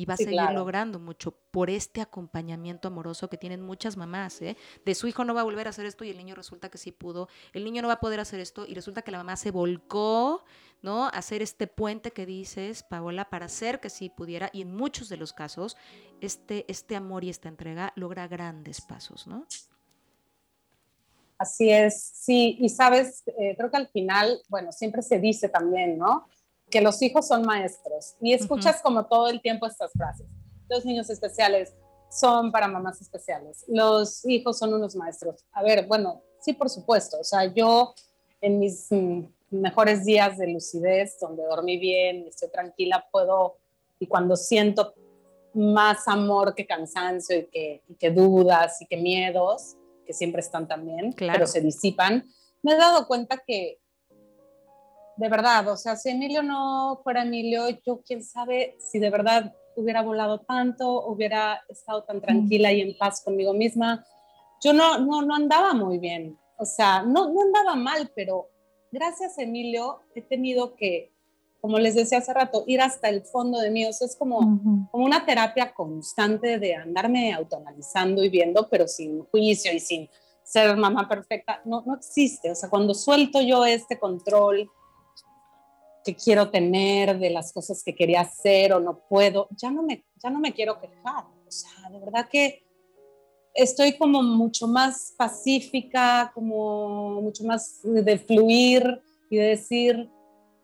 y 0.00 0.06
va 0.06 0.14
a 0.14 0.16
Sí, 0.16 0.24
seguir 0.24 0.38
claro. 0.40 0.54
logrando 0.60 0.98
mucho 0.98 1.32
por 1.50 1.68
este 1.68 2.00
acompañamiento 2.00 2.88
amoroso 2.88 3.28
que 3.28 3.36
tienen 3.36 3.60
muchas 3.60 3.98
mamás, 3.98 4.40
¿eh? 4.40 4.56
De 4.86 4.94
su 4.94 5.06
hijo 5.08 5.24
no 5.24 5.34
va 5.34 5.42
a 5.42 5.44
volver 5.44 5.66
a 5.66 5.70
hacer 5.70 5.84
esto 5.84 6.04
y 6.04 6.08
el 6.10 6.16
niño 6.16 6.34
resulta 6.34 6.70
que 6.70 6.78
sí 6.78 6.90
pudo, 6.90 7.28
el 7.52 7.64
niño 7.64 7.82
no 7.82 7.88
va 7.88 7.94
a 7.94 8.00
poder 8.00 8.18
hacer 8.18 8.40
esto 8.40 8.64
y 8.66 8.72
resulta 8.72 9.02
que 9.02 9.10
la 9.10 9.18
mamá 9.18 9.36
se 9.36 9.50
volcó, 9.50 10.42
¿no? 10.80 11.04
A 11.04 11.08
hacer 11.10 11.42
este 11.42 11.66
puente 11.66 12.12
que 12.12 12.24
dices, 12.24 12.82
Paola, 12.82 13.28
para 13.28 13.44
hacer 13.44 13.78
que 13.78 13.90
sí 13.90 14.08
pudiera 14.08 14.48
y 14.54 14.62
en 14.62 14.74
muchos 14.74 15.10
de 15.10 15.18
los 15.18 15.34
casos 15.34 15.76
este, 16.22 16.64
este 16.66 16.96
amor 16.96 17.22
y 17.24 17.28
esta 17.28 17.50
entrega 17.50 17.92
logra 17.94 18.26
grandes 18.26 18.80
pasos, 18.80 19.26
¿no? 19.26 19.44
Así 21.36 21.70
es, 21.70 22.02
sí, 22.14 22.56
y 22.58 22.70
sabes, 22.70 23.22
eh, 23.38 23.54
creo 23.56 23.70
que 23.70 23.76
al 23.76 23.88
final, 23.88 24.40
bueno, 24.48 24.72
siempre 24.72 25.02
se 25.02 25.18
dice 25.18 25.50
también, 25.50 25.98
¿no? 25.98 26.26
Que 26.70 26.80
los 26.80 27.02
hijos 27.02 27.26
son 27.26 27.42
maestros 27.42 28.14
y 28.20 28.32
escuchas 28.32 28.80
como 28.82 29.06
todo 29.06 29.28
el 29.28 29.40
tiempo 29.40 29.66
estas 29.66 29.92
frases. 29.92 30.26
Los 30.68 30.84
niños 30.84 31.10
especiales 31.10 31.74
son 32.10 32.50
para 32.52 32.68
mamás 32.68 33.00
especiales, 33.00 33.64
los 33.68 34.24
hijos 34.24 34.58
son 34.58 34.74
unos 34.74 34.94
maestros. 34.96 35.44
A 35.52 35.62
ver, 35.62 35.86
bueno, 35.86 36.22
sí, 36.40 36.52
por 36.52 36.68
supuesto, 36.68 37.18
o 37.20 37.24
sea, 37.24 37.44
yo 37.52 37.94
en 38.40 38.58
mis 38.58 38.86
mm, 38.90 39.22
mejores 39.50 40.04
días 40.04 40.38
de 40.38 40.48
lucidez, 40.48 41.18
donde 41.20 41.42
dormí 41.44 41.76
bien, 41.78 42.26
estoy 42.28 42.50
tranquila, 42.50 43.06
puedo, 43.12 43.58
y 43.98 44.06
cuando 44.06 44.36
siento 44.36 44.94
más 45.54 46.06
amor 46.06 46.54
que 46.54 46.66
cansancio 46.66 47.36
y 47.38 47.46
que, 47.46 47.82
y 47.88 47.94
que 47.94 48.10
dudas 48.10 48.80
y 48.80 48.86
que 48.86 48.96
miedos, 48.96 49.76
que 50.06 50.12
siempre 50.12 50.40
están 50.40 50.68
también, 50.68 51.12
Claro. 51.12 51.32
pero 51.34 51.46
se 51.46 51.60
disipan, 51.60 52.24
me 52.62 52.72
he 52.72 52.76
dado 52.76 53.06
cuenta 53.06 53.42
que, 53.44 53.79
de 55.20 55.28
verdad, 55.28 55.68
o 55.68 55.76
sea, 55.76 55.96
si 55.96 56.08
Emilio 56.08 56.42
no 56.42 56.98
fuera 57.04 57.24
Emilio, 57.24 57.68
yo 57.84 58.00
quién 58.06 58.24
sabe 58.24 58.78
si 58.78 58.98
de 58.98 59.10
verdad 59.10 59.54
hubiera 59.76 60.00
volado 60.00 60.40
tanto, 60.40 61.06
hubiera 61.06 61.60
estado 61.68 62.04
tan 62.04 62.22
tranquila 62.22 62.72
y 62.72 62.80
en 62.80 62.96
paz 62.96 63.22
conmigo 63.22 63.52
misma. 63.52 64.02
Yo 64.64 64.72
no, 64.72 64.98
no, 64.98 65.20
no 65.20 65.34
andaba 65.34 65.74
muy 65.74 65.98
bien, 65.98 66.38
o 66.56 66.64
sea, 66.64 67.02
no, 67.02 67.30
no 67.30 67.42
andaba 67.42 67.76
mal, 67.76 68.10
pero 68.16 68.48
gracias 68.90 69.38
a 69.38 69.42
Emilio 69.42 70.00
he 70.14 70.22
tenido 70.22 70.74
que, 70.74 71.12
como 71.60 71.78
les 71.78 71.96
decía 71.96 72.16
hace 72.16 72.32
rato, 72.32 72.64
ir 72.66 72.80
hasta 72.80 73.10
el 73.10 73.22
fondo 73.22 73.58
de 73.58 73.70
mí, 73.70 73.84
o 73.84 73.92
sea, 73.92 74.06
es 74.06 74.16
como 74.16 74.38
como 74.90 75.04
una 75.04 75.26
terapia 75.26 75.74
constante 75.74 76.58
de 76.58 76.76
andarme 76.76 77.34
autoanalizando 77.34 78.24
y 78.24 78.30
viendo, 78.30 78.70
pero 78.70 78.88
sin 78.88 79.22
juicio 79.24 79.70
y 79.70 79.80
sin 79.80 80.08
ser 80.42 80.74
mamá 80.78 81.06
perfecta, 81.06 81.60
no, 81.66 81.82
no 81.84 81.94
existe. 81.94 82.50
O 82.50 82.54
sea, 82.54 82.70
cuando 82.70 82.94
suelto 82.94 83.42
yo 83.42 83.66
este 83.66 83.98
control 83.98 84.70
que 86.04 86.14
quiero 86.14 86.50
tener 86.50 87.18
de 87.18 87.30
las 87.30 87.52
cosas 87.52 87.82
que 87.84 87.94
quería 87.94 88.22
hacer 88.22 88.72
o 88.72 88.80
no 88.80 89.00
puedo, 89.08 89.48
ya 89.56 89.70
no 89.70 89.82
me, 89.82 90.04
ya 90.22 90.30
no 90.30 90.38
me 90.38 90.52
quiero 90.52 90.80
quejar. 90.80 91.24
O 91.46 91.50
sea, 91.50 91.90
de 91.90 91.98
verdad 91.98 92.28
que 92.30 92.62
estoy 93.54 93.96
como 93.96 94.22
mucho 94.22 94.66
más 94.66 95.14
pacífica, 95.16 96.30
como 96.34 97.20
mucho 97.20 97.44
más 97.44 97.80
de 97.82 98.18
fluir 98.18 99.02
y 99.28 99.36
de 99.36 99.44
decir 99.44 100.10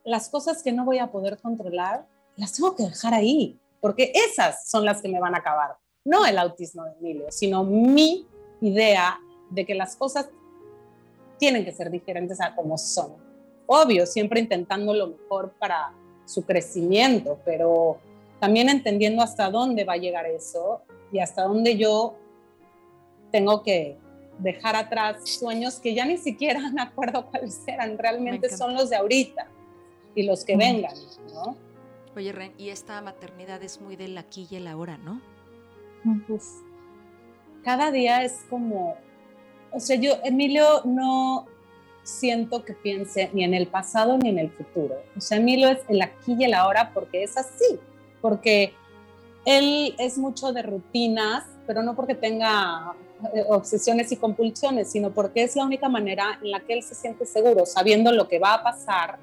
las 0.04 0.28
cosas 0.28 0.62
que 0.62 0.72
no 0.72 0.84
voy 0.84 0.98
a 0.98 1.10
poder 1.10 1.38
controlar, 1.38 2.06
las 2.36 2.52
tengo 2.52 2.74
que 2.76 2.84
dejar 2.84 3.12
ahí, 3.12 3.58
porque 3.80 4.12
esas 4.14 4.68
son 4.68 4.84
las 4.84 5.02
que 5.02 5.08
me 5.08 5.20
van 5.20 5.34
a 5.34 5.38
acabar, 5.38 5.76
no 6.04 6.24
el 6.24 6.38
autismo 6.38 6.84
de 6.84 6.92
Emilio, 6.92 7.26
sino 7.30 7.64
mi 7.64 8.26
idea 8.60 9.18
de 9.50 9.66
que 9.66 9.74
las 9.74 9.96
cosas 9.96 10.28
tienen 11.38 11.64
que 11.64 11.72
ser 11.72 11.90
diferentes 11.90 12.40
a 12.40 12.54
como 12.54 12.78
son. 12.78 13.25
Obvio, 13.66 14.06
siempre 14.06 14.40
intentando 14.40 14.94
lo 14.94 15.08
mejor 15.08 15.52
para 15.58 15.92
su 16.24 16.44
crecimiento, 16.44 17.38
pero 17.44 17.98
también 18.40 18.68
entendiendo 18.68 19.22
hasta 19.22 19.50
dónde 19.50 19.84
va 19.84 19.94
a 19.94 19.96
llegar 19.98 20.26
eso 20.26 20.82
y 21.12 21.18
hasta 21.20 21.42
dónde 21.42 21.76
yo 21.76 22.14
tengo 23.30 23.62
que 23.62 23.96
dejar 24.38 24.76
atrás 24.76 25.28
sueños 25.28 25.80
que 25.80 25.94
ya 25.94 26.04
ni 26.04 26.16
siquiera 26.18 26.60
me 26.72 26.82
acuerdo 26.82 27.26
cuáles 27.26 27.60
eran, 27.66 27.96
realmente 27.98 28.54
son 28.54 28.74
los 28.74 28.90
de 28.90 28.96
ahorita 28.96 29.46
y 30.14 30.22
los 30.24 30.44
que 30.44 30.56
Mm. 30.56 30.58
vengan, 30.58 30.94
¿no? 31.34 31.56
Oye, 32.16 32.32
Ren, 32.32 32.52
y 32.56 32.70
esta 32.70 33.00
maternidad 33.02 33.62
es 33.62 33.80
muy 33.80 33.96
del 33.96 34.16
aquí 34.16 34.46
y 34.50 34.56
el 34.56 34.66
ahora, 34.68 34.96
¿no? 34.96 35.20
Uf. 36.28 36.44
Cada 37.62 37.90
día 37.90 38.22
es 38.22 38.44
como, 38.48 38.96
o 39.72 39.80
sea, 39.80 39.96
yo, 39.96 40.14
Emilio, 40.24 40.82
no 40.84 41.46
siento 42.06 42.64
que 42.64 42.72
piense 42.72 43.30
ni 43.32 43.44
en 43.44 43.54
el 43.54 43.66
pasado 43.66 44.16
ni 44.16 44.30
en 44.30 44.38
el 44.38 44.50
futuro. 44.50 44.94
O 45.16 45.20
sea, 45.20 45.38
Emilio 45.38 45.68
es 45.68 45.80
el 45.88 46.00
aquí 46.02 46.36
y 46.38 46.44
el 46.44 46.54
ahora 46.54 46.92
porque 46.94 47.22
es 47.22 47.36
así, 47.36 47.78
porque 48.20 48.72
él 49.44 49.94
es 49.98 50.16
mucho 50.18 50.52
de 50.52 50.62
rutinas, 50.62 51.44
pero 51.66 51.82
no 51.82 51.94
porque 51.94 52.14
tenga 52.14 52.94
eh, 53.34 53.44
obsesiones 53.48 54.12
y 54.12 54.16
compulsiones, 54.16 54.90
sino 54.90 55.12
porque 55.12 55.42
es 55.42 55.56
la 55.56 55.64
única 55.64 55.88
manera 55.88 56.38
en 56.42 56.50
la 56.50 56.60
que 56.60 56.74
él 56.74 56.82
se 56.82 56.94
siente 56.94 57.26
seguro, 57.26 57.66
sabiendo 57.66 58.12
lo 58.12 58.28
que 58.28 58.38
va 58.38 58.54
a 58.54 58.62
pasar, 58.62 59.18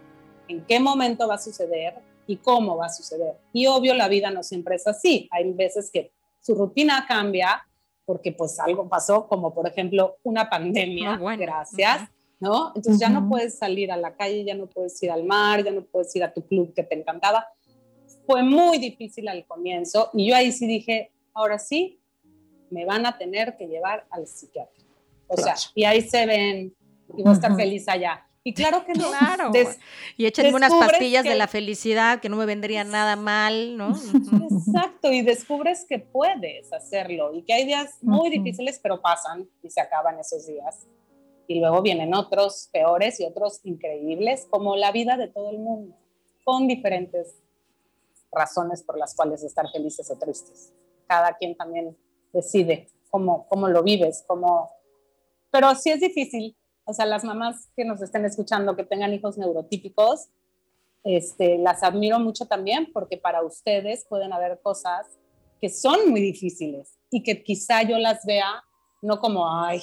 en 0.48 0.64
qué 0.66 0.80
momento 0.80 1.28
va 1.28 1.36
a 1.36 1.40
suceder 1.40 1.96
y 2.28 2.38
cómo 2.38 2.78
va 2.78 2.88
a 2.88 2.90
suceder. 2.90 3.36
Y 3.54 3.68
obvio, 3.68 3.94
la 3.94 4.08
vida 4.08 4.30
no 4.32 4.44
siempre 4.44 4.76
es 4.76 4.88
así. 4.88 5.28
Hay 5.32 5.52
veces 5.54 5.90
que 5.92 6.12
su 6.42 6.56
rutina 6.56 7.06
cambia 7.08 7.66
porque 8.06 8.32
pues 8.32 8.60
algo 8.60 8.90
pasó, 8.90 9.28
como 9.28 9.54
por 9.54 9.68
ejemplo 9.68 10.18
una 10.24 10.50
pandemia, 10.50 11.14
ah, 11.14 11.36
gracias, 11.38 12.10
¿no? 12.44 12.74
Entonces 12.76 13.00
ya 13.00 13.08
no 13.08 13.30
puedes 13.30 13.58
salir 13.58 13.90
a 13.90 13.96
la 13.96 14.16
calle, 14.18 14.44
ya 14.44 14.54
no 14.54 14.68
puedes 14.68 15.02
ir 15.02 15.10
al 15.12 15.24
mar, 15.24 15.64
ya 15.64 15.72
no 15.72 15.82
puedes 15.82 16.14
ir 16.14 16.26
a 16.26 16.34
tu 16.34 16.46
club 16.46 16.74
que 16.74 16.84
te 16.84 16.94
encantaba. 16.94 17.48
Fue 18.26 18.44
muy 18.44 18.80
difícil 18.80 19.30
al 19.30 19.46
comienzo 19.46 20.10
y 20.14 20.28
yo 20.28 20.36
ahí 20.36 20.52
sí 20.52 20.68
dije, 20.68 21.12
ahora 21.34 21.58
sí, 21.58 22.02
me 22.70 22.84
van 22.84 23.06
a 23.06 23.18
tener 23.18 23.56
que 23.56 23.68
llevar 23.68 24.06
al 24.10 24.28
psiquiatra. 24.28 24.84
O 25.28 25.38
sea, 25.38 25.56
y 25.74 25.86
ahí 25.86 26.02
se 26.02 26.26
ven, 26.26 26.76
y 27.18 27.24
voy 27.24 27.32
a 27.32 27.36
estar 27.36 27.56
feliz 27.56 27.88
allá. 27.88 28.28
Y 28.44 28.54
claro 28.54 28.84
que 28.84 28.92
no. 28.94 29.08
Claro. 29.08 29.52
y 30.18 30.26
échenme 30.26 30.54
unas 30.54 30.74
pastillas 30.74 31.24
de 31.24 31.36
la 31.36 31.48
felicidad 31.48 32.20
que 32.20 32.28
no 32.28 32.36
me 32.36 32.46
vendría 32.46 32.84
nada 32.84 33.16
mal, 33.16 33.78
¿no? 33.78 33.96
Exacto, 34.52 35.14
y 35.14 35.22
descubres 35.22 35.86
que 35.88 36.00
puedes 36.00 36.74
hacerlo 36.74 37.34
y 37.34 37.44
que 37.44 37.54
hay 37.54 37.66
días 37.66 38.00
muy 38.02 38.30
difíciles, 38.30 38.82
pero 38.84 39.02
pasan 39.02 39.48
y 39.62 39.70
se 39.70 39.80
acaban 39.80 40.20
esos 40.20 40.46
días. 40.46 40.86
Y 41.48 41.60
luego 41.60 41.82
vienen 41.82 42.14
otros 42.14 42.70
peores 42.72 43.20
y 43.20 43.26
otros 43.26 43.60
increíbles, 43.64 44.48
como 44.50 44.76
la 44.76 44.92
vida 44.92 45.18
de 45.18 45.28
todo 45.28 45.50
el 45.50 45.60
mundo, 45.60 45.96
con 46.44 46.68
diferentes 46.68 47.36
razones 48.32 48.84
por 48.84 48.98
las 48.98 49.16
cuales 49.16 49.44
estar 49.44 49.70
felices 49.72 50.10
o 50.10 50.18
tristes. 50.18 50.74
Cada 51.08 51.34
quien 51.34 51.56
también 51.56 51.98
decide 52.32 52.88
cómo, 53.10 53.48
cómo 53.48 53.68
lo 53.68 53.84
vives, 53.84 54.24
cómo... 54.28 54.72
Pero 55.52 55.76
sí 55.76 55.92
es 55.92 56.00
difícil, 56.00 56.56
o 56.86 56.94
sea, 56.94 57.06
las 57.06 57.24
mamás 57.24 57.70
que 57.76 57.86
nos 57.86 58.02
estén 58.02 58.26
escuchando, 58.26 58.76
que 58.76 58.84
tengan 58.84 59.14
hijos 59.14 59.38
neurotípicos, 59.38 60.30
este, 61.04 61.58
las 61.58 61.84
admiro 61.84 62.20
mucho 62.20 62.46
también 62.46 62.92
porque 62.94 63.18
para 63.18 63.44
ustedes 63.44 64.06
pueden 64.08 64.32
haber 64.32 64.60
cosas 64.62 65.06
que 65.60 65.70
son 65.70 66.10
muy 66.10 66.22
difíciles 66.22 66.98
y 67.10 67.24
que 67.24 67.44
quizá 67.44 67.84
yo 67.84 67.98
las 67.98 68.26
vea 68.26 68.64
no 69.02 69.20
como, 69.20 69.50
ay, 69.50 69.82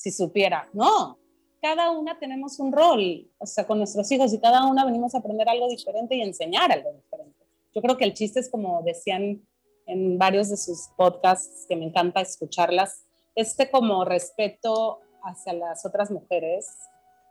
si 0.00 0.10
supiera, 0.10 0.66
no, 0.72 1.18
cada 1.60 1.90
una 1.90 2.18
tenemos 2.18 2.58
un 2.58 2.72
rol, 2.72 3.30
o 3.36 3.44
sea, 3.44 3.66
con 3.66 3.76
nuestros 3.76 4.10
hijos 4.10 4.32
y 4.32 4.40
cada 4.40 4.64
una 4.64 4.86
venimos 4.86 5.14
a 5.14 5.18
aprender 5.18 5.46
algo 5.46 5.68
diferente 5.68 6.16
y 6.16 6.22
enseñar 6.22 6.72
algo 6.72 6.90
diferente. 6.90 7.44
Yo 7.74 7.82
creo 7.82 7.98
que 7.98 8.04
el 8.04 8.14
chiste 8.14 8.40
es 8.40 8.48
como 8.48 8.82
decían 8.82 9.46
en 9.86 10.16
varios 10.16 10.48
de 10.48 10.56
sus 10.56 10.88
podcasts, 10.96 11.66
que 11.68 11.76
me 11.76 11.84
encanta 11.84 12.22
escucharlas, 12.22 13.04
este 13.34 13.70
como 13.70 14.06
respeto 14.06 15.00
hacia 15.22 15.52
las 15.52 15.84
otras 15.84 16.10
mujeres 16.10 16.66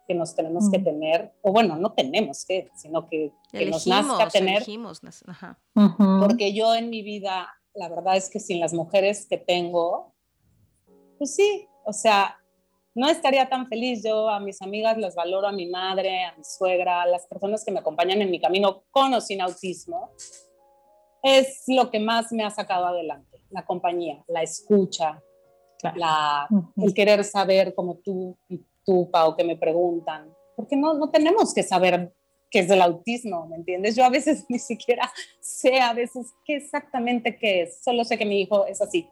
que 0.08 0.14
nos 0.14 0.36
tenemos 0.36 0.70
que 0.70 0.78
tener, 0.78 1.34
o 1.42 1.52
bueno, 1.52 1.76
no 1.76 1.94
tenemos 1.94 2.46
que, 2.46 2.70
sino 2.76 3.08
que, 3.08 3.32
nos 3.68 3.88
nazca 3.88 4.30
tener. 4.30 4.64
Porque 6.20 6.54
yo 6.54 6.76
en 6.76 6.92
mi 6.92 7.02
vida, 7.02 7.48
la 7.74 7.90
verdad 7.90 8.16
es 8.16 8.30
que 8.30 8.40
sin 8.40 8.60
las 8.60 8.74
mujeres 8.74 9.26
que 9.28 9.38
tengo, 9.38 10.14
pues 11.18 11.34
sí, 11.36 11.68
o 11.84 11.94
sea, 11.94 12.39
no 13.00 13.08
estaría 13.08 13.48
tan 13.48 13.68
feliz. 13.68 14.04
Yo 14.04 14.30
a 14.30 14.42
mis 14.42 14.62
amigas 14.62 14.98
las 14.98 15.16
valoro, 15.16 15.48
a 15.48 15.54
mi 15.54 15.68
madre, 15.68 16.26
a 16.26 16.36
mi 16.36 16.44
suegra, 16.44 17.04
a 17.04 17.08
las 17.08 17.26
personas 17.28 17.64
que 17.64 17.72
me 17.72 17.80
acompañan 17.80 18.22
en 18.22 18.30
mi 18.30 18.42
camino 18.42 18.84
con 18.92 19.14
o 19.14 19.22
sin 19.22 19.42
autismo. 19.42 20.12
Es 21.24 21.64
lo 21.68 21.90
que 21.90 22.00
más 22.00 22.32
me 22.34 22.44
ha 22.44 22.50
sacado 22.50 22.88
adelante, 22.88 23.42
la 23.52 23.66
compañía, 23.66 24.24
la 24.28 24.44
escucha, 24.44 25.22
la, 25.96 26.48
el 26.78 26.94
querer 26.94 27.24
saber 27.24 27.74
como 27.74 27.98
tú 27.98 28.38
y 28.50 28.62
tú, 28.86 29.10
Pau, 29.10 29.36
que 29.36 29.44
me 29.46 29.56
preguntan, 29.56 30.34
porque 30.56 30.76
no, 30.76 30.94
no 30.94 31.10
tenemos 31.10 31.54
que 31.54 31.64
saber 31.64 32.14
qué 32.50 32.60
es 32.60 32.68
del 32.68 32.82
autismo, 32.82 33.48
¿me 33.48 33.58
entiendes? 33.58 33.96
Yo 33.96 34.04
a 34.04 34.10
veces 34.10 34.46
ni 34.50 34.60
siquiera 34.60 35.10
sé 35.40 35.80
a 35.80 35.94
veces 35.94 36.34
qué 36.46 36.58
exactamente 36.58 37.38
qué 37.38 37.64
es, 37.64 37.82
solo 37.82 38.04
sé 38.04 38.18
que 38.18 38.26
mi 38.26 38.42
hijo 38.42 38.66
es 38.66 38.82
así 38.82 39.10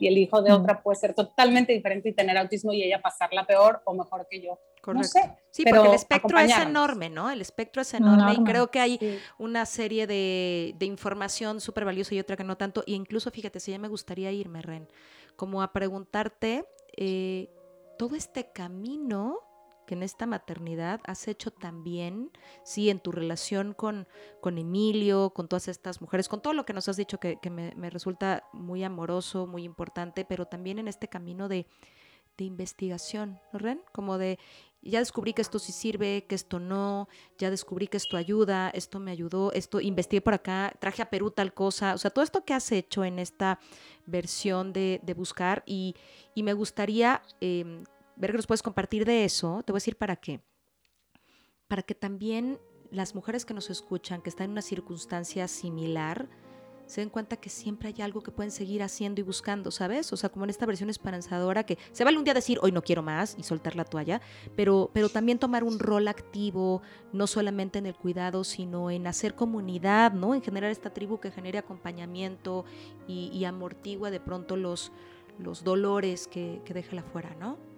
y 0.00 0.08
el 0.08 0.16
hijo 0.18 0.42
de 0.42 0.50
otra 0.50 0.82
puede 0.82 0.96
ser 0.96 1.14
totalmente 1.14 1.72
diferente 1.74 2.08
y 2.08 2.14
tener 2.14 2.36
autismo 2.38 2.72
y 2.72 2.82
ella 2.82 3.00
pasarla 3.02 3.46
peor 3.46 3.82
o 3.84 3.94
mejor 3.94 4.26
que 4.28 4.40
yo. 4.40 4.58
Correcto. 4.80 5.18
No 5.18 5.24
sé, 5.24 5.36
sí, 5.50 5.64
porque 5.68 5.88
el 5.88 5.94
espectro 5.94 6.38
es 6.38 6.56
enorme, 6.58 7.10
¿no? 7.10 7.30
El 7.30 7.42
espectro 7.42 7.82
es 7.82 7.92
enorme, 7.92 8.32
y 8.32 8.42
creo 8.44 8.70
que 8.70 8.80
hay 8.80 9.20
una 9.38 9.66
serie 9.66 10.06
de, 10.06 10.74
de 10.78 10.86
información 10.86 11.60
súper 11.60 11.84
valiosa 11.84 12.14
y 12.14 12.18
otra 12.18 12.34
que 12.34 12.44
no 12.44 12.56
tanto. 12.56 12.82
Y 12.86 12.94
incluso, 12.94 13.30
fíjate, 13.30 13.60
si 13.60 13.72
ya 13.72 13.78
me 13.78 13.88
gustaría 13.88 14.32
irme, 14.32 14.62
Ren, 14.62 14.88
como 15.36 15.62
a 15.62 15.70
preguntarte 15.70 16.64
eh, 16.96 17.50
todo 17.98 18.16
este 18.16 18.50
camino 18.52 19.38
en 19.94 20.02
esta 20.02 20.26
maternidad 20.26 21.00
has 21.06 21.28
hecho 21.28 21.50
también, 21.50 22.30
sí, 22.64 22.90
en 22.90 23.00
tu 23.00 23.12
relación 23.12 23.74
con, 23.74 24.06
con 24.40 24.58
Emilio, 24.58 25.30
con 25.30 25.48
todas 25.48 25.68
estas 25.68 26.00
mujeres, 26.00 26.28
con 26.28 26.40
todo 26.40 26.52
lo 26.52 26.64
que 26.64 26.72
nos 26.72 26.88
has 26.88 26.96
dicho 26.96 27.18
que, 27.18 27.38
me, 27.50 27.90
resulta 27.90 28.44
muy 28.52 28.84
amoroso, 28.84 29.46
muy 29.46 29.64
importante, 29.64 30.24
pero 30.24 30.46
también 30.46 30.78
en 30.78 30.88
este 30.88 31.08
camino 31.08 31.48
de, 31.48 31.66
de 32.36 32.44
investigación, 32.44 33.40
¿no, 33.52 33.58
Ren? 33.58 33.82
Como 33.92 34.18
de 34.18 34.38
ya 34.82 34.98
descubrí 34.98 35.34
que 35.34 35.42
esto 35.42 35.58
sí 35.58 35.72
sirve, 35.72 36.24
que 36.26 36.34
esto 36.34 36.58
no, 36.58 37.08
ya 37.38 37.50
descubrí 37.50 37.86
que 37.86 37.98
esto 37.98 38.16
ayuda, 38.16 38.70
esto 38.70 38.98
me 38.98 39.10
ayudó, 39.10 39.52
esto 39.52 39.80
investigué 39.80 40.20
por 40.20 40.34
acá, 40.34 40.72
traje 40.78 41.02
a 41.02 41.10
Perú 41.10 41.30
tal 41.30 41.52
cosa, 41.52 41.94
o 41.94 41.98
sea, 41.98 42.10
todo 42.10 42.24
esto 42.24 42.44
que 42.44 42.54
has 42.54 42.72
hecho 42.72 43.04
en 43.04 43.18
esta 43.18 43.58
versión 44.06 44.72
de, 44.72 45.00
buscar 45.16 45.62
y, 45.66 45.94
me 46.34 46.54
gustaría 46.54 47.20
em, 47.42 47.84
ver 48.20 48.32
que 48.32 48.36
nos 48.36 48.46
puedes 48.46 48.62
compartir 48.62 49.04
de 49.04 49.24
eso, 49.24 49.62
te 49.64 49.72
voy 49.72 49.78
a 49.78 49.80
decir 49.82 49.96
para 49.96 50.16
qué, 50.16 50.40
para 51.68 51.82
que 51.82 51.94
también 51.94 52.58
las 52.90 53.14
mujeres 53.14 53.44
que 53.44 53.54
nos 53.54 53.70
escuchan, 53.70 54.20
que 54.20 54.28
están 54.28 54.46
en 54.46 54.50
una 54.52 54.62
circunstancia 54.62 55.48
similar, 55.48 56.28
se 56.86 57.00
den 57.00 57.08
cuenta 57.08 57.36
que 57.36 57.48
siempre 57.48 57.88
hay 57.88 58.02
algo 58.02 58.20
que 58.20 58.32
pueden 58.32 58.50
seguir 58.50 58.82
haciendo 58.82 59.20
y 59.20 59.24
buscando, 59.24 59.70
¿sabes? 59.70 60.12
O 60.12 60.16
sea, 60.16 60.28
como 60.28 60.44
en 60.44 60.50
esta 60.50 60.66
versión 60.66 60.90
esperanzadora 60.90 61.64
que 61.64 61.78
se 61.92 62.02
vale 62.02 62.18
un 62.18 62.24
día 62.24 62.34
decir, 62.34 62.58
hoy 62.62 62.72
no 62.72 62.82
quiero 62.82 63.00
más 63.00 63.36
y 63.38 63.44
soltar 63.44 63.76
la 63.76 63.84
toalla, 63.84 64.20
pero, 64.56 64.90
pero 64.92 65.08
también 65.08 65.38
tomar 65.38 65.62
un 65.62 65.78
rol 65.78 66.08
activo, 66.08 66.82
no 67.12 67.28
solamente 67.28 67.78
en 67.78 67.86
el 67.86 67.94
cuidado, 67.94 68.42
sino 68.42 68.90
en 68.90 69.06
hacer 69.06 69.36
comunidad, 69.36 70.12
¿no? 70.12 70.34
En 70.34 70.42
generar 70.42 70.72
esta 70.72 70.90
tribu 70.90 71.20
que 71.20 71.30
genere 71.30 71.58
acompañamiento 71.58 72.64
y, 73.06 73.44
amortigua 73.44 74.10
de 74.10 74.18
pronto 74.18 74.56
los, 74.56 74.90
los 75.38 75.62
dolores 75.62 76.26
que, 76.26 76.60
que 76.64 76.74
deja 76.74 76.96
la 76.96 77.04
fuera, 77.04 77.36
¿no? 77.38 77.69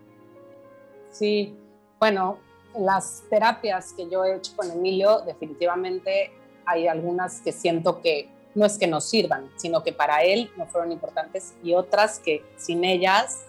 Sí, 1.12 1.56
bueno, 2.00 2.38
las 2.76 3.22
terapias 3.30 3.92
que 3.92 4.08
yo 4.08 4.24
he 4.24 4.36
hecho 4.36 4.56
con 4.56 4.70
Emilio, 4.70 5.20
definitivamente 5.20 6.32
hay 6.64 6.88
algunas 6.88 7.40
que 7.40 7.52
siento 7.52 8.00
que 8.00 8.28
no 8.54 8.66
es 8.66 8.78
que 8.78 8.86
nos 8.86 9.04
sirvan, 9.04 9.50
sino 9.56 9.82
que 9.82 9.92
para 9.92 10.22
él 10.22 10.50
no 10.56 10.66
fueron 10.66 10.90
importantes 10.90 11.54
y 11.62 11.74
otras 11.74 12.18
que 12.18 12.44
sin 12.56 12.84
ellas 12.84 13.44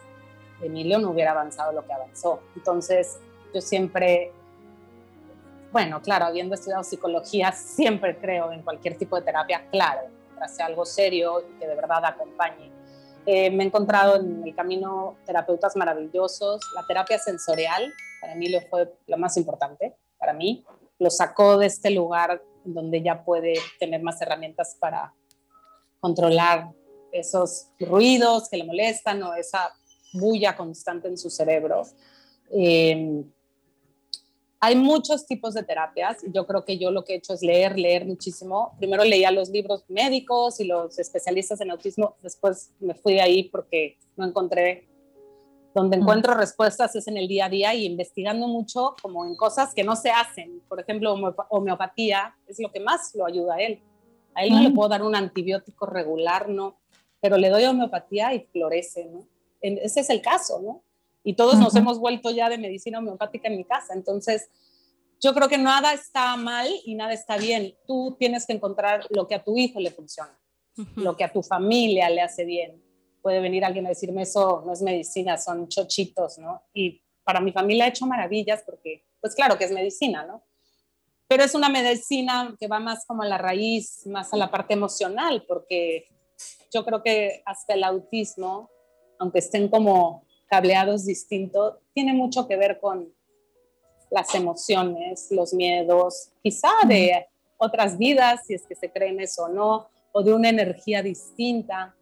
Emilio 0.62 1.00
no 1.00 1.12
hubiera 1.12 1.32
avanzado 1.32 1.72
lo 1.72 1.86
que 1.86 1.94
avanzó. 1.94 2.42
Entonces, 2.56 3.20
yo 3.54 3.62
siempre, 3.62 4.32
bueno, 5.72 6.02
claro, 6.02 6.26
habiendo 6.26 6.56
estudiado 6.56 6.84
psicología, 6.84 7.52
siempre 7.52 8.18
creo 8.18 8.52
en 8.52 8.62
cualquier 8.62 8.98
tipo 8.98 9.16
de 9.18 9.24
terapia, 9.24 9.68
claro, 9.72 10.02
tras 10.36 10.60
algo 10.60 10.86
serio 10.86 11.42
y 11.42 11.60
que 11.60 11.68
de 11.68 11.76
verdad 11.76 12.04
acompañe. 12.06 12.72
Eh, 13.26 13.50
me 13.52 13.64
he 13.64 13.68
encontrado 13.68 14.18
en 14.18 14.44
el 14.46 14.56
camino 14.56 15.18
terapeutas 15.26 15.76
maravillosos. 15.76 16.62
La 16.76 16.86
terapia 16.86 17.18
sensorial, 17.18 17.94
para 18.20 18.34
Emilio 18.34 18.62
fue 18.70 18.94
lo 19.08 19.18
más 19.18 19.38
importante, 19.38 19.96
para 20.18 20.34
mí. 20.34 20.66
Lo 21.00 21.10
sacó 21.10 21.58
de 21.58 21.68
este 21.68 21.90
lugar 21.90 22.42
donde 22.66 23.02
ya 23.02 23.24
puede 23.24 23.54
tener 23.80 24.02
más 24.02 24.22
herramientas 24.22 24.78
para 24.80 25.14
controlar 26.00 26.70
esos 27.12 27.68
ruidos 27.80 28.50
que 28.50 28.58
le 28.58 28.66
molestan 28.66 29.22
o 29.24 29.36
esa 29.36 29.74
bulla 30.14 30.56
constante 30.56 31.08
en 31.08 31.18
su 31.18 31.30
cerebro. 31.30 31.84
Eh, 32.52 33.24
hay 34.66 34.78
muchos 34.78 35.26
tipos 35.26 35.54
de 35.56 35.64
terapias 35.64 36.20
yo 36.32 36.48
creo 36.48 36.64
que 36.64 36.78
yo 36.78 36.90
lo 36.90 37.04
que 37.04 37.14
he 37.14 37.16
hecho 37.18 37.34
es 37.34 37.42
leer, 37.42 37.78
leer 37.78 38.06
muchísimo. 38.06 38.74
Primero 38.78 39.04
leía 39.04 39.30
los 39.30 39.50
libros 39.50 39.84
médicos 39.90 40.62
y 40.62 40.64
los 40.64 40.98
especialistas 41.00 41.60
en 41.60 41.72
autismo, 41.72 42.16
después 42.24 42.72
me 42.80 42.94
fui 42.94 43.20
ahí 43.20 43.50
porque 43.50 43.98
no 44.16 44.26
encontré 44.26 44.88
donde 45.76 45.98
encuentro 45.98 46.34
respuestas 46.34 46.96
es 46.96 47.10
en 47.10 47.18
el 47.18 47.28
día 47.28 47.48
a 47.48 47.50
día 47.50 47.74
y 47.74 47.84
investigando 47.84 48.48
mucho 48.48 48.96
como 49.02 49.26
en 49.26 49.36
cosas 49.36 49.74
que 49.74 49.84
no 49.84 49.98
se 49.98 50.12
hacen. 50.12 50.62
Por 50.70 50.80
ejemplo, 50.80 51.14
homeopatía 51.50 52.34
es 52.48 52.58
lo 52.62 52.72
que 52.72 52.80
más 52.80 53.14
lo 53.16 53.26
ayuda 53.26 53.56
a 53.56 53.58
él. 53.58 53.82
A 54.34 54.46
él 54.46 54.54
no 54.54 54.62
le 54.62 54.70
puedo 54.70 54.88
dar 54.88 55.04
un 55.04 55.16
antibiótico 55.16 55.88
regular, 55.88 56.48
no, 56.48 56.78
pero 57.20 57.36
le 57.36 57.50
doy 57.50 57.66
homeopatía 57.66 58.34
y 58.34 58.42
florece, 58.52 59.06
¿no? 59.12 59.28
Ese 59.60 60.00
es 60.00 60.10
el 60.10 60.22
caso, 60.22 60.62
¿no? 60.62 60.84
Y 61.24 61.36
todos 61.36 61.60
nos 61.60 61.76
hemos 61.76 62.00
vuelto 62.00 62.32
ya 62.32 62.50
de 62.50 62.58
medicina 62.58 63.00
homeopática 63.00 63.48
en 63.48 63.58
mi 63.58 63.64
casa. 63.64 63.94
Entonces, 63.94 64.50
yo 65.22 65.34
creo 65.34 65.48
que 65.48 65.58
nada 65.58 65.94
está 65.94 66.36
mal 66.36 66.68
y 66.86 66.96
nada 66.96 67.14
está 67.14 67.38
bien. 67.38 67.76
Tú 67.88 68.16
tienes 68.20 68.46
que 68.46 68.54
encontrar 68.54 69.06
lo 69.10 69.28
que 69.28 69.36
a 69.36 69.44
tu 69.44 69.58
hijo 69.58 69.80
le 69.80 69.92
funciona. 69.92 70.38
lo 70.96 71.16
que 71.16 71.24
a 71.24 71.32
tu 71.32 71.44
familia 71.44 72.10
le 72.10 72.22
hace 72.22 72.46
bien. 72.46 72.82
Puede 73.22 73.40
venir 73.40 73.64
alguien 73.64 73.86
a 73.86 73.90
decirme 73.90 74.24
eso 74.24 74.64
no 74.66 74.74
es 74.74 74.82
medicina, 74.82 75.38
son 75.38 75.68
chochitos, 75.68 76.38
¿no? 76.38 76.64
Y 76.74 77.02
para 77.24 77.40
mi 77.40 77.52
familia 77.52 77.86
ha 77.86 77.90
hecho 77.90 78.06
maravillas 78.06 78.64
porque, 78.66 79.06
pues 79.22 79.36
claro 79.36 79.58
que 79.58 79.66
es 79.66 79.72
medicina, 79.72 80.26
¿no? 80.26 80.44
Pero 81.28 81.44
es 81.44 81.56
una 81.56 81.70
medicina 81.70 82.56
que 82.60 82.68
va 82.68 82.80
más 82.80 83.06
como 83.06 83.24
a 83.24 83.28
la 83.28 83.38
raíz, 83.38 84.06
más 84.08 84.34
a 84.34 84.38
la 84.38 84.52
parte 84.52 84.74
emocional, 84.74 85.46
porque 85.48 86.08
yo 86.72 86.84
creo 86.84 87.02
que 87.02 87.42
hasta 87.46 87.76
el 87.76 87.84
autismo, 87.84 88.70
aunque 89.20 89.40
estén 89.40 89.70
como 89.70 90.26
cableados 90.48 91.06
distintos, 91.06 91.76
tiene 91.94 92.14
mucho 92.14 92.48
que 92.48 92.56
ver 92.56 92.80
con 92.80 93.14
las 94.12 94.36
emociones, 94.36 95.28
los 95.32 95.54
miedos, 95.54 96.32
quizá 96.44 96.70
de 96.88 97.26
otras 97.58 97.98
vidas, 97.98 98.42
si 98.46 98.54
es 98.54 98.66
que 98.66 98.76
se 98.76 98.92
creen 98.92 99.20
eso 99.20 99.46
o 99.46 99.50
no, 99.50 99.90
o 100.12 100.24
de 100.24 100.34
una 100.34 100.50
energía 100.50 101.02
distinta. 101.02 101.96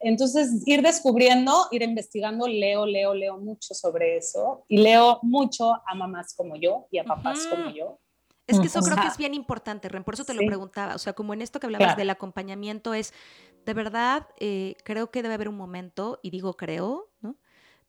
Entonces, 0.00 0.66
ir 0.66 0.82
descubriendo, 0.82 1.68
ir 1.70 1.82
investigando, 1.82 2.48
leo, 2.48 2.86
leo, 2.86 3.14
leo 3.14 3.36
mucho 3.36 3.74
sobre 3.74 4.16
eso 4.16 4.64
y 4.68 4.78
leo 4.78 5.20
mucho 5.22 5.72
a 5.86 5.94
mamás 5.94 6.34
como 6.34 6.56
yo 6.56 6.86
y 6.90 6.98
a 6.98 7.04
papás 7.04 7.46
como 7.46 7.70
yo. 7.70 8.00
Es 8.46 8.58
que 8.58 8.66
eso 8.66 8.80
creo 8.80 8.96
que 8.96 9.06
es 9.06 9.16
bien 9.16 9.34
importante, 9.34 9.88
Ren, 9.88 10.02
por 10.02 10.14
eso 10.14 10.24
te 10.24 10.34
lo 10.34 10.44
preguntaba. 10.44 10.94
O 10.94 10.98
sea, 10.98 11.12
como 11.12 11.32
en 11.32 11.42
esto 11.42 11.60
que 11.60 11.66
hablabas 11.66 11.96
del 11.96 12.10
acompañamiento, 12.10 12.92
es 12.92 13.14
de 13.64 13.74
verdad, 13.74 14.26
eh, 14.40 14.74
creo 14.84 15.10
que 15.10 15.22
debe 15.22 15.34
haber 15.34 15.48
un 15.48 15.56
momento, 15.56 16.18
y 16.22 16.30
digo 16.30 16.54
creo. 16.54 17.11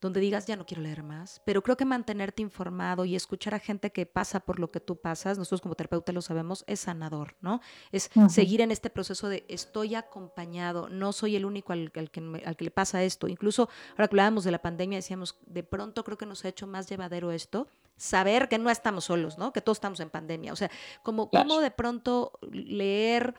Donde 0.03 0.19
digas, 0.19 0.45
ya 0.45 0.55
no 0.55 0.65
quiero 0.65 0.83
leer 0.83 1.01
más, 1.01 1.41
pero 1.45 1.63
creo 1.63 1.77
que 1.77 1.85
mantenerte 1.85 2.41
informado 2.41 3.05
y 3.05 3.15
escuchar 3.15 3.55
a 3.55 3.59
gente 3.59 3.91
que 3.91 4.05
pasa 4.05 4.41
por 4.41 4.59
lo 4.59 4.69
que 4.69 4.79
tú 4.79 4.97
pasas, 4.97 5.37
nosotros 5.37 5.61
como 5.61 5.75
terapeutas 5.75 6.13
lo 6.13 6.21
sabemos, 6.21 6.63
es 6.67 6.81
sanador, 6.81 7.35
¿no? 7.41 7.61
Es 7.91 8.11
seguir 8.29 8.61
en 8.61 8.71
este 8.71 8.89
proceso 8.89 9.29
de 9.29 9.45
estoy 9.47 9.95
acompañado, 9.95 10.89
no 10.89 11.13
soy 11.13 11.35
el 11.35 11.45
único 11.45 11.73
al, 11.73 11.91
que, 11.91 12.41
al 12.45 12.55
que 12.55 12.63
le 12.63 12.71
pasa 12.71 13.01
esto. 13.03 13.27
Incluso 13.27 13.69
ahora 13.91 14.07
que 14.07 14.13
hablábamos 14.13 14.43
de 14.43 14.51
la 14.51 14.61
pandemia, 14.61 14.97
decíamos, 14.97 15.37
de 15.45 15.63
pronto 15.63 16.03
creo 16.03 16.17
que 16.17 16.25
nos 16.25 16.43
ha 16.43 16.49
hecho 16.49 16.67
más 16.67 16.87
llevadero 16.89 17.31
esto, 17.31 17.67
saber 17.95 18.49
que 18.49 18.57
no 18.57 18.69
estamos 18.69 19.05
solos, 19.05 19.37
¿no? 19.37 19.53
Que 19.53 19.61
todos 19.61 19.77
estamos 19.77 19.99
en 20.01 20.09
pandemia. 20.09 20.51
O 20.51 20.55
sea, 20.55 20.69
como, 21.01 21.29
como 21.29 21.59
de 21.61 21.71
pronto 21.71 22.33
leer 22.51 23.35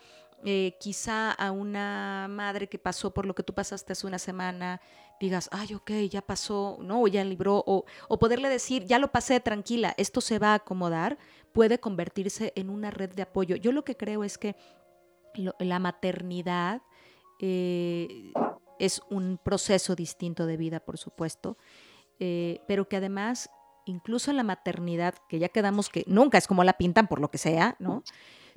eh, 0.46 0.76
quizá 0.78 1.32
a 1.32 1.52
una 1.52 2.26
madre 2.28 2.68
que 2.68 2.78
pasó 2.78 3.14
por 3.14 3.24
lo 3.24 3.34
que 3.34 3.42
tú 3.42 3.54
pasaste 3.54 3.94
hace 3.94 4.06
una 4.06 4.18
semana, 4.18 4.80
digas, 5.20 5.48
ay, 5.52 5.74
ok, 5.74 5.90
ya 6.10 6.22
pasó, 6.22 6.78
¿no? 6.80 7.02
O 7.02 7.08
ya 7.08 7.24
libró, 7.24 7.62
o, 7.66 7.84
o 8.08 8.18
poderle 8.18 8.48
decir, 8.48 8.84
ya 8.84 8.98
lo 8.98 9.12
pasé, 9.12 9.40
tranquila, 9.40 9.94
esto 9.96 10.20
se 10.20 10.38
va 10.38 10.52
a 10.52 10.54
acomodar, 10.54 11.18
puede 11.52 11.78
convertirse 11.78 12.52
en 12.56 12.68
una 12.70 12.90
red 12.90 13.14
de 13.14 13.22
apoyo. 13.22 13.56
Yo 13.56 13.72
lo 13.72 13.84
que 13.84 13.96
creo 13.96 14.24
es 14.24 14.38
que 14.38 14.56
la 15.58 15.78
maternidad 15.78 16.82
eh, 17.40 18.32
es 18.78 19.02
un 19.10 19.38
proceso 19.42 19.94
distinto 19.94 20.46
de 20.46 20.56
vida, 20.56 20.80
por 20.80 20.98
supuesto, 20.98 21.56
eh, 22.18 22.60
pero 22.66 22.88
que 22.88 22.96
además, 22.96 23.50
incluso 23.86 24.30
en 24.30 24.36
la 24.36 24.42
maternidad, 24.42 25.14
que 25.28 25.38
ya 25.38 25.48
quedamos 25.48 25.88
que 25.88 26.04
nunca 26.06 26.38
es 26.38 26.46
como 26.46 26.64
la 26.64 26.74
pintan, 26.74 27.06
por 27.06 27.20
lo 27.20 27.30
que 27.30 27.38
sea, 27.38 27.76
¿no? 27.78 28.02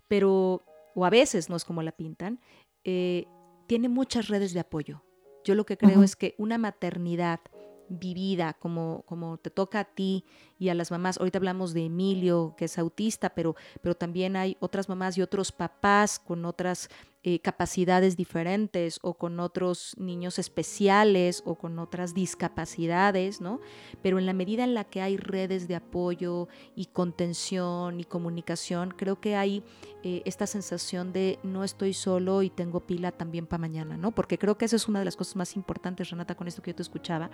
Pero, 0.08 0.64
o 0.95 1.05
a 1.05 1.10
veces 1.10 1.49
no 1.49 1.55
es 1.55 1.66
como 1.66 1.84
la 1.84 1.91
pintan, 1.91 2.39
eh, 2.84 3.26
tiene 3.68 3.89
muchas 3.89 4.28
redes 4.28 4.53
de 4.53 4.62
apoyo. 4.62 5.03
Yo 5.48 5.56
lo 5.56 5.66
que 5.66 5.78
creo 5.78 6.04
es 6.04 6.18
que 6.18 6.36
una 6.38 6.58
maternidad 6.58 7.39
vivida 7.88 8.54
como, 8.60 9.04
como 9.06 9.38
te 9.38 9.50
toca 9.50 9.80
a 9.80 9.84
ti 9.86 10.26
y 10.60 10.68
a 10.68 10.74
las 10.74 10.91
mamás. 10.91 11.18
Ahorita 11.20 11.38
hablamos 11.38 11.74
de 11.74 11.86
Emilio, 11.86 12.54
que 12.58 12.66
es 12.66 12.78
autista, 12.78 13.30
pero, 13.30 13.56
pero 13.82 13.95
también 13.95 14.36
hay 14.36 14.58
otras 14.60 14.89
mamás 14.89 15.18
y 15.18 15.22
otros 15.22 15.54
papás 15.54 16.20
con 16.20 16.43
otras 16.43 16.89
eh, 17.24 17.39
capacidades 17.39 18.16
diferentes 18.16 19.00
o 19.02 19.14
con 19.14 19.39
otros 19.39 19.95
niños 19.98 20.39
especiales 20.39 21.43
o 21.45 21.56
con 21.56 21.80
otras 21.80 22.14
discapacidades, 22.14 23.41
¿no? 23.41 23.60
Pero 24.02 24.20
en 24.20 24.26
la 24.26 24.34
medida 24.34 24.64
en 24.64 24.74
la 24.74 24.84
que 24.84 25.02
hay 25.02 25.18
redes 25.18 25.68
de 25.68 25.76
apoyo 25.76 26.48
y 26.76 26.86
contención 26.88 28.00
y 28.00 28.04
comunicación, 28.04 28.93
creo 28.95 29.20
que 29.20 29.36
hay 29.36 29.64
eh, 30.10 30.22
esta 30.24 30.47
sensación 30.47 31.12
de 31.12 31.38
no 31.43 31.66
estoy 31.66 31.93
solo 31.93 32.41
y 32.41 32.49
tengo 32.49 32.80
pila 32.80 33.12
también 33.12 33.45
para 33.45 33.60
mañana, 33.60 33.97
¿no? 33.97 34.12
Porque 34.12 34.38
creo 34.38 34.58
que 34.58 34.64
esa 34.64 34.78
es 34.78 34.88
una 34.88 34.99
de 34.99 35.05
las 35.05 35.18
cosas 35.18 35.36
más 35.36 35.58
importantes, 35.58 36.10
Renata, 36.10 36.34
con 36.34 36.47
esto 36.47 36.62
que 36.62 36.72
yo 36.72 36.76
te 36.76 36.82
escuchaba, 36.82 37.30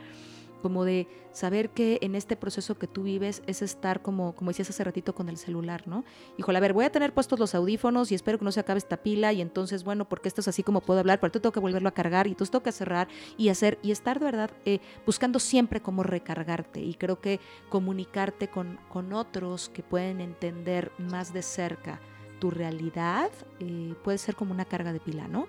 como 0.64 0.84
de 0.84 1.08
saber 1.34 1.70
que 1.70 2.00
en 2.02 2.16
este 2.16 2.36
proceso 2.36 2.80
que 2.80 2.88
tú 2.88 3.04
vives 3.04 3.44
es 3.46 3.62
estar 3.62 4.02
como, 4.02 4.34
como 4.34 4.50
decías 4.50 4.72
hace 4.72 4.84
ratito 4.84 5.14
con 5.14 5.30
el 5.30 5.38
celular, 5.38 5.88
¿no? 5.88 6.04
Híjole, 6.40 6.58
a 6.58 6.62
ver, 6.62 6.74
voy 6.74 6.86
a 6.86 6.92
tener 6.92 7.14
puestos 7.14 7.38
los 7.38 7.54
audífonos 7.54 8.12
y 8.12 8.16
espero 8.16 8.40
que 8.40 8.46
no 8.46 8.52
se 8.52 8.62
acabe 8.62 8.80
esta 8.80 8.98
pila 8.98 9.32
y 9.34 9.42
entonces, 9.42 9.84
bueno, 9.84 10.10
porque 10.10 10.28
esto 10.28 10.42
es 10.42 10.48
así 10.48 10.64
como 10.64 10.82
puedo 10.82 11.00
hablar, 11.00 11.20
pero 11.20 11.32
tú 11.32 11.42
tengo 11.42 11.54
que 11.54 11.60
volverlo 11.60 11.90
a 11.90 11.94
cargar 11.94 12.26
y 12.26 12.32
entonces 12.32 12.50
tengo 12.50 12.64
que 12.64 12.72
cerrar 12.72 13.08
y 13.38 13.50
hacer 13.50 13.78
y 13.84 13.92
estar 13.92 14.18
de 14.18 14.26
verdad 14.26 14.50
eh, 14.66 14.80
buscando 15.06 15.38
siempre 15.38 15.80
cómo 15.80 16.02
recargarte 16.02 16.82
y 16.82 16.96
creo 16.96 17.22
que 17.22 17.40
comunicarte 17.70 18.48
con, 18.48 18.80
con 18.90 19.14
otros 19.14 19.70
que 19.70 19.84
pueden 19.84 20.22
entender 20.22 20.92
más 20.98 21.34
de 21.34 21.44
cerca 21.44 22.02
tu 22.44 22.52
realidad 22.52 23.32
eh, 23.62 23.96
puede 24.04 24.18
ser 24.18 24.36
como 24.36 24.52
una 24.52 24.66
carga 24.66 24.92
de 24.92 25.00
pila, 25.00 25.30
¿no? 25.30 25.48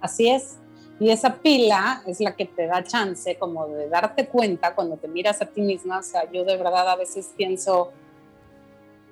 Así 0.00 0.26
es. 0.26 0.58
Y 0.98 1.10
esa 1.10 1.36
pila 1.36 2.02
es 2.06 2.18
la 2.18 2.34
que 2.34 2.46
te 2.46 2.66
da 2.66 2.82
chance 2.82 3.36
como 3.36 3.66
de 3.66 3.86
darte 3.90 4.26
cuenta 4.26 4.74
cuando 4.74 4.96
te 4.96 5.06
miras 5.06 5.42
a 5.42 5.44
ti 5.44 5.60
misma. 5.60 5.98
O 5.98 6.02
sea, 6.02 6.22
yo 6.32 6.46
de 6.46 6.56
verdad 6.56 6.88
a 6.88 6.96
veces 6.96 7.34
pienso 7.36 7.92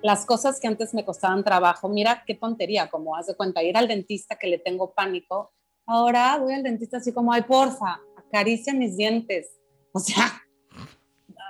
las 0.01 0.25
cosas 0.25 0.59
que 0.59 0.67
antes 0.67 0.95
me 0.95 1.05
costaban 1.05 1.45
trabajo. 1.45 1.87
Mira 1.91 2.25
qué 2.27 2.33
tontería, 2.35 2.89
como 2.89 3.15
haz 3.15 3.27
de 3.27 3.37
cuenta, 3.37 3.63
ir 3.63 3.77
al 3.77 3.87
dentista 3.87 4.37
que 4.37 4.47
le 4.47 4.57
tengo 4.57 4.95
pánico. 4.95 5.53
Ahora 5.85 6.39
voy 6.39 6.55
al 6.55 6.63
dentista 6.63 6.97
así 6.97 7.13
como, 7.13 7.31
ay, 7.31 7.43
porfa, 7.43 8.01
acaricia 8.17 8.73
mis 8.73 8.97
dientes. 8.97 9.51
O 9.93 10.01
sea, 10.01 10.43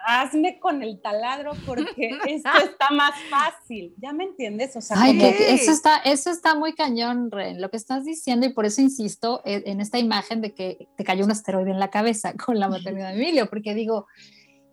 hazme 0.09 0.59
con 0.59 0.83
el 0.83 1.01
taladro 1.03 1.53
porque 1.67 2.11
esto 2.27 2.51
está 2.65 2.91
más 2.91 3.15
fácil. 3.29 3.95
¿Ya 3.99 4.13
me 4.13 4.25
entiendes? 4.25 4.75
O 4.75 4.81
sea, 4.81 4.97
eso, 5.11 5.71
está, 5.71 5.99
eso 5.99 6.31
está 6.31 6.55
muy 6.55 6.73
cañón, 6.73 7.31
Ren, 7.31 7.61
lo 7.61 7.71
que 7.71 7.77
estás 7.77 8.05
diciendo, 8.05 8.47
y 8.47 8.53
por 8.53 8.65
eso 8.65 8.81
insisto 8.81 9.43
e, 9.45 9.63
en 9.67 9.81
esta 9.81 9.99
imagen 9.99 10.41
de 10.41 10.55
que 10.55 10.89
te 10.97 11.05
cayó 11.05 11.25
un 11.25 11.31
asteroide 11.31 11.71
en 11.71 11.79
la 11.79 11.91
cabeza 11.91 12.33
con 12.35 12.59
la 12.59 12.69
maternidad 12.69 13.09
de 13.09 13.17
Emilio, 13.17 13.51
porque 13.51 13.75
digo, 13.75 14.07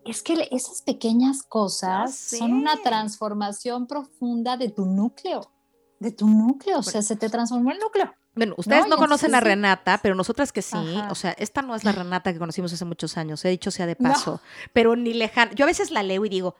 es 0.06 0.22
que 0.22 0.48
esas 0.50 0.82
pequeñas 0.82 1.42
cosas 1.42 2.14
son 2.14 2.52
una 2.52 2.76
transformación 2.82 3.86
profunda 3.86 4.56
de 4.56 4.70
tu 4.70 4.86
núcleo, 4.86 5.52
de 6.00 6.12
tu 6.12 6.28
núcleo, 6.28 6.78
o 6.78 6.82
sea, 6.82 7.02
se 7.02 7.16
te 7.16 7.28
transformó 7.28 7.72
el 7.72 7.78
núcleo. 7.78 8.10
Bueno, 8.36 8.54
ustedes 8.58 8.86
no, 8.86 8.98
conocen 8.98 9.34
a 9.34 9.40
Renata, 9.40 9.98
pero 10.02 10.14
nosotras 10.14 10.52
que 10.52 10.60
sí. 10.62 11.02
O 11.10 11.14
sea, 11.14 11.32
esta 11.38 11.62
no 11.62 11.74
es 11.74 11.84
la 11.84 11.92
Renata 11.92 12.32
que 12.32 12.38
conocimos 12.38 12.72
hace 12.72 12.84
muchos 12.84 13.16
años, 13.16 13.44
he 13.44 13.48
dicho 13.48 13.70
sea 13.70 13.86
de 13.86 13.96
paso. 13.96 14.40
Pero 14.72 14.94
ni 14.94 15.14
lejano. 15.14 15.52
Yo 15.54 15.64
a 15.64 15.66
veces 15.66 15.90
la 15.90 16.02
leo 16.02 16.24
y 16.26 16.28
digo, 16.28 16.56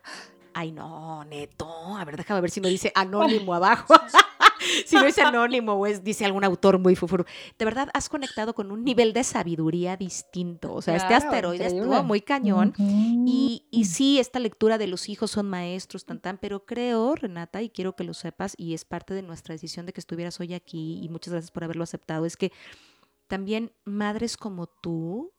ay, 0.54 0.72
no, 0.72 1.22
neto. 1.24 1.96
A 1.96 2.04
ver, 2.06 2.16
déjame 2.16 2.40
ver 2.40 2.50
si 2.50 2.62
me 2.62 2.70
dice 2.70 2.90
anónimo 2.94 3.54
abajo. 3.54 3.94
si 4.86 4.96
no 4.96 5.06
es 5.06 5.18
anónimo 5.18 5.74
o 5.74 5.86
es, 5.86 6.04
dice 6.04 6.24
algún 6.24 6.44
autor 6.44 6.78
muy 6.78 6.96
fufuru. 6.96 7.24
De 7.58 7.64
verdad, 7.64 7.88
has 7.94 8.08
conectado 8.08 8.54
con 8.54 8.70
un 8.70 8.84
nivel 8.84 9.12
de 9.12 9.24
sabiduría 9.24 9.96
distinto. 9.96 10.74
O 10.74 10.82
sea, 10.82 10.96
este 10.96 11.14
asteroide 11.14 11.66
estuvo 11.66 12.02
muy 12.02 12.20
cañón. 12.20 12.74
y, 12.78 13.66
y, 13.70 13.84
sí, 13.86 14.18
esta 14.18 14.38
lectura 14.38 14.78
de 14.78 14.86
los 14.86 15.08
hijos 15.08 15.30
son 15.30 15.48
maestros, 15.48 16.04
tan, 16.04 16.20
tan, 16.20 16.38
pero 16.38 16.64
creo, 16.64 17.14
Renata, 17.14 17.62
y 17.62 17.70
quiero 17.70 17.94
que 17.94 18.04
lo 18.04 18.14
sepas, 18.14 18.54
y 18.56 18.74
es 18.74 18.84
parte 18.84 19.14
de 19.14 19.22
nuestra 19.22 19.54
decisión 19.54 19.86
de 19.86 19.92
que 19.92 20.00
estuvieras 20.00 20.38
hoy 20.40 20.54
aquí, 20.54 21.00
y 21.02 21.08
muchas 21.08 21.32
gracias 21.32 21.50
por 21.50 21.64
haberlo 21.64 21.84
aceptado, 21.84 22.26
es 22.26 22.36
que 22.36 22.52
también 23.26 23.72
madres 23.84 24.36
como 24.36 24.66
tú, 24.66 25.32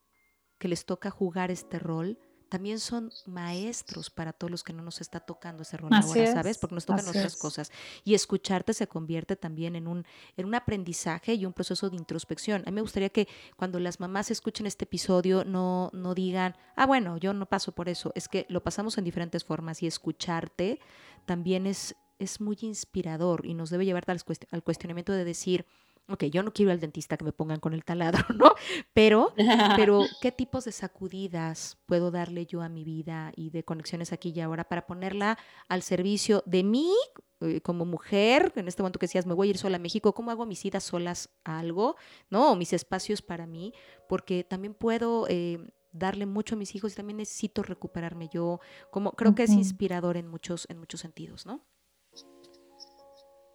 que 0.58 0.68
les 0.68 0.84
toca 0.84 1.10
jugar 1.10 1.50
este 1.50 1.78
rol, 1.78 2.18
también 2.48 2.78
son 2.78 3.12
maestros 3.26 4.10
para 4.10 4.32
todos 4.32 4.50
los 4.50 4.64
que 4.64 4.72
no 4.72 4.82
nos 4.82 5.00
está 5.00 5.20
tocando 5.20 5.62
ese 5.62 5.76
rol 5.76 5.92
ahora, 5.92 6.32
¿sabes? 6.32 6.58
Porque 6.58 6.74
nos 6.74 6.86
tocan 6.86 7.06
otras 7.06 7.36
cosas. 7.36 7.70
Y 8.04 8.14
escucharte 8.14 8.74
se 8.74 8.86
convierte 8.86 9.36
también 9.36 9.76
en 9.76 9.86
un, 9.86 10.04
en 10.36 10.46
un 10.46 10.54
aprendizaje 10.54 11.34
y 11.34 11.44
un 11.44 11.52
proceso 11.52 11.90
de 11.90 11.96
introspección. 11.96 12.62
A 12.66 12.70
mí 12.70 12.74
me 12.76 12.80
gustaría 12.80 13.10
que 13.10 13.28
cuando 13.56 13.78
las 13.78 14.00
mamás 14.00 14.30
escuchen 14.30 14.66
este 14.66 14.84
episodio 14.84 15.44
no, 15.44 15.90
no 15.92 16.14
digan, 16.14 16.56
ah, 16.76 16.86
bueno, 16.86 17.18
yo 17.18 17.32
no 17.34 17.46
paso 17.46 17.72
por 17.72 17.88
eso. 17.88 18.12
Es 18.14 18.28
que 18.28 18.46
lo 18.48 18.62
pasamos 18.62 18.98
en 18.98 19.04
diferentes 19.04 19.44
formas 19.44 19.82
y 19.82 19.86
escucharte 19.86 20.80
también 21.26 21.66
es, 21.66 21.96
es 22.18 22.40
muy 22.40 22.56
inspirador 22.62 23.44
y 23.44 23.54
nos 23.54 23.70
debe 23.70 23.84
llevar 23.84 24.04
al 24.08 24.62
cuestionamiento 24.62 25.12
de 25.12 25.24
decir, 25.24 25.66
ok, 26.08 26.24
yo 26.24 26.42
no 26.42 26.52
quiero 26.52 26.72
al 26.72 26.80
dentista 26.80 27.16
que 27.16 27.24
me 27.24 27.32
pongan 27.32 27.60
con 27.60 27.74
el 27.74 27.84
taladro, 27.84 28.24
¿no? 28.36 28.54
Pero, 28.92 29.32
pero, 29.76 30.04
¿qué 30.20 30.32
tipos 30.32 30.64
de 30.64 30.72
sacudidas 30.72 31.78
puedo 31.86 32.10
darle 32.10 32.46
yo 32.46 32.62
a 32.62 32.68
mi 32.68 32.84
vida 32.84 33.32
y 33.36 33.50
de 33.50 33.64
conexiones 33.64 34.12
aquí 34.12 34.32
y 34.34 34.40
ahora 34.40 34.64
para 34.64 34.86
ponerla 34.86 35.38
al 35.68 35.82
servicio 35.82 36.42
de 36.46 36.64
mí 36.64 36.92
eh, 37.40 37.60
como 37.60 37.84
mujer? 37.84 38.52
En 38.56 38.68
este 38.68 38.82
momento 38.82 38.98
que 38.98 39.06
decías, 39.06 39.26
me 39.26 39.34
voy 39.34 39.48
a 39.48 39.50
ir 39.50 39.58
sola 39.58 39.76
a 39.76 39.80
México, 39.80 40.14
¿cómo 40.14 40.30
hago 40.30 40.46
mis 40.46 40.64
idas 40.64 40.84
solas 40.84 41.30
a 41.44 41.58
algo, 41.58 41.96
¿no? 42.30 42.52
O 42.52 42.56
mis 42.56 42.72
espacios 42.72 43.22
para 43.22 43.46
mí, 43.46 43.72
porque 44.08 44.44
también 44.44 44.74
puedo... 44.74 45.26
Eh, 45.28 45.58
darle 45.90 46.26
mucho 46.26 46.54
a 46.54 46.58
mis 46.58 46.74
hijos 46.74 46.92
y 46.92 46.96
también 46.96 47.16
necesito 47.16 47.62
recuperarme 47.62 48.28
yo, 48.28 48.60
como 48.90 49.12
creo 49.12 49.34
que 49.34 49.44
es 49.44 49.50
inspirador 49.50 50.18
en 50.18 50.28
muchos, 50.28 50.66
en 50.68 50.78
muchos 50.78 51.00
sentidos, 51.00 51.46
¿no? 51.46 51.64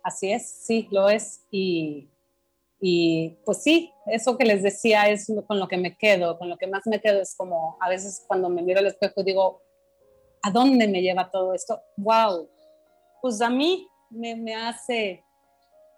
Así 0.04 0.32
es, 0.32 0.50
sí, 0.50 0.90
lo 0.92 1.10
es. 1.10 1.46
Y 1.50 2.10
Y 2.86 3.40
pues 3.46 3.64
sí, 3.64 3.94
eso 4.08 4.38
que 4.38 4.44
les 4.44 4.62
decía 4.62 5.08
es 5.08 5.32
con 5.48 5.58
lo 5.58 5.70
que 5.70 5.78
me 5.78 5.96
quedo, 5.96 6.38
con 6.38 6.50
lo 6.50 6.58
que 6.58 6.68
más 6.68 6.86
me 6.86 7.00
quedo 7.00 7.22
es 7.22 7.34
como 7.34 7.78
a 7.80 7.88
veces 7.88 8.26
cuando 8.28 8.50
me 8.50 8.62
miro 8.62 8.80
al 8.80 8.88
espejo 8.88 9.24
digo, 9.24 9.62
¿a 10.42 10.52
dónde 10.52 10.86
me 10.90 11.02
lleva 11.02 11.32
todo 11.32 11.54
esto? 11.54 11.80
¡Wow! 11.96 12.50
Pues 13.22 13.40
a 13.40 13.50
mí 13.50 13.88
me, 14.10 14.36
me 14.36 14.54
hace 14.54 15.24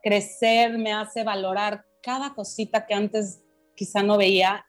crecer, 0.04 0.78
me 0.78 0.94
hace 0.94 1.24
valorar 1.24 1.84
cada 2.04 2.36
cosita 2.36 2.86
que 2.86 2.94
antes 2.94 3.42
quizá 3.76 4.04
no 4.04 4.16
veía. 4.16 4.64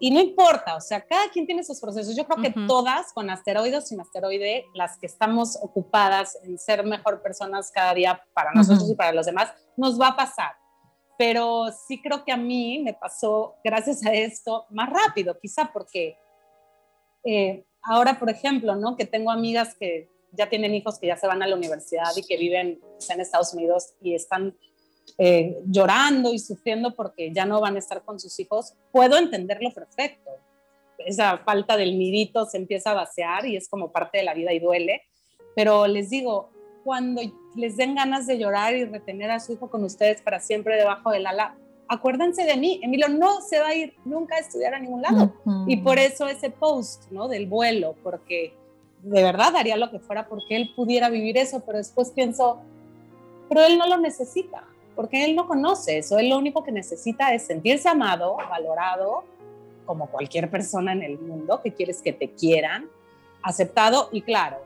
Y 0.00 0.12
no 0.12 0.20
importa, 0.20 0.74
o 0.74 0.80
sea, 0.80 1.02
cada 1.02 1.28
quien 1.28 1.44
tiene 1.44 1.62
sus 1.64 1.78
procesos. 1.78 2.16
Yo 2.16 2.26
creo 2.26 2.42
que 2.42 2.54
todas, 2.66 3.12
con 3.12 3.28
asteroides 3.28 3.84
o 3.84 3.86
sin 3.86 4.00
asteroide, 4.00 4.64
las 4.72 4.96
que 4.96 5.04
estamos 5.04 5.58
ocupadas 5.60 6.38
en 6.44 6.58
ser 6.58 6.82
mejor 6.82 7.20
personas 7.20 7.70
cada 7.70 7.92
día 7.92 8.22
para 8.32 8.52
nosotros 8.54 8.90
y 8.90 8.94
para 8.94 9.12
los 9.12 9.26
demás, 9.26 9.52
nos 9.76 10.00
va 10.00 10.08
a 10.08 10.16
pasar. 10.16 10.52
Pero 11.18 11.66
sí 11.86 12.00
creo 12.02 12.24
que 12.24 12.32
a 12.32 12.36
mí 12.36 12.80
me 12.80 12.92
pasó, 12.92 13.56
gracias 13.64 14.04
a 14.04 14.12
esto, 14.12 14.66
más 14.70 14.90
rápido, 14.90 15.38
quizá 15.38 15.70
porque 15.72 16.18
eh, 17.24 17.64
ahora, 17.82 18.18
por 18.18 18.30
ejemplo, 18.30 18.76
¿no? 18.76 18.96
Que 18.96 19.06
tengo 19.06 19.30
amigas 19.30 19.74
que 19.78 20.10
ya 20.32 20.48
tienen 20.48 20.74
hijos 20.74 20.98
que 20.98 21.06
ya 21.06 21.16
se 21.16 21.26
van 21.26 21.42
a 21.42 21.46
la 21.46 21.56
universidad 21.56 22.14
y 22.16 22.22
que 22.22 22.36
viven 22.36 22.80
en 23.08 23.20
Estados 23.20 23.54
Unidos 23.54 23.94
y 24.02 24.14
están 24.14 24.54
eh, 25.18 25.56
llorando 25.66 26.34
y 26.34 26.38
sufriendo 26.38 26.94
porque 26.94 27.32
ya 27.32 27.46
no 27.46 27.60
van 27.60 27.76
a 27.76 27.78
estar 27.78 28.04
con 28.04 28.20
sus 28.20 28.38
hijos, 28.38 28.74
puedo 28.92 29.16
entenderlo 29.16 29.72
perfecto. 29.72 30.30
Esa 30.98 31.38
falta 31.38 31.76
del 31.76 31.98
nidito 31.98 32.44
se 32.46 32.58
empieza 32.58 32.90
a 32.90 32.94
vaciar 32.94 33.46
y 33.46 33.56
es 33.56 33.68
como 33.68 33.92
parte 33.92 34.18
de 34.18 34.24
la 34.24 34.34
vida 34.34 34.52
y 34.52 34.58
duele. 34.58 35.02
Pero 35.54 35.86
les 35.86 36.10
digo, 36.10 36.50
cuando 36.86 37.20
les 37.56 37.76
den 37.76 37.96
ganas 37.96 38.28
de 38.28 38.38
llorar 38.38 38.76
y 38.76 38.84
retener 38.84 39.32
a 39.32 39.40
su 39.40 39.54
hijo 39.54 39.68
con 39.68 39.82
ustedes 39.82 40.22
para 40.22 40.38
siempre 40.38 40.76
debajo 40.76 41.10
del 41.10 41.26
ala, 41.26 41.56
acuérdense 41.88 42.44
de 42.44 42.56
mí. 42.56 42.78
Emilio 42.80 43.08
no 43.08 43.40
se 43.40 43.58
va 43.58 43.66
a 43.66 43.74
ir 43.74 43.94
nunca 44.04 44.36
a 44.36 44.38
estudiar 44.38 44.72
a 44.74 44.78
ningún 44.78 45.02
lado. 45.02 45.34
Y 45.66 45.78
por 45.78 45.98
eso 45.98 46.28
ese 46.28 46.48
post, 46.48 47.10
¿no? 47.10 47.26
Del 47.26 47.48
vuelo, 47.48 47.96
porque 48.04 48.54
de 49.02 49.20
verdad 49.20 49.56
haría 49.56 49.76
lo 49.76 49.90
que 49.90 49.98
fuera 49.98 50.28
porque 50.28 50.54
él 50.54 50.72
pudiera 50.76 51.08
vivir 51.08 51.36
eso, 51.38 51.60
pero 51.66 51.78
después 51.78 52.10
pienso, 52.10 52.60
pero 53.48 53.64
él 53.64 53.78
no 53.78 53.88
lo 53.88 53.98
necesita, 53.98 54.62
porque 54.94 55.24
él 55.24 55.34
no 55.34 55.48
conoce 55.48 55.98
eso, 55.98 56.20
él 56.20 56.28
lo 56.28 56.38
único 56.38 56.62
que 56.62 56.70
necesita 56.70 57.34
es 57.34 57.46
sentirse 57.46 57.88
amado, 57.88 58.36
valorado, 58.48 59.24
como 59.86 60.06
cualquier 60.06 60.48
persona 60.50 60.92
en 60.92 61.02
el 61.02 61.18
mundo 61.18 61.60
que 61.62 61.72
quieres 61.72 62.00
que 62.00 62.12
te 62.12 62.30
quieran, 62.30 62.88
aceptado 63.42 64.08
y 64.12 64.22
claro, 64.22 64.58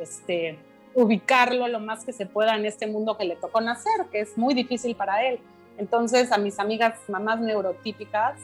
este, 0.00 0.58
ubicarlo 0.94 1.68
lo 1.68 1.80
más 1.80 2.04
que 2.04 2.12
se 2.12 2.26
pueda 2.26 2.56
en 2.56 2.64
este 2.64 2.86
mundo 2.86 3.16
que 3.16 3.24
le 3.24 3.36
tocó 3.36 3.60
nacer, 3.60 4.06
que 4.10 4.20
es 4.20 4.36
muy 4.36 4.54
difícil 4.54 4.96
para 4.96 5.26
él. 5.26 5.38
Entonces 5.78 6.32
a 6.32 6.38
mis 6.38 6.58
amigas 6.58 6.98
mamás 7.08 7.40
neurotípicas 7.40 8.38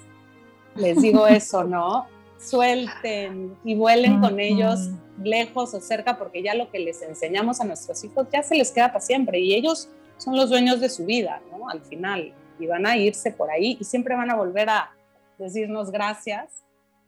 les 0.75 1.01
digo 1.01 1.27
eso, 1.29 1.65
¿no? 1.65 2.07
suelten 2.43 3.57
y 3.65 3.75
vuelen 3.75 4.21
con 4.21 4.41
ellos 4.41 4.91
lejos 5.23 5.75
o 5.75 5.81
cerca, 5.81 6.19
porque 6.19 6.43
ya 6.43 6.55
lo 6.55 6.71
que 6.71 6.81
les 6.81 7.01
enseñamos 7.03 7.61
a 7.61 7.65
nuestros 7.65 8.03
hijos 8.05 8.27
ya 8.33 8.43
se 8.43 8.57
les 8.57 8.73
queda 8.73 8.89
para 8.89 9.01
siempre 9.01 9.39
y 9.39 9.55
ellos 9.55 9.89
son 10.17 10.37
los 10.37 10.51
dueños 10.51 10.81
de 10.81 10.89
su 10.89 11.05
vida, 11.05 11.41
¿no? 11.51 11.69
Al 11.69 11.81
final, 11.83 12.35
y 12.59 12.67
van 12.67 12.87
a 12.87 12.97
irse 12.97 13.31
por 13.31 13.51
ahí 13.51 13.77
y 13.81 13.85
siempre 13.85 14.17
van 14.17 14.31
a 14.31 14.35
volver 14.35 14.69
a 14.71 14.91
decirnos 15.39 15.91
gracias. 15.91 16.65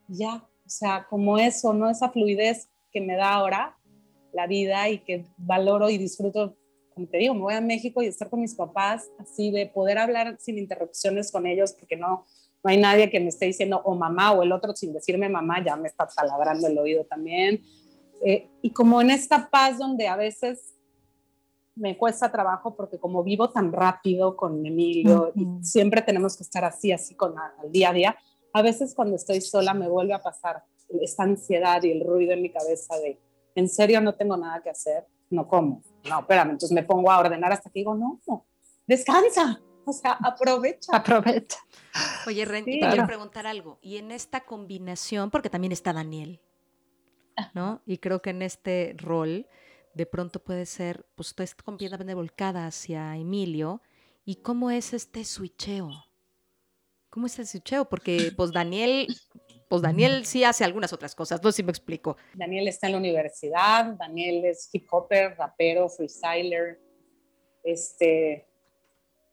Ya, 0.09 0.37
o 0.37 0.71
sea, 0.71 1.07
como 1.09 1.39
eso, 1.39 1.73
¿no? 1.73 1.91
Esa 1.91 2.11
fluidez 2.11 2.69
que 2.93 3.01
me 3.01 3.17
da 3.17 3.33
ahora 3.33 3.77
la 4.35 4.47
vida 4.47 4.89
y 4.89 4.99
que 4.99 5.25
valoro 5.37 5.89
y 5.89 5.99
disfruto, 5.99 6.57
como 6.95 7.07
te 7.07 7.19
digo, 7.19 7.35
me 7.35 7.41
voy 7.41 7.55
a 7.55 7.61
México 7.61 8.03
y 8.03 8.07
estar 8.07 8.29
con 8.29 8.41
mis 8.41 8.55
papás, 8.55 9.09
así 9.19 9.51
de 9.51 9.67
poder 9.67 9.99
hablar 9.99 10.37
sin 10.39 10.59
interrupciones 10.59 11.31
con 11.33 11.47
ellos, 11.47 11.73
porque 11.73 11.97
no, 11.97 12.25
no 12.63 12.71
hay 12.71 12.79
nadie 12.79 13.11
que 13.11 13.21
me 13.21 13.29
esté 13.29 13.47
diciendo 13.47 13.81
o 13.85 13.95
mamá 13.95 14.33
o 14.33 14.43
el 14.43 14.53
otro 14.53 14.75
sin 14.75 14.93
decirme 14.93 15.29
mamá, 15.29 15.65
ya 15.65 15.77
me 15.77 15.89
está 15.89 16.07
taladrando 16.07 16.67
el 16.67 16.79
oído 16.79 17.05
también. 17.05 17.63
Eh, 18.25 18.49
y 18.63 18.71
como 18.71 19.01
en 19.01 19.11
esta 19.11 19.51
paz 19.51 19.79
donde 19.79 20.09
a 20.09 20.17
veces 20.17 20.75
me 21.77 21.99
cuesta 21.99 22.31
trabajo 22.31 22.77
porque 22.77 22.99
como 22.99 23.23
vivo 23.25 23.51
tan 23.51 23.73
rápido 23.73 24.37
con 24.37 24.65
Emilio 24.65 25.33
y 25.35 25.47
siempre 25.63 26.03
tenemos 26.03 26.37
que 26.37 26.45
estar 26.45 26.65
así, 26.65 26.93
así 26.93 27.15
con 27.15 27.35
el 27.63 27.73
día 27.73 27.91
a 27.91 27.93
día, 27.93 28.17
a 28.53 28.63
veces 28.63 28.95
cuando 28.95 29.17
estoy 29.17 29.41
sola 29.41 29.75
me 29.75 29.89
vuelve 29.89 30.15
a 30.15 30.23
pasar 30.23 30.63
esta 31.01 31.25
ansiedad 31.25 31.83
y 31.83 31.91
el 31.91 32.07
ruido 32.07 32.33
en 32.33 32.43
mi 32.43 32.51
cabeza 32.51 32.97
de, 32.99 33.19
en 33.55 33.69
serio 33.69 34.01
no 34.01 34.15
tengo 34.15 34.37
nada 34.37 34.63
que 34.63 34.71
hacer, 34.71 35.07
no 35.31 35.47
como, 35.49 35.83
no, 36.09 36.21
espérame, 36.21 36.51
entonces 36.51 36.73
me 36.73 36.83
pongo 36.83 37.11
a 37.11 37.19
ordenar 37.19 37.53
hasta 37.53 37.71
que 37.71 37.81
digo, 37.81 37.95
no, 37.95 38.21
no 38.27 38.47
descansa, 38.87 39.61
o 39.85 39.93
sea, 39.93 40.13
aprovecha. 40.13 40.97
Aprovecha. 40.97 41.59
Oye, 42.27 42.45
Ren, 42.45 42.65
te 42.65 42.79
quiero 42.79 43.07
preguntar 43.07 43.47
algo. 43.47 43.79
Y 43.83 43.99
en 43.99 44.11
esta 44.11 44.45
combinación, 44.45 45.31
porque 45.31 45.51
también 45.51 45.73
está 45.73 45.93
Daniel, 45.93 46.41
¿no? 47.55 47.83
Y 47.87 47.99
creo 47.99 48.23
que 48.23 48.31
en 48.31 48.43
este 48.43 48.95
rol, 48.99 49.47
de 49.95 50.07
pronto 50.07 50.43
puede 50.43 50.67
ser, 50.67 51.07
pues 51.15 51.35
está 51.39 51.63
completamente 51.63 52.15
volcada 52.15 52.67
hacia 52.67 53.17
Emilio. 53.17 53.83
¿Y 54.25 54.37
cómo 54.37 54.71
es 54.71 54.95
este 54.95 55.25
switcheo? 55.25 55.91
¿Cómo 57.11 57.27
es 57.27 57.39
el 57.39 57.47
switcheo? 57.47 57.89
Porque, 57.89 58.33
pues 58.37 58.53
Daniel, 58.53 59.07
pues 59.69 59.83
Daniel 59.83 60.25
sí 60.27 60.45
hace 60.45 60.65
algunas 60.65 60.93
otras 60.93 61.15
cosas, 61.15 61.43
no 61.43 61.51
sé 61.51 61.57
si 61.57 61.63
me 61.63 61.71
explico. 61.71 62.17
Daniel 62.35 62.69
está 62.69 62.87
en 62.87 62.93
la 62.93 62.99
universidad, 62.99 63.87
Daniel 63.95 64.45
es 64.45 64.69
hip 64.73 64.87
hopper, 64.91 65.37
rapero, 65.37 65.89
freestyler, 65.89 66.81
este, 67.63 68.47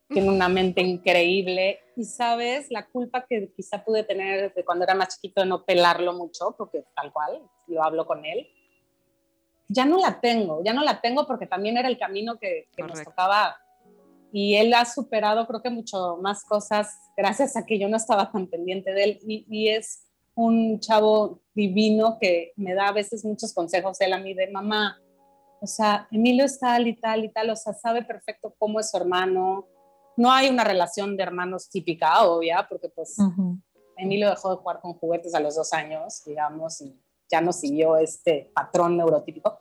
tiene 0.07 0.29
una 0.29 0.49
mente 0.49 0.81
increíble 0.81 1.79
y 1.95 2.05
sabes 2.05 2.69
la 2.69 2.87
culpa 2.87 3.25
que 3.27 3.51
quizá 3.55 3.83
pude 3.83 4.03
tener 4.03 4.49
desde 4.49 4.65
cuando 4.65 4.83
era 4.83 4.95
más 4.95 5.15
chiquito 5.15 5.41
de 5.41 5.47
no 5.47 5.63
pelarlo 5.63 6.13
mucho, 6.13 6.55
porque 6.57 6.85
tal 6.95 7.11
cual, 7.11 7.41
lo 7.67 7.83
hablo 7.83 8.05
con 8.05 8.25
él, 8.25 8.47
ya 9.67 9.85
no 9.85 9.97
la 9.97 10.19
tengo, 10.19 10.63
ya 10.63 10.73
no 10.73 10.83
la 10.83 10.99
tengo 11.01 11.25
porque 11.25 11.47
también 11.47 11.77
era 11.77 11.87
el 11.87 11.97
camino 11.97 12.37
que, 12.37 12.67
nos 12.77 13.03
tocaba 13.03 13.57
y 14.33 14.55
él 14.55 14.73
ha 14.73 14.85
superado 14.85 15.45
creo 15.45 15.61
que 15.61 15.69
mucho 15.69 16.17
más 16.21 16.43
cosas 16.45 16.97
gracias 17.17 17.57
a 17.57 17.65
que 17.65 17.77
yo 17.77 17.89
no 17.89 17.97
estaba 17.97 18.31
tan 18.31 18.47
pendiente 18.47 18.93
de 18.93 19.03
él 19.03 19.19
y, 19.27 19.45
y 19.49 19.69
es 19.69 20.10
un 20.45 20.79
chavo 20.79 21.41
divino 21.53 22.17
que 22.19 22.53
me 22.55 22.73
da 22.73 22.87
a 22.87 22.93
veces 22.93 23.25
muchos 23.25 23.53
consejos 23.53 23.99
él 24.01 24.13
a 24.13 24.19
mí 24.19 24.33
de 24.33 24.49
mamá, 24.49 24.99
o 25.61 25.67
sea, 25.67 26.07
Emilio 26.11 26.45
es 26.45 26.59
tal 26.59 26.87
y 26.87 26.95
tal 26.95 27.23
y 27.23 27.29
tal, 27.29 27.49
o 27.51 27.55
sea, 27.55 27.73
sabe 27.73 28.03
perfecto 28.03 28.55
cómo 28.57 28.79
es 28.79 28.89
su 28.89 28.97
hermano, 28.97 29.67
no 30.17 30.31
hay 30.31 30.49
una 30.49 30.63
relación 30.63 31.15
de 31.15 31.23
hermanos 31.23 31.69
típica, 31.69 32.25
obvia, 32.25 32.65
porque 32.67 32.89
pues 32.89 33.15
Emilio 33.95 34.29
dejó 34.29 34.49
de 34.49 34.55
jugar 34.57 34.81
con 34.81 34.93
juguetes 34.93 35.35
a 35.35 35.39
los 35.39 35.55
dos 35.55 35.71
años, 35.73 36.23
digamos, 36.25 36.81
y 36.81 36.99
ya 37.29 37.41
no 37.41 37.53
siguió 37.53 37.97
este 37.97 38.51
patrón 38.53 38.97
neurotípico. 38.97 39.59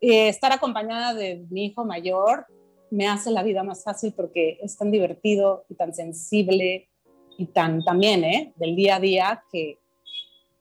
Eh, 0.00 0.28
estar 0.28 0.52
acompañada 0.52 1.12
de 1.12 1.46
mi 1.50 1.66
hijo 1.66 1.84
mayor 1.84 2.46
me 2.90 3.06
hace 3.06 3.30
la 3.30 3.42
vida 3.42 3.62
más 3.62 3.84
fácil 3.84 4.14
porque 4.14 4.58
es 4.62 4.76
tan 4.76 4.90
divertido 4.90 5.64
y 5.68 5.74
tan 5.74 5.94
sensible 5.94 6.88
y 7.36 7.46
tan 7.46 7.84
también, 7.84 8.24
¿eh? 8.24 8.52
Del 8.56 8.74
día 8.74 8.96
a 8.96 9.00
día 9.00 9.44
que 9.52 9.78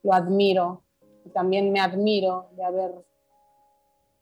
lo 0.04 0.14
admiro. 0.14 0.84
Y 1.26 1.30
también 1.30 1.72
me 1.72 1.80
admiro 1.80 2.50
de 2.52 2.64
haber 2.64 2.92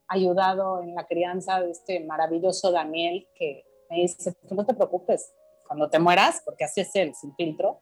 ayudado 0.08 0.82
en 0.82 0.96
la 0.96 1.06
crianza 1.06 1.62
de 1.62 1.72
este 1.72 2.00
maravilloso 2.02 2.72
Daniel 2.72 3.28
que 3.36 3.66
me 3.90 3.98
dice, 3.98 4.34
tú 4.48 4.56
no 4.56 4.66
te 4.66 4.74
preocupes, 4.74 5.34
cuando 5.66 5.90
te 5.90 6.00
mueras, 6.00 6.42
porque 6.46 6.64
así 6.64 6.82
es 6.82 6.96
él, 6.96 7.14
sin 7.14 7.36
filtro, 7.36 7.82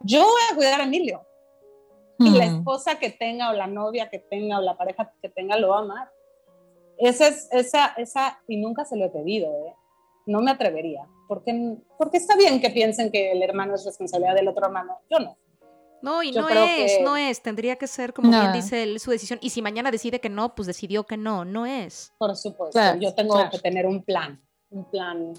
yo 0.00 0.22
voy 0.22 0.40
a 0.50 0.56
cuidar 0.56 0.80
a 0.80 0.84
Emilio. 0.84 1.26
Y 2.18 2.30
la 2.30 2.46
mm. 2.46 2.56
esposa 2.56 2.98
que 2.98 3.10
tenga, 3.10 3.50
o 3.50 3.52
la 3.52 3.66
novia 3.66 4.08
que 4.08 4.18
tenga, 4.18 4.58
o 4.58 4.62
la 4.62 4.76
pareja 4.76 5.12
que 5.20 5.28
tenga, 5.28 5.56
lo 5.58 5.68
va 5.68 5.78
a 5.78 5.82
amar. 5.82 6.10
Esa 6.98 7.28
es, 7.28 7.48
esa, 7.52 7.88
esa, 7.96 8.40
y 8.48 8.56
nunca 8.56 8.84
se 8.84 8.96
lo 8.96 9.04
he 9.04 9.10
pedido, 9.10 9.52
¿eh? 9.66 9.74
No 10.24 10.40
me 10.40 10.50
atrevería, 10.50 11.06
porque, 11.28 11.76
porque 11.98 12.16
está 12.16 12.34
bien 12.36 12.60
que 12.60 12.70
piensen 12.70 13.12
que 13.12 13.32
el 13.32 13.42
hermano 13.42 13.74
es 13.74 13.84
responsabilidad 13.84 14.34
del 14.34 14.48
otro 14.48 14.66
hermano, 14.66 14.98
yo 15.10 15.20
no. 15.20 15.36
No, 16.02 16.22
y 16.22 16.30
no 16.30 16.48
es, 16.48 17.00
no 17.02 17.16
es, 17.16 17.42
tendría 17.42 17.76
que 17.76 17.86
ser, 17.86 18.12
como 18.12 18.30
bien 18.30 18.52
dice 18.52 18.82
él, 18.82 19.00
su 19.00 19.10
decisión. 19.10 19.38
Y 19.42 19.50
si 19.50 19.62
mañana 19.62 19.90
decide 19.90 20.20
que 20.20 20.28
no, 20.28 20.54
pues 20.54 20.66
decidió 20.66 21.04
que 21.04 21.16
no, 21.16 21.44
no 21.44 21.66
es. 21.66 22.12
Por 22.18 22.36
supuesto, 22.36 22.80
yo 23.00 23.14
tengo 23.14 23.50
que 23.50 23.58
tener 23.58 23.86
un 23.86 24.02
plan 24.02 24.40
un 24.70 24.84
plan 24.84 25.32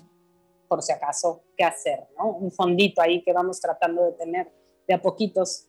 por 0.67 0.81
si 0.81 0.91
acaso 0.91 1.43
qué 1.55 1.63
hacer, 1.63 2.07
¿no? 2.17 2.31
Un 2.31 2.51
fondito 2.51 3.01
ahí 3.01 3.21
que 3.21 3.33
vamos 3.33 3.59
tratando 3.59 4.03
de 4.03 4.11
tener 4.13 4.51
de 4.87 4.93
a 4.93 5.01
poquitos. 5.01 5.67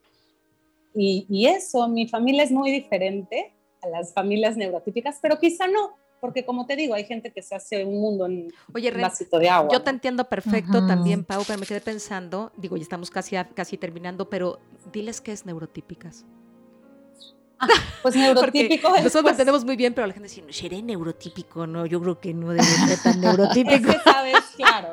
Y, 0.94 1.26
y, 1.28 1.46
eso, 1.46 1.86
mi 1.88 2.08
familia 2.08 2.42
es 2.42 2.50
muy 2.50 2.70
diferente 2.72 3.54
a 3.82 3.88
las 3.88 4.12
familias 4.12 4.56
neurotípicas, 4.56 5.18
pero 5.22 5.38
quizá 5.38 5.68
no, 5.68 5.96
porque 6.20 6.44
como 6.44 6.66
te 6.66 6.76
digo, 6.76 6.94
hay 6.94 7.04
gente 7.04 7.32
que 7.32 7.42
se 7.42 7.54
hace 7.54 7.84
un 7.84 8.00
mundo 8.00 8.26
en 8.26 8.52
Oye, 8.74 8.92
un 8.92 9.00
vasito 9.00 9.38
de 9.38 9.48
agua. 9.48 9.72
Yo 9.72 9.82
te 9.82 9.90
entiendo 9.90 10.28
perfecto 10.28 10.86
también, 10.86 11.24
Pau, 11.24 11.42
pero 11.46 11.58
me 11.58 11.66
quedé 11.66 11.80
pensando, 11.80 12.52
digo, 12.56 12.76
ya 12.76 12.82
estamos 12.82 13.10
casi, 13.10 13.36
casi 13.54 13.76
terminando, 13.76 14.28
pero 14.28 14.60
diles 14.92 15.20
qué 15.20 15.32
es 15.32 15.46
neurotípicas. 15.46 16.24
pues 18.02 18.14
neurotípico 18.14 18.88
Nosotros 18.90 19.24
lo 19.24 19.30
entendemos 19.30 19.64
muy 19.64 19.76
bien, 19.76 19.94
pero 19.94 20.06
la 20.06 20.12
gente 20.12 20.28
dice, 20.28 20.44
¿seré 20.50 20.82
neurotípico? 20.82 21.66
No, 21.66 21.86
yo 21.86 22.00
creo 22.00 22.20
que 22.20 22.32
no 22.34 22.50
debe 22.50 22.62
ser 22.62 22.98
tan 23.02 23.20
neurotípico. 23.20 23.90
Es 23.90 23.96
que 23.96 24.02
sabes, 24.02 24.34
claro. 24.56 24.88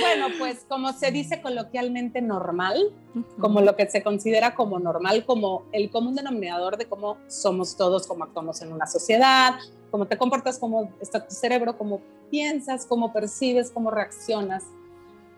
Bueno, 0.00 0.26
pues 0.38 0.64
como 0.68 0.92
se 0.92 1.10
dice 1.10 1.42
coloquialmente 1.42 2.22
normal, 2.22 2.92
como 3.38 3.60
lo 3.60 3.76
que 3.76 3.88
se 3.90 4.02
considera 4.02 4.54
como 4.54 4.78
normal, 4.78 5.24
como 5.24 5.64
el 5.72 5.90
común 5.90 6.14
denominador 6.14 6.76
de 6.76 6.86
cómo 6.86 7.18
somos 7.26 7.76
todos, 7.76 8.06
cómo 8.06 8.24
actuamos 8.24 8.62
en 8.62 8.72
una 8.72 8.86
sociedad, 8.86 9.54
cómo 9.90 10.06
te 10.06 10.16
comportas, 10.16 10.58
cómo 10.58 10.92
está 11.00 11.26
tu 11.26 11.34
cerebro, 11.34 11.76
cómo 11.76 12.00
piensas, 12.30 12.86
cómo 12.86 13.12
percibes, 13.12 13.70
cómo 13.70 13.90
reaccionas 13.90 14.64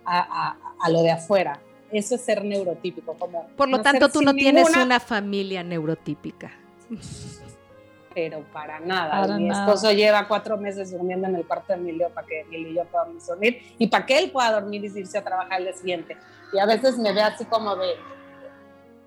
a, 0.04 0.18
a, 0.20 0.58
a 0.78 0.90
lo 0.90 1.02
de 1.02 1.12
afuera. 1.12 1.60
Eso 1.90 2.16
es 2.16 2.20
ser 2.20 2.44
neurotípico. 2.44 3.14
Como 3.14 3.46
Por 3.56 3.68
lo 3.68 3.80
tanto, 3.80 4.08
tú 4.08 4.20
no 4.20 4.34
tienes 4.34 4.68
una 4.76 5.00
familia 5.00 5.62
neurotípica. 5.62 6.52
Pero 8.14 8.44
para 8.52 8.78
nada. 8.78 9.22
Para 9.22 9.36
Mi 9.38 9.48
nada. 9.48 9.64
esposo 9.64 9.90
lleva 9.92 10.28
cuatro 10.28 10.56
meses 10.56 10.92
durmiendo 10.92 11.26
en 11.26 11.34
el 11.34 11.46
cuarto 11.46 11.72
de 11.72 11.80
Emilio 11.80 12.10
para 12.10 12.26
que 12.26 12.40
Emilio 12.42 12.70
y 12.70 12.74
yo 12.76 12.84
podamos 12.84 13.26
dormir 13.26 13.60
y 13.76 13.88
para 13.88 14.06
que 14.06 14.18
él 14.18 14.30
pueda 14.30 14.52
dormir 14.52 14.84
y 14.84 14.98
irse 14.98 15.18
a 15.18 15.24
trabajar 15.24 15.58
el 15.58 15.64
día 15.66 15.74
siguiente. 15.74 16.16
Y 16.52 16.58
a 16.60 16.66
veces 16.66 16.96
me 16.96 17.12
ve 17.12 17.22
así 17.22 17.44
como 17.44 17.74
de, 17.74 17.90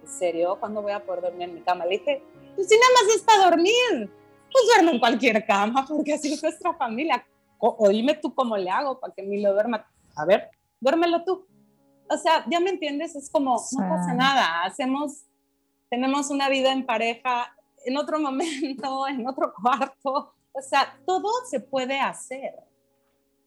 ¿en 0.03 0.07
serio? 0.09 0.57
¿Cuándo 0.59 0.81
voy 0.81 0.91
a 0.91 0.99
poder 0.99 1.21
dormir 1.21 1.43
en 1.47 1.55
mi 1.55 1.61
cama? 1.61 1.85
Le 1.85 1.99
dije, 1.99 2.21
pues 2.55 2.67
si 2.67 2.75
nada 2.75 2.91
más 3.01 3.15
es 3.15 3.21
para 3.21 3.49
dormir, 3.49 4.11
pues 4.51 4.65
duerme 4.73 4.91
en 4.91 4.99
cualquier 4.99 5.45
cama 5.45 5.85
porque 5.87 6.13
así 6.15 6.33
es 6.33 6.43
nuestra 6.43 6.73
familia. 6.73 7.25
O, 7.59 7.75
o 7.79 7.89
dime 7.89 8.13
tú 8.15 8.35
cómo 8.35 8.57
le 8.57 8.69
hago 8.69 8.99
para 8.99 9.13
que 9.13 9.21
Emilio 9.21 9.53
duerma. 9.53 9.87
A 10.17 10.25
ver, 10.25 10.49
duérmelo 10.81 11.23
tú. 11.23 11.47
O 12.09 12.17
sea, 12.17 12.45
ya 12.49 12.59
me 12.59 12.71
entiendes, 12.71 13.15
es 13.15 13.29
como, 13.29 13.55
no 13.71 13.89
pasa 13.89 14.13
nada, 14.13 14.63
hacemos, 14.63 15.23
tenemos 15.89 16.29
una 16.29 16.47
vida 16.49 16.71
en 16.71 16.85
pareja 16.85 17.53
en 17.87 17.97
otro 17.97 18.19
momento, 18.19 19.07
en 19.07 19.27
otro 19.27 19.53
cuarto. 19.53 20.33
O 20.51 20.61
sea, 20.61 20.99
todo 21.05 21.29
se 21.49 21.59
puede 21.59 21.99
hacer. 21.99 22.53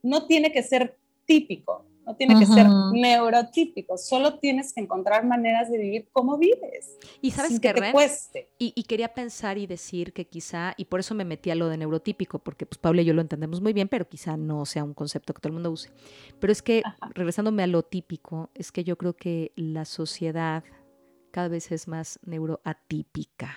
No 0.02 0.26
tiene 0.26 0.52
que 0.52 0.62
ser 0.62 0.96
típico, 1.26 1.84
no 2.06 2.16
tiene 2.16 2.38
que 2.38 2.46
ser 2.46 2.66
Ujú. 2.66 2.94
neurotípico, 2.94 3.98
solo 3.98 4.38
tienes 4.38 4.72
que 4.72 4.80
encontrar 4.80 5.24
maneras 5.24 5.70
de 5.70 5.78
vivir 5.78 6.08
como 6.12 6.38
vives. 6.38 6.98
Y 7.20 7.30
sabes 7.32 7.52
sin 7.52 7.60
qué, 7.60 7.72
que 7.72 7.80
te 7.82 7.92
cueste. 7.92 8.50
Y, 8.58 8.72
y 8.74 8.84
quería 8.84 9.12
pensar 9.12 9.58
y 9.58 9.66
decir 9.66 10.12
que 10.12 10.26
quizá, 10.26 10.74
y 10.76 10.86
por 10.86 11.00
eso 11.00 11.14
me 11.14 11.24
metí 11.24 11.50
a 11.50 11.54
lo 11.54 11.68
de 11.68 11.76
neurotípico, 11.76 12.38
porque 12.38 12.64
pues 12.64 12.78
Pablo 12.78 13.02
y 13.02 13.04
yo 13.04 13.14
lo 13.14 13.20
entendemos 13.20 13.60
muy 13.60 13.72
bien, 13.72 13.88
pero 13.88 14.08
quizá 14.08 14.36
no 14.36 14.64
sea 14.64 14.82
un 14.82 14.94
concepto 14.94 15.34
que 15.34 15.40
todo 15.40 15.50
el 15.50 15.54
mundo 15.54 15.70
use. 15.70 15.90
Pero 16.40 16.52
es 16.52 16.62
que, 16.62 16.82
regresándome 17.14 17.62
a 17.62 17.66
lo 17.66 17.82
típico, 17.82 18.50
es 18.54 18.72
que 18.72 18.82
yo 18.82 18.96
creo 18.96 19.14
que 19.14 19.52
la 19.54 19.84
sociedad 19.84 20.64
cada 21.30 21.48
vez 21.48 21.70
es 21.70 21.86
más 21.86 22.18
neuroatípica. 22.24 23.56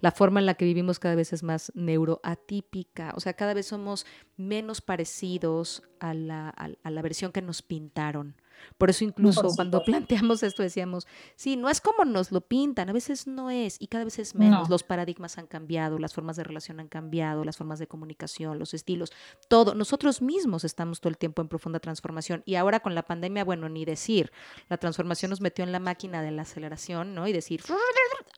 La 0.00 0.10
forma 0.12 0.40
en 0.40 0.46
la 0.46 0.54
que 0.54 0.64
vivimos 0.64 0.98
cada 0.98 1.14
vez 1.14 1.32
es 1.32 1.42
más 1.42 1.72
neuroatípica, 1.74 3.12
o 3.16 3.20
sea, 3.20 3.34
cada 3.34 3.54
vez 3.54 3.66
somos 3.66 4.06
menos 4.36 4.80
parecidos 4.80 5.82
a 6.00 6.14
la, 6.14 6.48
a- 6.56 6.70
a 6.82 6.90
la 6.90 7.02
versión 7.02 7.32
que 7.32 7.42
nos 7.42 7.62
pintaron. 7.62 8.34
Por 8.78 8.90
eso 8.90 9.04
incluso 9.04 9.42
Por 9.42 9.56
cuando 9.56 9.82
planteamos 9.82 10.42
esto 10.42 10.62
decíamos, 10.62 11.06
sí, 11.34 11.56
no 11.56 11.68
es 11.68 11.80
como 11.80 12.04
nos 12.04 12.32
lo 12.32 12.40
pintan, 12.40 12.88
a 12.88 12.92
veces 12.92 13.26
no 13.26 13.50
es 13.50 13.76
y 13.80 13.86
cada 13.86 14.04
vez 14.04 14.18
es 14.18 14.34
menos. 14.34 14.68
No. 14.68 14.68
Los 14.68 14.82
paradigmas 14.82 15.38
han 15.38 15.46
cambiado, 15.46 15.98
las 15.98 16.14
formas 16.14 16.36
de 16.36 16.44
relación 16.44 16.80
han 16.80 16.88
cambiado, 16.88 17.44
las 17.44 17.56
formas 17.56 17.78
de 17.78 17.86
comunicación, 17.86 18.58
los 18.58 18.74
estilos, 18.74 19.12
todo. 19.48 19.74
Nosotros 19.74 20.22
mismos 20.22 20.64
estamos 20.64 21.00
todo 21.00 21.10
el 21.10 21.18
tiempo 21.18 21.42
en 21.42 21.48
profunda 21.48 21.80
transformación 21.80 22.42
y 22.44 22.56
ahora 22.56 22.80
con 22.80 22.94
la 22.94 23.04
pandemia, 23.04 23.44
bueno, 23.44 23.68
ni 23.68 23.84
decir, 23.84 24.32
la 24.68 24.76
transformación 24.76 25.30
nos 25.30 25.40
metió 25.40 25.64
en 25.64 25.72
la 25.72 25.80
máquina 25.80 26.22
de 26.22 26.30
la 26.30 26.42
aceleración, 26.42 27.14
¿no? 27.14 27.26
Y 27.26 27.32
decir, 27.32 27.62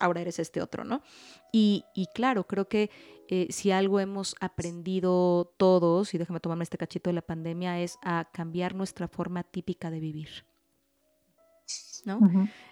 ahora 0.01 0.21
eres 0.21 0.39
este 0.39 0.63
otro, 0.63 0.85
¿no? 0.85 1.03
Y, 1.53 1.85
y 1.95 2.07
claro, 2.15 2.47
creo 2.47 2.69
que 2.69 2.91
eh, 3.31 3.47
si 3.51 3.71
algo 3.71 4.01
hemos 4.01 4.35
aprendido 4.41 5.53
todos, 5.59 6.15
y 6.15 6.19
déjame 6.19 6.41
tomarme 6.41 6.65
este 6.65 6.79
cachito 6.79 7.11
de 7.11 7.15
la 7.15 7.23
pandemia, 7.23 7.81
es 7.81 7.99
a 8.03 8.31
cambiar 8.33 8.75
nuestra 8.75 9.07
forma 9.07 9.43
típica 9.43 9.91
de 9.91 10.01
vivir. 10.01 10.29
¿No? 12.07 12.21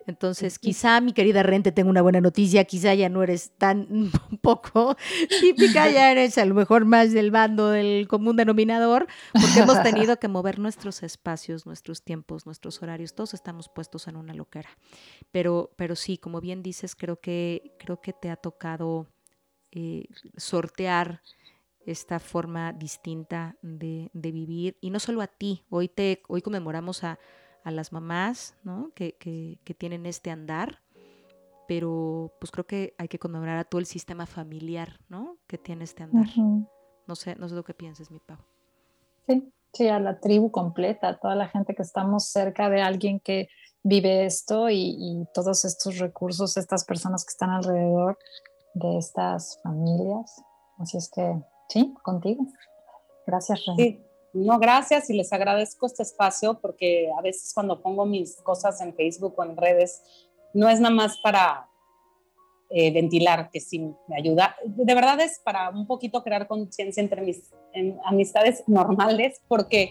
Entonces, 0.06 0.58
quizá, 0.58 1.00
mi 1.02 1.12
querida 1.12 1.42
Rente, 1.42 1.72
tengo 1.72 1.90
una 1.90 2.00
buena 2.00 2.22
noticia, 2.22 2.64
quizá 2.64 2.94
ya 2.94 3.10
no 3.10 3.22
eres 3.22 3.50
tan 3.58 4.10
poco 4.40 4.96
típica, 5.40 5.90
ya 5.90 6.10
eres 6.10 6.38
a 6.38 6.46
lo 6.46 6.54
mejor 6.54 6.86
más 6.86 7.12
del 7.12 7.30
bando 7.30 7.68
del 7.68 8.08
común 8.08 8.36
denominador, 8.36 9.06
porque 9.32 9.60
hemos 9.60 9.82
tenido 9.82 10.18
que 10.18 10.28
mover 10.28 10.58
nuestros 10.58 11.02
espacios, 11.02 11.66
nuestros 11.66 12.02
tiempos, 12.02 12.46
nuestros 12.46 12.80
horarios, 12.82 13.14
todos 13.14 13.34
estamos 13.34 13.68
puestos 13.68 14.08
en 14.08 14.16
una 14.16 14.32
loquera. 14.32 14.70
Pero, 15.32 15.70
pero 15.76 15.96
sí, 15.96 16.16
como 16.16 16.40
bien 16.40 16.62
dices, 16.62 16.94
creo 16.94 17.20
que, 17.20 17.74
creo 17.78 18.00
que 18.00 18.14
te 18.14 18.30
ha 18.30 18.36
tocado 18.36 19.08
eh, 19.76 20.08
sortear 20.36 21.20
esta 21.84 22.18
forma 22.18 22.72
distinta 22.72 23.56
de, 23.62 24.10
de 24.12 24.32
vivir, 24.32 24.76
y 24.80 24.90
no 24.90 24.98
solo 24.98 25.20
a 25.20 25.28
ti, 25.28 25.64
hoy, 25.70 25.88
te, 25.88 26.22
hoy 26.28 26.42
conmemoramos 26.42 27.04
a, 27.04 27.18
a 27.62 27.70
las 27.70 27.92
mamás 27.92 28.56
¿no? 28.64 28.90
que, 28.94 29.12
que, 29.16 29.58
que 29.64 29.74
tienen 29.74 30.06
este 30.06 30.30
andar, 30.30 30.80
pero 31.68 32.32
pues 32.40 32.50
creo 32.50 32.66
que 32.66 32.94
hay 32.96 33.08
que 33.08 33.18
conmemorar 33.18 33.58
a 33.58 33.64
todo 33.64 33.78
el 33.80 33.86
sistema 33.86 34.26
familiar 34.26 34.98
¿no? 35.08 35.36
que 35.46 35.58
tiene 35.58 35.84
este 35.84 36.02
andar. 36.02 36.26
No 37.06 37.14
sé, 37.14 37.36
no 37.36 37.48
sé 37.48 37.54
lo 37.54 37.64
que 37.64 37.74
pienses, 37.74 38.10
mi 38.10 38.18
Pau. 38.18 38.38
Sí, 39.28 39.52
sí, 39.72 39.88
a 39.88 40.00
la 40.00 40.18
tribu 40.18 40.50
completa, 40.50 41.08
a 41.08 41.18
toda 41.18 41.34
la 41.36 41.48
gente 41.48 41.74
que 41.74 41.82
estamos 41.82 42.24
cerca 42.28 42.68
de 42.70 42.80
alguien 42.80 43.20
que 43.20 43.48
vive 43.82 44.24
esto 44.24 44.70
y, 44.70 44.96
y 44.98 45.24
todos 45.32 45.64
estos 45.64 45.98
recursos, 45.98 46.56
estas 46.56 46.84
personas 46.84 47.24
que 47.24 47.30
están 47.30 47.50
alrededor 47.50 48.18
de 48.76 48.98
estas 48.98 49.58
familias. 49.62 50.42
Así 50.78 50.98
es 50.98 51.10
que, 51.10 51.40
sí, 51.68 51.94
contigo. 52.02 52.46
Gracias, 53.26 53.64
Ren. 53.66 53.76
Sí, 53.76 54.02
no, 54.34 54.58
gracias 54.58 55.08
y 55.08 55.14
les 55.14 55.32
agradezco 55.32 55.86
este 55.86 56.02
espacio 56.02 56.60
porque 56.60 57.10
a 57.18 57.22
veces 57.22 57.52
cuando 57.54 57.82
pongo 57.82 58.04
mis 58.04 58.36
cosas 58.42 58.80
en 58.82 58.94
Facebook 58.94 59.34
o 59.38 59.44
en 59.44 59.56
redes, 59.56 60.02
no 60.52 60.68
es 60.68 60.78
nada 60.78 60.94
más 60.94 61.18
para 61.22 61.68
eh, 62.68 62.92
ventilar, 62.92 63.50
que 63.50 63.60
sí 63.60 63.78
me 64.08 64.16
ayuda. 64.16 64.56
De 64.64 64.94
verdad 64.94 65.20
es 65.20 65.38
para 65.38 65.70
un 65.70 65.86
poquito 65.86 66.22
crear 66.22 66.46
conciencia 66.46 67.02
entre 67.02 67.22
mis 67.22 67.50
amistades 68.04 68.62
normales, 68.66 69.40
porque 69.48 69.88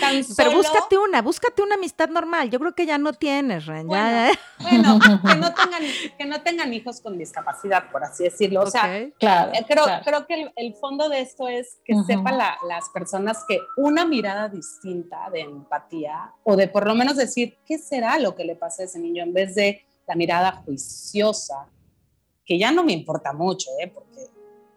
tan 0.00 0.12
Pero 0.36 0.50
solo- 0.50 0.56
búscate 0.58 0.98
una, 0.98 1.22
búscate 1.22 1.62
una 1.62 1.74
amistad 1.74 2.08
normal. 2.08 2.50
Yo 2.50 2.58
creo 2.58 2.74
que 2.74 2.86
ya 2.86 2.98
no 2.98 3.12
tienes, 3.12 3.66
Ren. 3.66 3.88
ya- 3.88 4.30
Bueno, 4.60 4.98
que 5.24 5.36
no, 5.36 5.52
tengan, 5.54 5.82
que 6.18 6.24
no 6.26 6.42
tengan 6.42 6.72
hijos 6.74 7.00
con 7.00 7.18
discapacidad, 7.18 7.90
por 7.90 8.04
así 8.04 8.24
decirlo. 8.24 8.62
O 8.62 8.70
sea, 8.70 8.84
Ok. 8.84 9.14
Claro, 9.18 9.52
Eh, 9.54 9.64
Creo, 9.68 9.84
claro. 9.84 10.02
creo 10.04 10.26
que 10.26 10.34
el, 10.34 10.52
el 10.56 10.74
fondo 10.74 11.08
de 11.08 11.20
esto 11.20 11.48
es 11.48 11.78
que 11.84 11.94
Ujú. 11.94 12.04
sepan 12.04 12.38
la- 12.38 12.56
las 12.68 12.88
personas 12.90 13.44
que 13.48 13.58
una 13.76 14.04
mirada 14.06 14.48
distinta 14.48 15.28
de 15.32 15.40
empatía 15.40 16.32
o 16.44 16.56
de 16.56 16.68
por 16.68 16.86
lo 16.86 16.94
menos 16.94 17.16
decir 17.16 17.58
qué 17.66 17.78
será 17.78 18.18
lo 18.18 18.34
que 18.34 18.44
le 18.44 18.56
pasa 18.56 18.82
a 18.82 18.86
ese 18.86 18.98
niño 18.98 19.22
en 19.22 19.32
vez 19.32 19.54
de 19.54 19.84
la 20.06 20.14
mirada 20.14 20.52
juiciosa, 20.64 21.66
que 22.44 22.58
ya 22.58 22.70
no 22.70 22.84
me 22.84 22.92
importa 22.92 23.32
mucho, 23.32 23.70
¿eh? 23.80 23.88
porque 23.92 24.20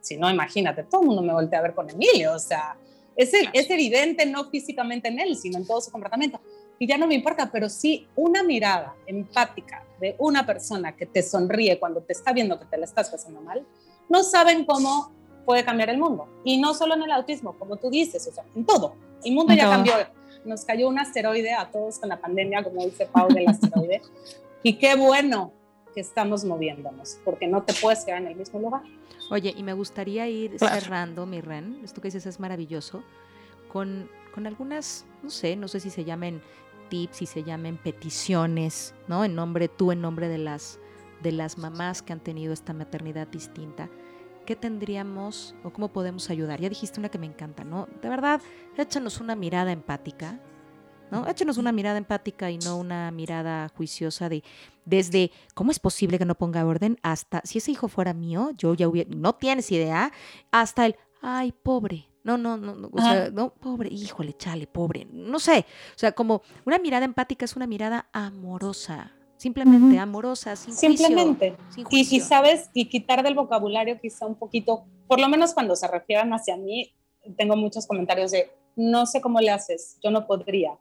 si 0.01 0.17
no, 0.17 0.29
imagínate, 0.29 0.83
todo 0.83 1.01
el 1.01 1.07
mundo 1.07 1.21
me 1.21 1.33
voltea 1.33 1.59
a 1.59 1.61
ver 1.61 1.75
con 1.75 1.87
Emilio, 1.89 2.33
o 2.33 2.39
sea, 2.39 2.75
es, 3.19 3.33
el- 3.33 3.49
es 3.53 3.69
evidente 3.69 4.25
no 4.25 4.49
físicamente 4.49 5.09
en 5.09 5.19
él, 5.19 5.35
sino 5.35 5.57
en 5.57 5.67
todo 5.67 5.81
su 5.81 5.91
comportamiento. 5.91 6.39
Y 6.79 6.87
ya 6.87 6.97
no 6.97 7.05
me 7.07 7.15
importa, 7.15 7.49
pero 7.51 7.67
sí 7.67 8.07
una 8.15 8.41
mirada 8.43 8.95
empática 9.05 9.83
de 9.99 10.15
una 10.19 10.45
persona 10.45 10.95
que 10.95 11.05
te 11.05 11.21
sonríe 11.21 11.77
cuando 11.77 12.01
te 12.01 12.13
está 12.13 12.31
viendo 12.31 12.57
que 12.57 12.65
te 12.65 12.77
la 12.77 12.85
estás 12.85 13.09
pasando 13.09 13.41
mal, 13.41 13.65
no 14.07 14.23
saben 14.23 14.63
cómo 14.63 15.11
puede 15.45 15.65
cambiar 15.65 15.89
el 15.89 15.97
mundo. 15.97 16.27
Y 16.45 16.57
no 16.59 16.73
solo 16.73 16.95
en 16.95 17.03
el 17.03 17.11
autismo, 17.11 17.57
como 17.59 17.75
tú 17.75 17.89
dices, 17.89 18.25
o 18.27 18.31
sea, 18.31 18.45
en 18.55 18.65
todo. 18.65 18.95
El 19.25 19.33
mundo 19.33 19.53
ya 19.53 19.69
cambió. 19.69 19.93
Nos 20.45 20.63
cayó 20.63 20.87
un 20.87 20.97
asteroide 20.97 21.53
a 21.53 21.69
todos 21.69 21.99
con 21.99 22.07
la 22.07 22.21
pandemia, 22.21 22.63
como 22.63 22.85
dice 22.85 23.05
Pau 23.05 23.27
del 23.27 23.49
asteroide. 23.49 24.01
y 24.63 24.73
qué 24.77 24.95
bueno 24.95 25.51
que 25.99 26.03
estamos 26.03 26.45
moviéndonos, 26.45 27.19
porque 27.25 27.45
no 27.45 27.61
te 27.63 27.73
puedes 27.73 28.05
quedar 28.05 28.21
en 28.21 28.29
el 28.29 28.35
mismo 28.37 28.57
lugar. 28.57 28.83
Oye, 29.31 29.53
y 29.55 29.63
me 29.63 29.73
gustaría 29.73 30.29
ir 30.29 30.55
Claro. 30.55 30.79
cerrando, 30.79 31.25
mi 31.25 31.41
Ren, 31.41 31.81
esto 31.83 31.99
que 31.99 32.07
dices 32.07 32.25
es 32.25 32.39
maravilloso, 32.39 33.03
con, 33.67 34.09
con 34.33 34.47
algunas, 34.47 35.05
no 35.21 35.29
sé, 35.29 35.57
no 35.57 35.67
sé 35.67 35.81
si 35.81 35.89
se 35.89 36.05
llamen 36.05 36.41
tips, 36.87 37.17
si 37.17 37.25
se 37.25 37.43
llamen 37.43 37.75
peticiones, 37.75 38.95
¿no? 39.09 39.25
En 39.25 39.35
nombre, 39.35 39.67
tú 39.67 39.91
en 39.91 39.99
nombre 39.99 40.29
de 40.29 40.37
las, 40.37 40.79
de 41.21 41.33
las 41.33 41.57
mamás 41.57 42.01
que 42.01 42.13
han 42.13 42.21
tenido 42.21 42.53
esta 42.53 42.71
maternidad 42.71 43.27
distinta. 43.27 43.89
¿Qué 44.45 44.55
tendríamos 44.55 45.53
o 45.65 45.71
cómo 45.71 45.89
podemos 45.89 46.29
ayudar? 46.29 46.61
Ya 46.61 46.69
dijiste 46.69 46.97
una 47.01 47.09
que 47.09 47.17
me 47.19 47.25
encanta, 47.27 47.65
¿no? 47.65 47.89
De 48.01 48.07
verdad, 48.07 48.41
échanos 48.77 49.19
una 49.19 49.35
mirada 49.35 49.73
empática, 49.73 50.39
¿no? 51.11 51.27
Échanos 51.27 51.57
una 51.57 51.71
mirada 51.71 51.97
empática 51.97 52.51
y 52.51 52.57
no 52.59 52.77
una 52.77 53.11
mirada 53.11 53.69
juiciosa 53.69 54.29
de 54.29 54.43
desde 54.85 55.31
cómo 55.53 55.71
es 55.71 55.79
posible 55.79 56.17
que 56.17 56.25
no 56.25 56.35
ponga 56.35 56.65
orden 56.65 56.97
hasta 57.03 57.41
si 57.43 57.59
ese 57.59 57.71
hijo 57.71 57.87
fuera 57.87 58.13
mío, 58.13 58.51
yo 58.57 58.73
ya 58.73 58.87
hubiera, 58.87 59.09
no 59.15 59.35
tienes 59.35 59.71
idea, 59.71 60.11
hasta 60.51 60.85
el, 60.85 60.95
ay, 61.21 61.51
pobre. 61.51 62.05
No, 62.23 62.37
no, 62.37 62.57
no, 62.57 62.75
no, 62.75 62.89
o 62.91 63.01
sea, 63.01 63.29
no, 63.31 63.53
pobre, 63.53 63.89
híjole, 63.89 64.33
chale, 64.33 64.67
pobre. 64.67 65.07
No 65.11 65.39
sé, 65.39 65.65
o 65.95 65.97
sea, 65.97 66.11
como 66.11 66.41
una 66.65 66.77
mirada 66.77 67.05
empática 67.05 67.45
es 67.45 67.55
una 67.55 67.65
mirada 67.65 68.09
amorosa, 68.11 69.13
simplemente 69.37 69.97
amorosa, 69.97 70.55
sin 70.55 70.73
Simplemente. 70.73 71.55
Juicio, 71.85 72.17
Y, 72.17 72.17
y, 72.17 72.19
sabes, 72.19 72.69
y 72.73 72.89
quitar 72.89 73.23
del 73.23 73.35
vocabulario 73.35 73.99
quizá 74.01 74.25
un 74.25 74.35
poquito, 74.35 74.85
por 75.07 75.19
lo 75.19 75.29
menos 75.29 75.53
cuando 75.53 75.75
se 75.75 75.87
refieran 75.87 76.33
hacia 76.33 76.57
mí, 76.57 76.93
tengo 77.37 77.55
muchos 77.55 77.87
comentarios 77.87 78.31
de, 78.31 78.51
no 78.75 79.05
sé 79.05 79.21
cómo 79.21 79.39
le 79.39 79.51
haces, 79.51 79.97
yo 80.03 80.11
no 80.11 80.27
podría. 80.27 80.77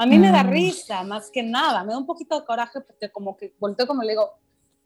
A 0.00 0.06
mí 0.06 0.18
me 0.18 0.30
da 0.30 0.42
risa, 0.42 1.02
más 1.02 1.30
que 1.30 1.42
nada, 1.42 1.84
me 1.84 1.92
da 1.92 1.98
un 1.98 2.06
poquito 2.06 2.40
de 2.40 2.46
coraje 2.46 2.80
porque 2.80 3.10
como 3.10 3.36
que 3.36 3.52
volteo 3.60 3.86
como 3.86 4.02
le 4.02 4.12
digo, 4.12 4.32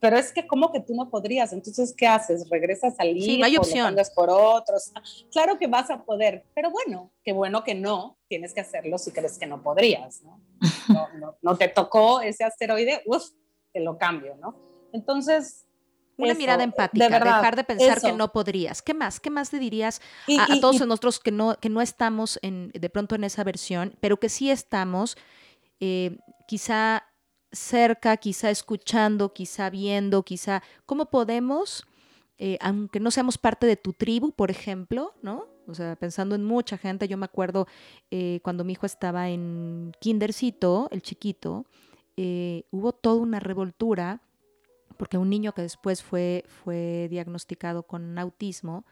pero 0.01 0.17
es 0.17 0.33
que 0.33 0.45
como 0.45 0.73
que 0.73 0.81
tú 0.81 0.93
no 0.93 1.09
podrías, 1.09 1.53
entonces 1.53 1.95
¿qué 1.97 2.09
haces? 2.09 2.51
¿Regresas 2.51 2.99
al 2.99 3.15
sí, 3.15 3.39
no 3.39 3.47
hay 3.47 3.57
opción. 3.57 3.95
por 4.17 4.29
otros? 4.29 4.93
Claro 5.31 5.57
que 5.57 5.69
vas 5.69 5.89
a 5.89 6.03
poder, 6.03 6.45
pero 6.53 6.69
bueno, 6.73 7.13
qué 7.23 7.33
bueno 7.33 7.63
que 7.63 7.77
no, 7.77 8.19
tienes 8.27 8.53
que 8.53 8.63
hacerlo 8.63 8.99
si 8.99 9.13
crees 9.13 9.39
que 9.39 9.47
no 9.47 9.63
podrías, 9.63 10.21
¿no? 10.23 10.41
No, 10.89 11.37
no, 11.43 11.57
te 11.57 11.69
tocó 11.69 12.21
ese 12.21 12.43
asteroide, 12.43 13.01
uff, 13.07 13.23
te 13.73 13.79
lo 13.79 13.97
cambio, 13.97 14.35
¿no? 14.41 14.57
Entonces... 14.93 15.65
Una 16.17 16.35
mirada 16.35 16.63
empática, 16.63 17.09
dejar 17.09 17.57
de 17.57 17.65
pensar 17.65 18.01
que 18.01 18.13
no 18.13 18.33
podrías. 18.33 18.83
¿Qué 18.83 18.95
más? 18.95 19.21
¿Qué 19.21 19.31
más 19.31 19.53
le 19.53 19.59
dirías 19.59 20.01
a, 20.39 20.61
todos 20.61 20.81
nosotros 20.81 21.19
que 21.19 21.33
no, 21.33 21.57
que 21.61 21.69
no 21.69 21.81
estamos 21.81 22.39
en, 22.43 22.71
de 22.73 22.91
pronto 22.91 23.15
en 23.15 23.25
esa 23.25 23.45
versión, 23.45 23.97
pero 24.01 24.19
que 24.19 24.29
sí 24.29 24.51
estamos, 24.51 25.17
eh, 25.81 26.19
quizá 26.47 27.05
cerca, 27.53 28.17
quizá 28.17 28.51
escuchando, 28.51 29.33
quizá 29.33 29.71
viendo, 29.71 30.23
quizá 30.23 30.63
cómo 30.87 31.07
podemos, 31.07 31.85
eh, 32.39 32.59
aunque 32.61 33.01
no 33.01 33.11
seamos 33.11 33.39
parte 33.39 33.67
de 33.67 33.77
tu 33.77 33.93
tribu, 33.93 34.33
por 34.33 34.51
ejemplo, 34.51 35.15
¿no? 35.23 35.47
O 35.67 35.75
sea, 35.75 35.97
pensando 35.97 36.35
en 36.35 36.45
mucha 36.45 36.77
gente, 36.77 37.09
yo 37.09 37.17
me 37.17 37.25
acuerdo 37.25 37.67
eh, 38.11 38.41
cuando 38.43 38.65
mi 38.65 38.73
hijo 38.73 38.87
estaba 38.87 39.31
en 39.31 39.93
kindercito, 40.01 40.89
el 40.91 41.01
chiquito, 41.01 41.65
eh, 42.17 42.65
hubo 42.71 42.93
toda 42.93 43.21
una 43.21 43.41
revoltura, 43.41 44.21
porque 44.97 45.19
un 45.19 45.31
niño 45.31 45.53
que 45.53 45.63
después 45.63 46.03
fue, 46.03 46.45
fue 46.63 47.09
diagnosticado 47.11 47.85
con 47.85 48.19
autismo, 48.19 48.85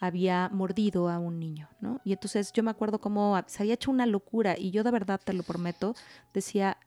había 0.00 0.48
mordido 0.52 1.08
a 1.08 1.18
un 1.18 1.38
niño, 1.38 1.68
¿no? 1.80 2.00
Y 2.04 2.12
entonces 2.12 2.52
yo 2.52 2.62
me 2.62 2.70
acuerdo 2.70 3.00
cómo 3.00 3.40
se 3.46 3.62
había 3.62 3.74
hecho 3.74 3.90
una 3.90 4.06
locura 4.06 4.54
y 4.56 4.70
yo 4.70 4.84
de 4.84 4.90
verdad 4.90 5.20
te 5.22 5.32
lo 5.32 5.42
prometo, 5.42 5.94
decía, 6.32 6.78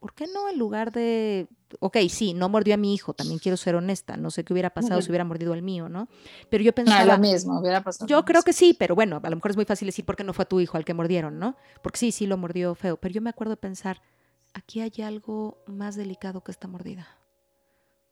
¿por 0.00 0.12
qué 0.14 0.26
no 0.26 0.48
en 0.48 0.58
lugar 0.58 0.92
de, 0.92 1.48
ok, 1.80 1.98
sí, 2.08 2.34
no 2.34 2.48
mordió 2.48 2.74
a 2.74 2.76
mi 2.76 2.94
hijo, 2.94 3.14
también 3.14 3.38
quiero 3.38 3.56
ser 3.56 3.74
honesta, 3.76 4.16
no 4.16 4.30
sé 4.30 4.44
qué 4.44 4.52
hubiera 4.52 4.70
pasado 4.70 5.00
si 5.02 5.10
hubiera 5.10 5.24
mordido 5.24 5.52
al 5.52 5.62
mío, 5.62 5.88
¿no? 5.88 6.08
Pero 6.50 6.64
yo 6.64 6.72
pensaba... 6.72 7.04
No, 7.04 7.12
lo 7.12 7.18
mismo, 7.18 7.60
hubiera 7.60 7.82
pasado. 7.82 8.06
Yo 8.08 8.24
creo 8.24 8.42
que 8.42 8.52
sí, 8.52 8.74
pero 8.78 8.94
bueno, 8.94 9.20
a 9.22 9.30
lo 9.30 9.36
mejor 9.36 9.52
es 9.52 9.56
muy 9.56 9.66
fácil 9.66 9.86
decir 9.86 10.04
por 10.04 10.16
qué 10.16 10.24
no 10.24 10.32
fue 10.32 10.44
a 10.44 10.48
tu 10.48 10.60
hijo 10.60 10.76
al 10.76 10.84
que 10.84 10.94
mordieron, 10.94 11.38
¿no? 11.38 11.56
Porque 11.82 11.98
sí, 11.98 12.12
sí 12.12 12.26
lo 12.26 12.36
mordió 12.36 12.74
feo, 12.74 12.96
pero 12.96 13.14
yo 13.14 13.22
me 13.22 13.30
acuerdo 13.30 13.52
de 13.52 13.58
pensar, 13.58 14.02
aquí 14.54 14.80
hay 14.80 14.92
algo 15.04 15.58
más 15.66 15.96
delicado 15.96 16.42
que 16.42 16.50
esta 16.50 16.68
mordida. 16.68 17.08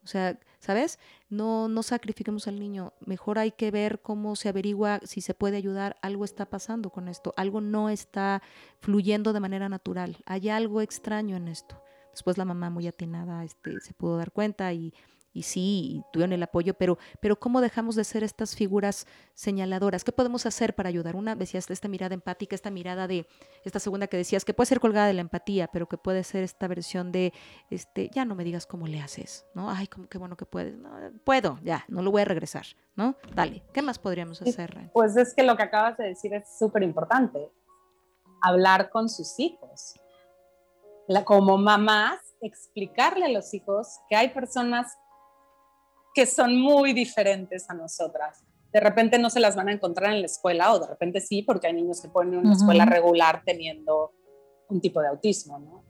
O 0.06 0.08
sea, 0.08 0.38
¿sabes? 0.60 1.00
No, 1.30 1.66
no 1.66 1.82
sacrifiquemos 1.82 2.46
al 2.46 2.60
niño. 2.60 2.92
Mejor 3.04 3.40
hay 3.40 3.50
que 3.50 3.72
ver 3.72 4.00
cómo 4.00 4.36
se 4.36 4.48
averigua 4.48 5.00
si 5.02 5.20
se 5.20 5.34
puede 5.34 5.56
ayudar. 5.56 5.96
Algo 6.00 6.24
está 6.24 6.46
pasando 6.46 6.90
con 6.90 7.08
esto. 7.08 7.34
Algo 7.36 7.60
no 7.60 7.90
está 7.90 8.40
fluyendo 8.78 9.32
de 9.32 9.40
manera 9.40 9.68
natural. 9.68 10.18
Hay 10.24 10.48
algo 10.48 10.80
extraño 10.80 11.34
en 11.34 11.48
esto. 11.48 11.82
Después 12.12 12.38
la 12.38 12.44
mamá 12.44 12.70
muy 12.70 12.86
atinada 12.86 13.42
este, 13.42 13.80
se 13.80 13.94
pudo 13.94 14.16
dar 14.16 14.30
cuenta 14.30 14.72
y 14.72 14.94
y 15.36 15.42
sí, 15.42 16.02
tuvieron 16.14 16.32
el 16.32 16.42
apoyo, 16.42 16.72
pero, 16.72 16.96
pero 17.20 17.38
¿cómo 17.38 17.60
dejamos 17.60 17.94
de 17.94 18.04
ser 18.04 18.24
estas 18.24 18.56
figuras 18.56 19.06
señaladoras? 19.34 20.02
¿Qué 20.02 20.10
podemos 20.10 20.46
hacer 20.46 20.74
para 20.74 20.88
ayudar? 20.88 21.14
Una, 21.14 21.36
decías, 21.36 21.70
esta 21.70 21.88
mirada 21.88 22.14
empática, 22.14 22.54
esta 22.54 22.70
mirada 22.70 23.06
de, 23.06 23.28
esta 23.62 23.78
segunda 23.78 24.06
que 24.06 24.16
decías, 24.16 24.46
que 24.46 24.54
puede 24.54 24.68
ser 24.68 24.80
colgada 24.80 25.08
de 25.08 25.12
la 25.12 25.20
empatía, 25.20 25.68
pero 25.68 25.88
que 25.88 25.98
puede 25.98 26.24
ser 26.24 26.42
esta 26.42 26.66
versión 26.68 27.12
de, 27.12 27.34
este, 27.68 28.08
ya 28.14 28.24
no 28.24 28.34
me 28.34 28.44
digas 28.44 28.64
cómo 28.64 28.86
le 28.86 28.98
haces, 28.98 29.44
¿no? 29.52 29.70
Ay, 29.70 29.88
cómo, 29.88 30.08
qué 30.08 30.16
bueno 30.16 30.38
que 30.38 30.46
puedes. 30.46 30.74
No, 30.74 30.90
puedo, 31.22 31.58
ya, 31.62 31.84
no 31.88 32.00
lo 32.00 32.10
voy 32.10 32.22
a 32.22 32.24
regresar, 32.24 32.64
¿no? 32.94 33.14
Dale, 33.34 33.62
¿qué 33.74 33.82
más 33.82 33.98
podríamos 33.98 34.40
hacer? 34.40 34.90
Pues 34.94 35.18
es 35.18 35.34
que 35.34 35.42
lo 35.42 35.54
que 35.54 35.64
acabas 35.64 35.98
de 35.98 36.04
decir 36.04 36.32
es 36.32 36.56
súper 36.58 36.82
importante, 36.82 37.52
hablar 38.40 38.88
con 38.88 39.10
sus 39.10 39.38
hijos. 39.38 40.00
La, 41.08 41.26
como 41.26 41.58
mamás, 41.58 42.20
explicarle 42.40 43.26
a 43.26 43.28
los 43.28 43.52
hijos 43.52 44.00
que 44.08 44.16
hay 44.16 44.30
personas 44.30 44.96
que 46.16 46.24
son 46.24 46.58
muy 46.58 46.94
diferentes 46.94 47.68
a 47.68 47.74
nosotras. 47.74 48.42
De 48.72 48.80
repente 48.80 49.18
no 49.18 49.28
se 49.28 49.38
las 49.38 49.54
van 49.54 49.68
a 49.68 49.72
encontrar 49.72 50.14
en 50.14 50.20
la 50.20 50.26
escuela 50.26 50.72
o 50.72 50.80
de 50.80 50.86
repente 50.86 51.20
sí, 51.20 51.42
porque 51.42 51.66
hay 51.66 51.74
niños 51.74 52.00
que 52.00 52.08
ponen 52.08 52.32
en 52.32 52.40
una 52.40 52.54
escuela 52.54 52.86
regular 52.86 53.42
teniendo 53.44 54.14
un 54.70 54.80
tipo 54.80 55.02
de 55.02 55.08
autismo, 55.08 55.58
¿no? 55.58 55.84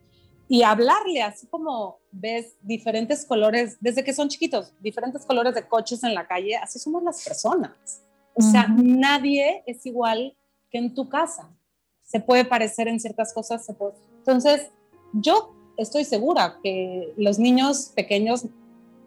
Y 0.49 0.65
hablarle 0.65 1.23
así 1.23 1.47
como 1.47 2.01
ves 2.11 2.57
diferentes 2.61 3.25
colores, 3.25 3.77
desde 3.81 4.03
que 4.03 4.13
son 4.13 4.29
chiquitos, 4.29 4.75
diferentes 4.81 5.25
colores 5.25 5.55
de 5.55 5.69
coches 5.69 6.03
en 6.03 6.13
la 6.13 6.27
calle, 6.27 6.57
así 6.57 6.81
somos 6.81 7.05
las 7.05 7.25
personas. 7.25 8.03
O 8.35 8.43
sea, 8.43 8.67
nadie 8.69 9.63
es 9.65 9.87
igual 9.87 10.37
que 10.71 10.79
en 10.79 10.93
tu 10.93 11.09
casa. 11.09 11.57
Se 12.03 12.19
puede 12.19 12.45
parecer 12.45 12.89
en 12.89 12.99
ciertas 12.99 13.33
cosas. 13.33 13.65
Se 13.65 13.75
puede... 13.75 13.95
Entonces, 14.19 14.73
yo 15.13 15.55
estoy 15.77 16.05
segura 16.05 16.59
que 16.65 17.13
los 17.17 17.39
niños 17.39 17.93
pequeños 17.95 18.47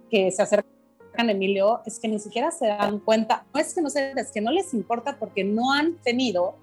que 0.10 0.32
se 0.32 0.42
acercan 0.42 0.69
Emilio, 1.28 1.82
es 1.86 2.00
que 2.00 2.08
ni 2.08 2.20
siquiera 2.20 2.52
se 2.52 2.68
dan 2.68 3.00
cuenta, 3.00 3.46
no 3.54 3.60
es 3.60 3.74
que 3.74 3.82
no 3.82 3.90
se, 3.90 4.12
es 4.12 4.32
que 4.32 4.42
no 4.42 4.52
les 4.52 4.74
importa 4.74 5.18
porque 5.18 5.44
no 5.44 5.72
han 5.72 5.96
tenido 5.96 6.56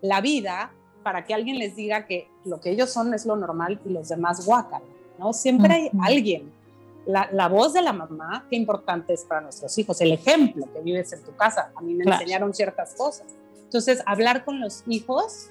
la 0.00 0.20
vida 0.20 0.72
para 1.02 1.24
que 1.24 1.34
alguien 1.34 1.58
les 1.58 1.76
diga 1.76 2.06
que 2.06 2.28
lo 2.44 2.60
que 2.60 2.70
ellos 2.70 2.90
son 2.90 3.12
es 3.14 3.26
lo 3.26 3.36
normal 3.36 3.80
y 3.84 3.90
los 3.90 4.08
demás 4.08 4.44
guacan, 4.46 4.82
¿no? 5.18 5.32
Siempre 5.32 5.74
hay 5.74 5.90
alguien. 6.02 6.52
La, 7.06 7.48
voz 7.48 7.72
de 7.72 7.82
la 7.82 7.92
mamá, 7.92 8.46
qué 8.48 8.56
importante 8.56 9.12
es 9.12 9.24
para 9.24 9.40
nuestros 9.40 9.76
hijos, 9.78 10.00
el 10.00 10.12
ejemplo 10.12 10.66
que 10.72 10.80
vives 10.80 11.12
en 11.12 11.22
tu 11.24 11.34
casa. 11.34 11.72
A 11.74 11.80
mí 11.80 11.94
me 11.94 12.04
enseñaron 12.04 12.54
ciertas 12.54 12.94
cosas. 12.94 13.26
Entonces, 13.64 14.02
hablar 14.06 14.44
con 14.44 14.60
los 14.60 14.84
hijos 14.86 15.48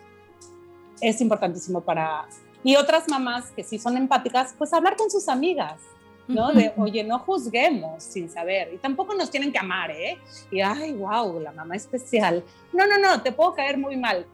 es 1.02 1.22
importantísimo 1.22 1.82
para... 1.82 2.28
Y 2.64 2.76
otras 2.76 3.10
mamás 3.10 3.52
que 3.52 3.64
sí 3.64 3.80
son 3.80 3.98
empáticas, 3.98 4.54
pues 4.58 4.74
hablar 4.74 4.96
con 4.96 5.10
sus 5.10 5.28
amigas, 5.28 5.82
¿no? 6.30 6.54
De, 6.54 6.72
oye, 6.78 7.04
no 7.04 7.20
juzguemos 7.20 8.04
sin 8.04 8.30
saber. 8.30 8.72
Y 8.74 8.78
tampoco 8.78 9.16
nos 9.16 9.32
tienen 9.32 9.52
que 9.52 9.58
amar, 9.58 9.92
¿eh? 9.92 10.18
Y, 10.52 10.62
ay, 10.62 10.94
wow, 10.94 11.40
la 11.40 11.52
mamá 11.52 11.76
especial. 11.76 12.44
No, 12.72 12.86
no, 12.88 12.98
no, 13.00 13.22
te 13.22 13.32
puedo 13.32 13.54
caer 13.56 13.78
muy 13.78 13.98
mal, 13.98 14.26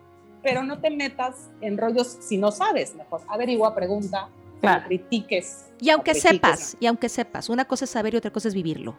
pero 0.43 0.62
no 0.62 0.80
te 0.80 0.89
metas 0.89 1.50
en 1.62 1.78
rollos 1.78 2.18
si 2.20 2.38
no 2.38 2.52
sabes. 2.52 2.93
Mejor 2.96 3.22
averigua, 3.28 3.74
pregunta, 3.74 4.28
claro. 4.60 4.86
critiques. 4.88 5.72
Y 5.80 5.89
aunque 5.89 6.14
sepas, 6.14 6.76
y 6.80 6.86
aunque 6.86 7.10
sepas, 7.10 7.50
una 7.50 7.66
cosa 7.66 7.86
es 7.86 7.91
saber 7.91 8.14
y 8.14 8.18
otra 8.18 8.32
cosa 8.32 8.50
es 8.50 8.54
vivirlo. 8.54 8.96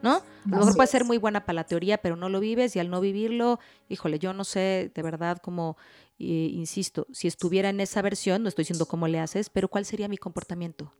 ¿no? 0.00 0.12
A 0.12 0.22
lo 0.48 0.58
mejor 0.58 0.76
puede 0.76 0.86
ser 0.86 1.04
muy 1.04 1.18
buena 1.18 1.44
para 1.44 1.56
la 1.56 1.64
teoría, 1.64 1.98
pero 1.98 2.14
no 2.14 2.28
lo 2.28 2.38
vives 2.38 2.76
y 2.76 2.78
al 2.78 2.88
no 2.88 3.00
vivirlo, 3.00 3.58
híjole, 3.88 4.20
yo 4.20 4.32
no 4.32 4.44
sé 4.44 4.92
de 4.94 5.02
verdad 5.02 5.38
cómo, 5.42 5.76
eh, 6.20 6.50
insisto, 6.52 7.08
si 7.12 7.26
estuviera 7.26 7.68
en 7.68 7.80
esa 7.80 8.00
versión, 8.00 8.44
no 8.44 8.48
estoy 8.48 8.62
diciendo 8.62 8.86
cómo 8.86 9.08
le 9.08 9.18
haces, 9.18 9.50
pero 9.50 9.66
¿cuál 9.66 9.84
sería 9.84 10.06
mi 10.06 10.16
comportamiento? 10.16 10.92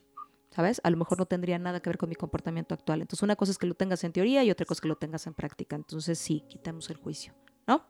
¿Sabes? 0.58 0.80
A 0.82 0.90
lo 0.90 0.96
mejor 0.96 1.20
no 1.20 1.26
tendría 1.26 1.56
nada 1.56 1.78
que 1.78 1.88
ver 1.88 1.98
con 1.98 2.08
mi 2.08 2.16
comportamiento 2.16 2.74
actual. 2.74 3.00
Entonces, 3.00 3.22
una 3.22 3.36
cosa 3.36 3.52
es 3.52 3.58
que 3.58 3.68
lo 3.68 3.74
tengas 3.74 4.02
en 4.02 4.10
teoría 4.10 4.42
y 4.42 4.50
otra 4.50 4.66
cosa 4.66 4.78
es 4.78 4.80
que 4.80 4.88
lo 4.88 4.96
tengas 4.96 5.24
en 5.28 5.34
práctica. 5.34 5.76
Entonces, 5.76 6.18
sí, 6.18 6.42
quitemos 6.48 6.90
el 6.90 6.96
juicio, 6.96 7.32
¿no? 7.68 7.86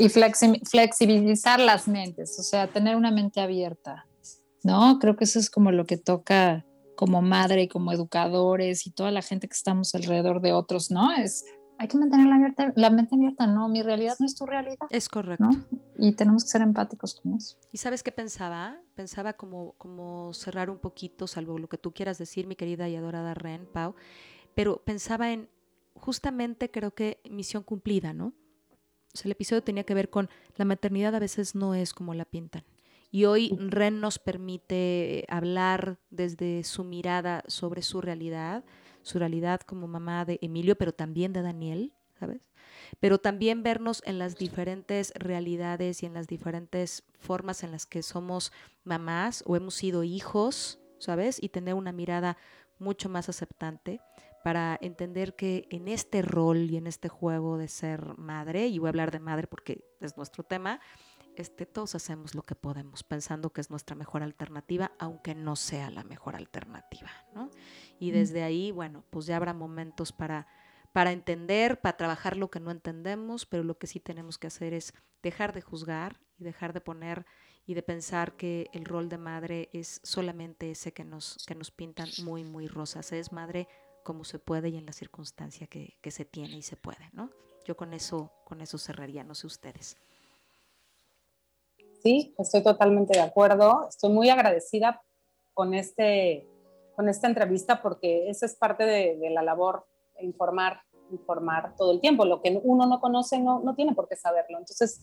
y 0.00 0.08
flexibilizar 0.08 1.58
las 1.58 1.88
mentes, 1.88 2.38
o 2.38 2.44
sea, 2.44 2.68
tener 2.68 2.94
una 2.94 3.10
mente 3.10 3.40
abierta, 3.40 4.06
¿no? 4.62 5.00
Creo 5.00 5.16
que 5.16 5.24
eso 5.24 5.40
es 5.40 5.50
como 5.50 5.72
lo 5.72 5.86
que 5.86 5.96
toca 5.96 6.64
como 6.94 7.20
madre 7.20 7.62
y 7.62 7.68
como 7.68 7.90
educadores 7.90 8.86
y 8.86 8.92
toda 8.92 9.10
la 9.10 9.22
gente 9.22 9.48
que 9.48 9.54
estamos 9.54 9.92
alrededor 9.96 10.40
de 10.40 10.52
otros, 10.52 10.92
¿no? 10.92 11.10
Es 11.16 11.44
hay 11.78 11.88
que 11.88 11.98
mantener 11.98 12.26
la, 12.26 12.72
la, 12.74 12.90
mente 12.90 13.14
abierta, 13.14 13.46
no, 13.46 13.68
mi 13.68 13.82
realidad 13.82 14.16
no 14.18 14.26
es 14.26 14.34
tu 14.34 14.46
realidad. 14.46 14.86
Es 14.90 15.08
correcto. 15.08 15.50
Y 15.98 16.12
tenemos 16.12 16.44
que 16.44 16.50
ser 16.50 16.62
empáticos 16.62 17.20
con 17.20 17.34
eso. 17.34 17.56
¿Y 17.72 17.78
sabes 17.78 18.02
qué 18.02 18.12
pensaba? 18.12 18.78
Pensaba 18.94 19.34
como, 19.34 19.72
como 19.72 20.32
cerrar 20.32 20.70
un 20.70 20.78
poquito, 20.78 21.26
salvo 21.26 21.58
lo 21.58 21.68
que 21.68 21.78
tú 21.78 21.92
quieras 21.92 22.18
decir, 22.18 22.46
mi 22.46 22.56
querida 22.56 22.88
y 22.88 22.96
adorada 22.96 23.34
Ren, 23.34 23.66
Pau, 23.66 23.94
pero 24.54 24.82
pensaba 24.84 25.32
en 25.32 25.48
justamente 25.94 26.70
creo 26.70 26.94
que 26.94 27.20
misión 27.28 27.62
cumplida, 27.62 28.12
¿no? 28.12 28.26
O 28.26 29.16
sea, 29.18 29.28
el 29.28 29.32
episodio 29.32 29.62
tenía 29.62 29.84
que 29.84 29.94
ver 29.94 30.10
con 30.10 30.28
la 30.56 30.64
maternidad 30.64 31.14
a 31.14 31.18
veces 31.18 31.54
no 31.54 31.74
es 31.74 31.94
como 31.94 32.14
la 32.14 32.24
pintan. 32.24 32.64
Y 33.10 33.24
hoy 33.24 33.56
Ren 33.58 34.00
nos 34.00 34.18
permite 34.18 35.24
hablar 35.28 35.98
desde 36.10 36.64
su 36.64 36.84
mirada 36.84 37.44
sobre 37.46 37.82
su 37.82 38.00
realidad, 38.00 38.64
su 39.06 39.20
realidad 39.20 39.60
como 39.60 39.86
mamá 39.86 40.24
de 40.24 40.40
Emilio, 40.42 40.76
pero 40.76 40.92
también 40.92 41.32
de 41.32 41.42
Daniel, 41.42 41.92
¿sabes? 42.18 42.40
Pero 42.98 43.18
también 43.18 43.62
vernos 43.62 44.02
en 44.04 44.18
las 44.18 44.36
diferentes 44.36 45.12
realidades 45.14 46.02
y 46.02 46.06
en 46.06 46.14
las 46.14 46.26
diferentes 46.26 47.04
formas 47.16 47.62
en 47.62 47.70
las 47.70 47.86
que 47.86 48.02
somos 48.02 48.52
mamás 48.82 49.44
o 49.46 49.54
hemos 49.54 49.76
sido 49.76 50.02
hijos, 50.02 50.80
¿sabes? 50.98 51.40
Y 51.40 51.50
tener 51.50 51.74
una 51.74 51.92
mirada 51.92 52.36
mucho 52.80 53.08
más 53.08 53.28
aceptante 53.28 54.00
para 54.42 54.76
entender 54.80 55.36
que 55.36 55.68
en 55.70 55.86
este 55.86 56.20
rol 56.22 56.68
y 56.68 56.76
en 56.76 56.88
este 56.88 57.08
juego 57.08 57.58
de 57.58 57.68
ser 57.68 58.18
madre, 58.18 58.66
y 58.66 58.80
voy 58.80 58.88
a 58.88 58.90
hablar 58.90 59.12
de 59.12 59.20
madre 59.20 59.46
porque 59.46 59.84
es 60.00 60.16
nuestro 60.16 60.42
tema, 60.42 60.80
este, 61.36 61.66
todos 61.66 61.94
hacemos 61.94 62.34
lo 62.34 62.42
que 62.42 62.54
podemos, 62.54 63.02
pensando 63.02 63.50
que 63.50 63.60
es 63.60 63.70
nuestra 63.70 63.94
mejor 63.94 64.22
alternativa, 64.22 64.92
aunque 64.98 65.34
no 65.34 65.54
sea 65.54 65.90
la 65.90 66.02
mejor 66.02 66.34
alternativa, 66.34 67.10
¿no? 67.34 67.50
Y 67.98 68.10
desde 68.10 68.42
ahí, 68.42 68.70
bueno, 68.70 69.04
pues 69.10 69.26
ya 69.26 69.36
habrá 69.36 69.54
momentos 69.54 70.12
para, 70.12 70.46
para 70.92 71.12
entender, 71.12 71.80
para 71.80 71.96
trabajar 71.96 72.36
lo 72.36 72.50
que 72.50 72.60
no 72.60 72.70
entendemos, 72.70 73.46
pero 73.46 73.62
lo 73.62 73.78
que 73.78 73.86
sí 73.86 74.00
tenemos 74.00 74.38
que 74.38 74.46
hacer 74.46 74.74
es 74.74 74.92
dejar 75.22 75.52
de 75.52 75.62
juzgar 75.62 76.20
y 76.38 76.44
dejar 76.44 76.72
de 76.72 76.80
poner 76.80 77.26
y 77.66 77.74
de 77.74 77.82
pensar 77.82 78.36
que 78.36 78.68
el 78.72 78.84
rol 78.84 79.08
de 79.08 79.18
madre 79.18 79.68
es 79.72 80.00
solamente 80.04 80.70
ese 80.70 80.92
que 80.92 81.04
nos, 81.04 81.44
que 81.46 81.54
nos 81.54 81.70
pintan 81.70 82.08
muy, 82.22 82.44
muy 82.44 82.68
rosas. 82.68 83.12
Es 83.12 83.32
madre 83.32 83.68
como 84.04 84.24
se 84.24 84.38
puede 84.38 84.68
y 84.68 84.76
en 84.76 84.86
la 84.86 84.92
circunstancia 84.92 85.66
que, 85.66 85.96
que 86.00 86.10
se 86.12 86.24
tiene 86.24 86.56
y 86.56 86.62
se 86.62 86.76
puede, 86.76 87.10
¿no? 87.12 87.30
Yo 87.64 87.76
con 87.76 87.92
eso, 87.92 88.30
con 88.44 88.60
eso 88.60 88.78
cerraría, 88.78 89.24
no 89.24 89.34
sé 89.34 89.48
ustedes. 89.48 89.96
Sí, 92.02 92.32
estoy 92.38 92.62
totalmente 92.62 93.14
de 93.14 93.24
acuerdo. 93.24 93.88
Estoy 93.88 94.10
muy 94.10 94.30
agradecida 94.30 95.02
con, 95.52 95.74
este, 95.74 96.46
con 96.96 97.08
esta 97.08 97.28
entrevista 97.28 97.82
porque 97.82 98.28
esa 98.28 98.46
es 98.46 98.56
parte 98.56 98.84
de, 98.84 99.16
de 99.18 99.30
la 99.30 99.42
labor, 99.42 99.86
informar, 100.20 100.80
informar 101.10 101.74
todo 101.76 101.92
el 101.92 102.00
tiempo. 102.00 102.24
Lo 102.24 102.40
que 102.42 102.58
uno 102.64 102.86
no 102.86 103.00
conoce 103.00 103.38
no, 103.38 103.60
no 103.60 103.74
tiene 103.74 103.94
por 103.94 104.08
qué 104.08 104.16
saberlo. 104.16 104.58
Entonces, 104.58 105.00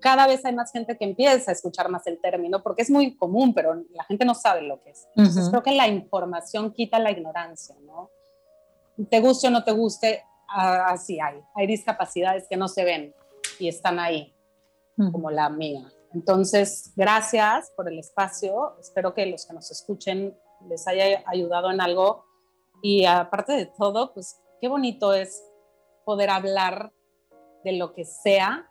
cada 0.00 0.26
vez 0.26 0.44
hay 0.44 0.54
más 0.54 0.70
gente 0.70 0.96
que 0.96 1.04
empieza 1.04 1.50
a 1.50 1.54
escuchar 1.54 1.88
más 1.88 2.06
el 2.06 2.20
término, 2.20 2.62
porque 2.62 2.82
es 2.82 2.90
muy 2.90 3.16
común, 3.16 3.54
pero 3.54 3.74
la 3.90 4.04
gente 4.04 4.24
no 4.24 4.34
sabe 4.34 4.62
lo 4.62 4.82
que 4.82 4.90
es. 4.90 5.08
Entonces, 5.16 5.48
creo 5.48 5.62
que 5.62 5.72
la 5.72 5.88
información 5.88 6.72
quita 6.72 6.98
la 6.98 7.10
ignorancia, 7.10 7.74
¿no? 7.80 8.10
Te 9.08 9.20
guste 9.20 9.48
o 9.48 9.50
no 9.50 9.64
te 9.64 9.72
guste, 9.72 10.22
así 10.46 11.18
hay. 11.20 11.40
Hay 11.54 11.66
discapacidades 11.66 12.46
que 12.48 12.56
no 12.56 12.68
se 12.68 12.84
ven 12.84 13.14
y 13.58 13.68
están 13.68 13.98
ahí, 13.98 14.34
como 15.10 15.30
la 15.30 15.48
mía. 15.48 15.90
Entonces, 16.12 16.92
gracias 16.94 17.72
por 17.74 17.88
el 17.88 17.98
espacio. 17.98 18.78
Espero 18.78 19.14
que 19.14 19.26
los 19.26 19.46
que 19.46 19.54
nos 19.54 19.70
escuchen 19.70 20.36
les 20.68 20.86
haya 20.86 21.22
ayudado 21.26 21.70
en 21.70 21.80
algo. 21.80 22.24
Y 22.82 23.04
aparte 23.04 23.52
de 23.52 23.66
todo, 23.66 24.12
pues 24.12 24.40
qué 24.60 24.68
bonito 24.68 25.12
es 25.14 25.42
poder 26.04 26.30
hablar 26.30 26.92
de 27.64 27.72
lo 27.72 27.94
que 27.94 28.04
sea 28.04 28.68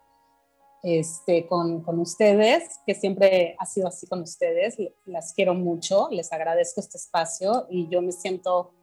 este, 0.83 1.47
con, 1.47 1.81
con, 1.81 1.99
ustedes, 1.99 2.79
que 2.85 2.93
siempre 2.93 3.55
ha 3.57 3.65
sido 3.65 3.87
así 3.87 4.05
con 4.07 4.21
ustedes. 4.21 4.77
Las 5.05 5.33
quiero 5.33 5.53
mucho, 5.53 6.09
les 6.11 6.31
agradezco 6.31 6.81
este 6.81 6.97
espacio 6.97 7.67
y 7.69 7.87
yo 7.89 8.01
me 8.01 8.11
siento 8.11 8.73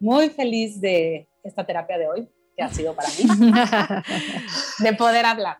muy 0.00 0.30
feliz 0.30 0.80
de 0.80 1.28
esta 1.42 1.64
terapia 1.64 1.98
de 1.98 2.08
hoy, 2.08 2.28
que 2.56 2.62
ha 2.62 2.68
sido 2.68 2.94
para 2.94 3.08
mí, 3.08 3.24
de 4.84 4.92
poder 4.94 5.26
hablar. 5.26 5.58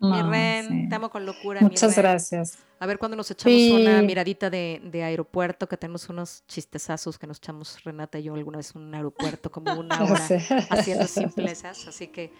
Mi 0.00 0.22
Ren, 0.22 0.88
te 0.88 0.94
amo 0.94 1.10
con 1.10 1.26
locura. 1.26 1.60
Muchas 1.60 1.94
gracias. 1.94 2.58
A 2.78 2.86
ver 2.86 2.98
cuando 2.98 3.16
nos 3.16 3.30
echamos 3.30 3.60
una 3.72 4.00
miradita 4.00 4.48
de, 4.48 4.80
de, 4.82 5.02
aeropuerto, 5.02 5.68
que 5.68 5.76
tenemos 5.76 6.08
unos 6.08 6.42
chistezazos 6.46 7.18
que 7.18 7.26
nos 7.26 7.36
echamos 7.36 7.84
Renata 7.84 8.18
y 8.18 8.24
yo 8.24 8.34
alguna 8.34 8.56
vez 8.56 8.74
en 8.74 8.82
un 8.82 8.94
aeropuerto, 8.94 9.50
como 9.50 9.78
una 9.78 10.02
hora 10.04 10.26
haciendo 10.70 11.06
simplezas. 11.06 11.86
Así 11.86 12.08
que 12.08 12.32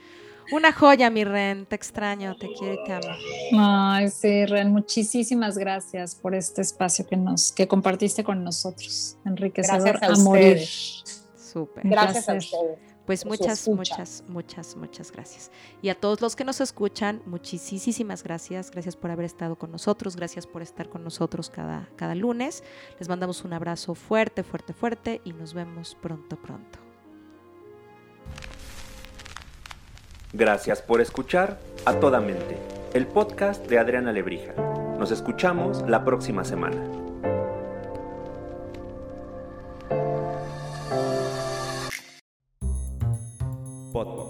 una 0.52 0.72
joya, 0.72 1.10
mi 1.10 1.24
Ren. 1.24 1.66
Te 1.66 1.76
extraño, 1.76 2.34
te 2.36 2.48
quiero 2.52 2.74
y 2.74 2.84
te 2.84 2.92
amo. 2.94 3.08
Ay, 3.58 4.08
sí, 4.08 4.46
Ren, 4.46 4.72
muchísimas 4.72 5.58
gracias 5.58 6.14
por 6.14 6.34
este 6.34 6.62
espacio 6.62 7.06
que 7.06 7.16
nos 7.16 7.52
que 7.52 7.68
compartiste 7.68 8.24
con 8.24 8.42
nosotros. 8.42 9.18
Enriquecedor 9.26 9.98
gracias 9.98 10.18
a, 10.18 10.20
a 10.20 10.24
morir. 10.24 10.66
Súper. 11.36 11.86
Gracias 11.86 12.28
a 12.28 12.34
ustedes. 12.34 12.89
Pues 13.10 13.26
muchas, 13.26 13.66
muchas, 13.66 14.22
muchas, 14.28 14.76
muchas 14.76 15.10
gracias. 15.10 15.50
Y 15.82 15.88
a 15.88 15.96
todos 15.96 16.20
los 16.20 16.36
que 16.36 16.44
nos 16.44 16.60
escuchan, 16.60 17.20
muchísimas 17.26 18.22
gracias. 18.22 18.70
Gracias 18.70 18.94
por 18.94 19.10
haber 19.10 19.26
estado 19.26 19.56
con 19.56 19.72
nosotros. 19.72 20.14
Gracias 20.14 20.46
por 20.46 20.62
estar 20.62 20.88
con 20.88 21.02
nosotros 21.02 21.50
cada, 21.50 21.88
cada 21.96 22.14
lunes. 22.14 22.62
Les 23.00 23.08
mandamos 23.08 23.42
un 23.42 23.52
abrazo 23.52 23.96
fuerte, 23.96 24.44
fuerte, 24.44 24.74
fuerte 24.74 25.20
y 25.24 25.32
nos 25.32 25.54
vemos 25.54 25.96
pronto, 26.00 26.36
pronto. 26.36 26.78
Gracias 30.32 30.80
por 30.80 31.00
escuchar 31.00 31.58
A 31.86 31.98
Toda 31.98 32.20
Mente, 32.20 32.58
el 32.94 33.08
podcast 33.08 33.66
de 33.66 33.80
Adriana 33.80 34.12
Lebrija. 34.12 34.52
Nos 35.00 35.10
escuchamos 35.10 35.82
la 35.88 36.04
próxima 36.04 36.44
semana. 36.44 36.99
Podbox. 43.92 44.29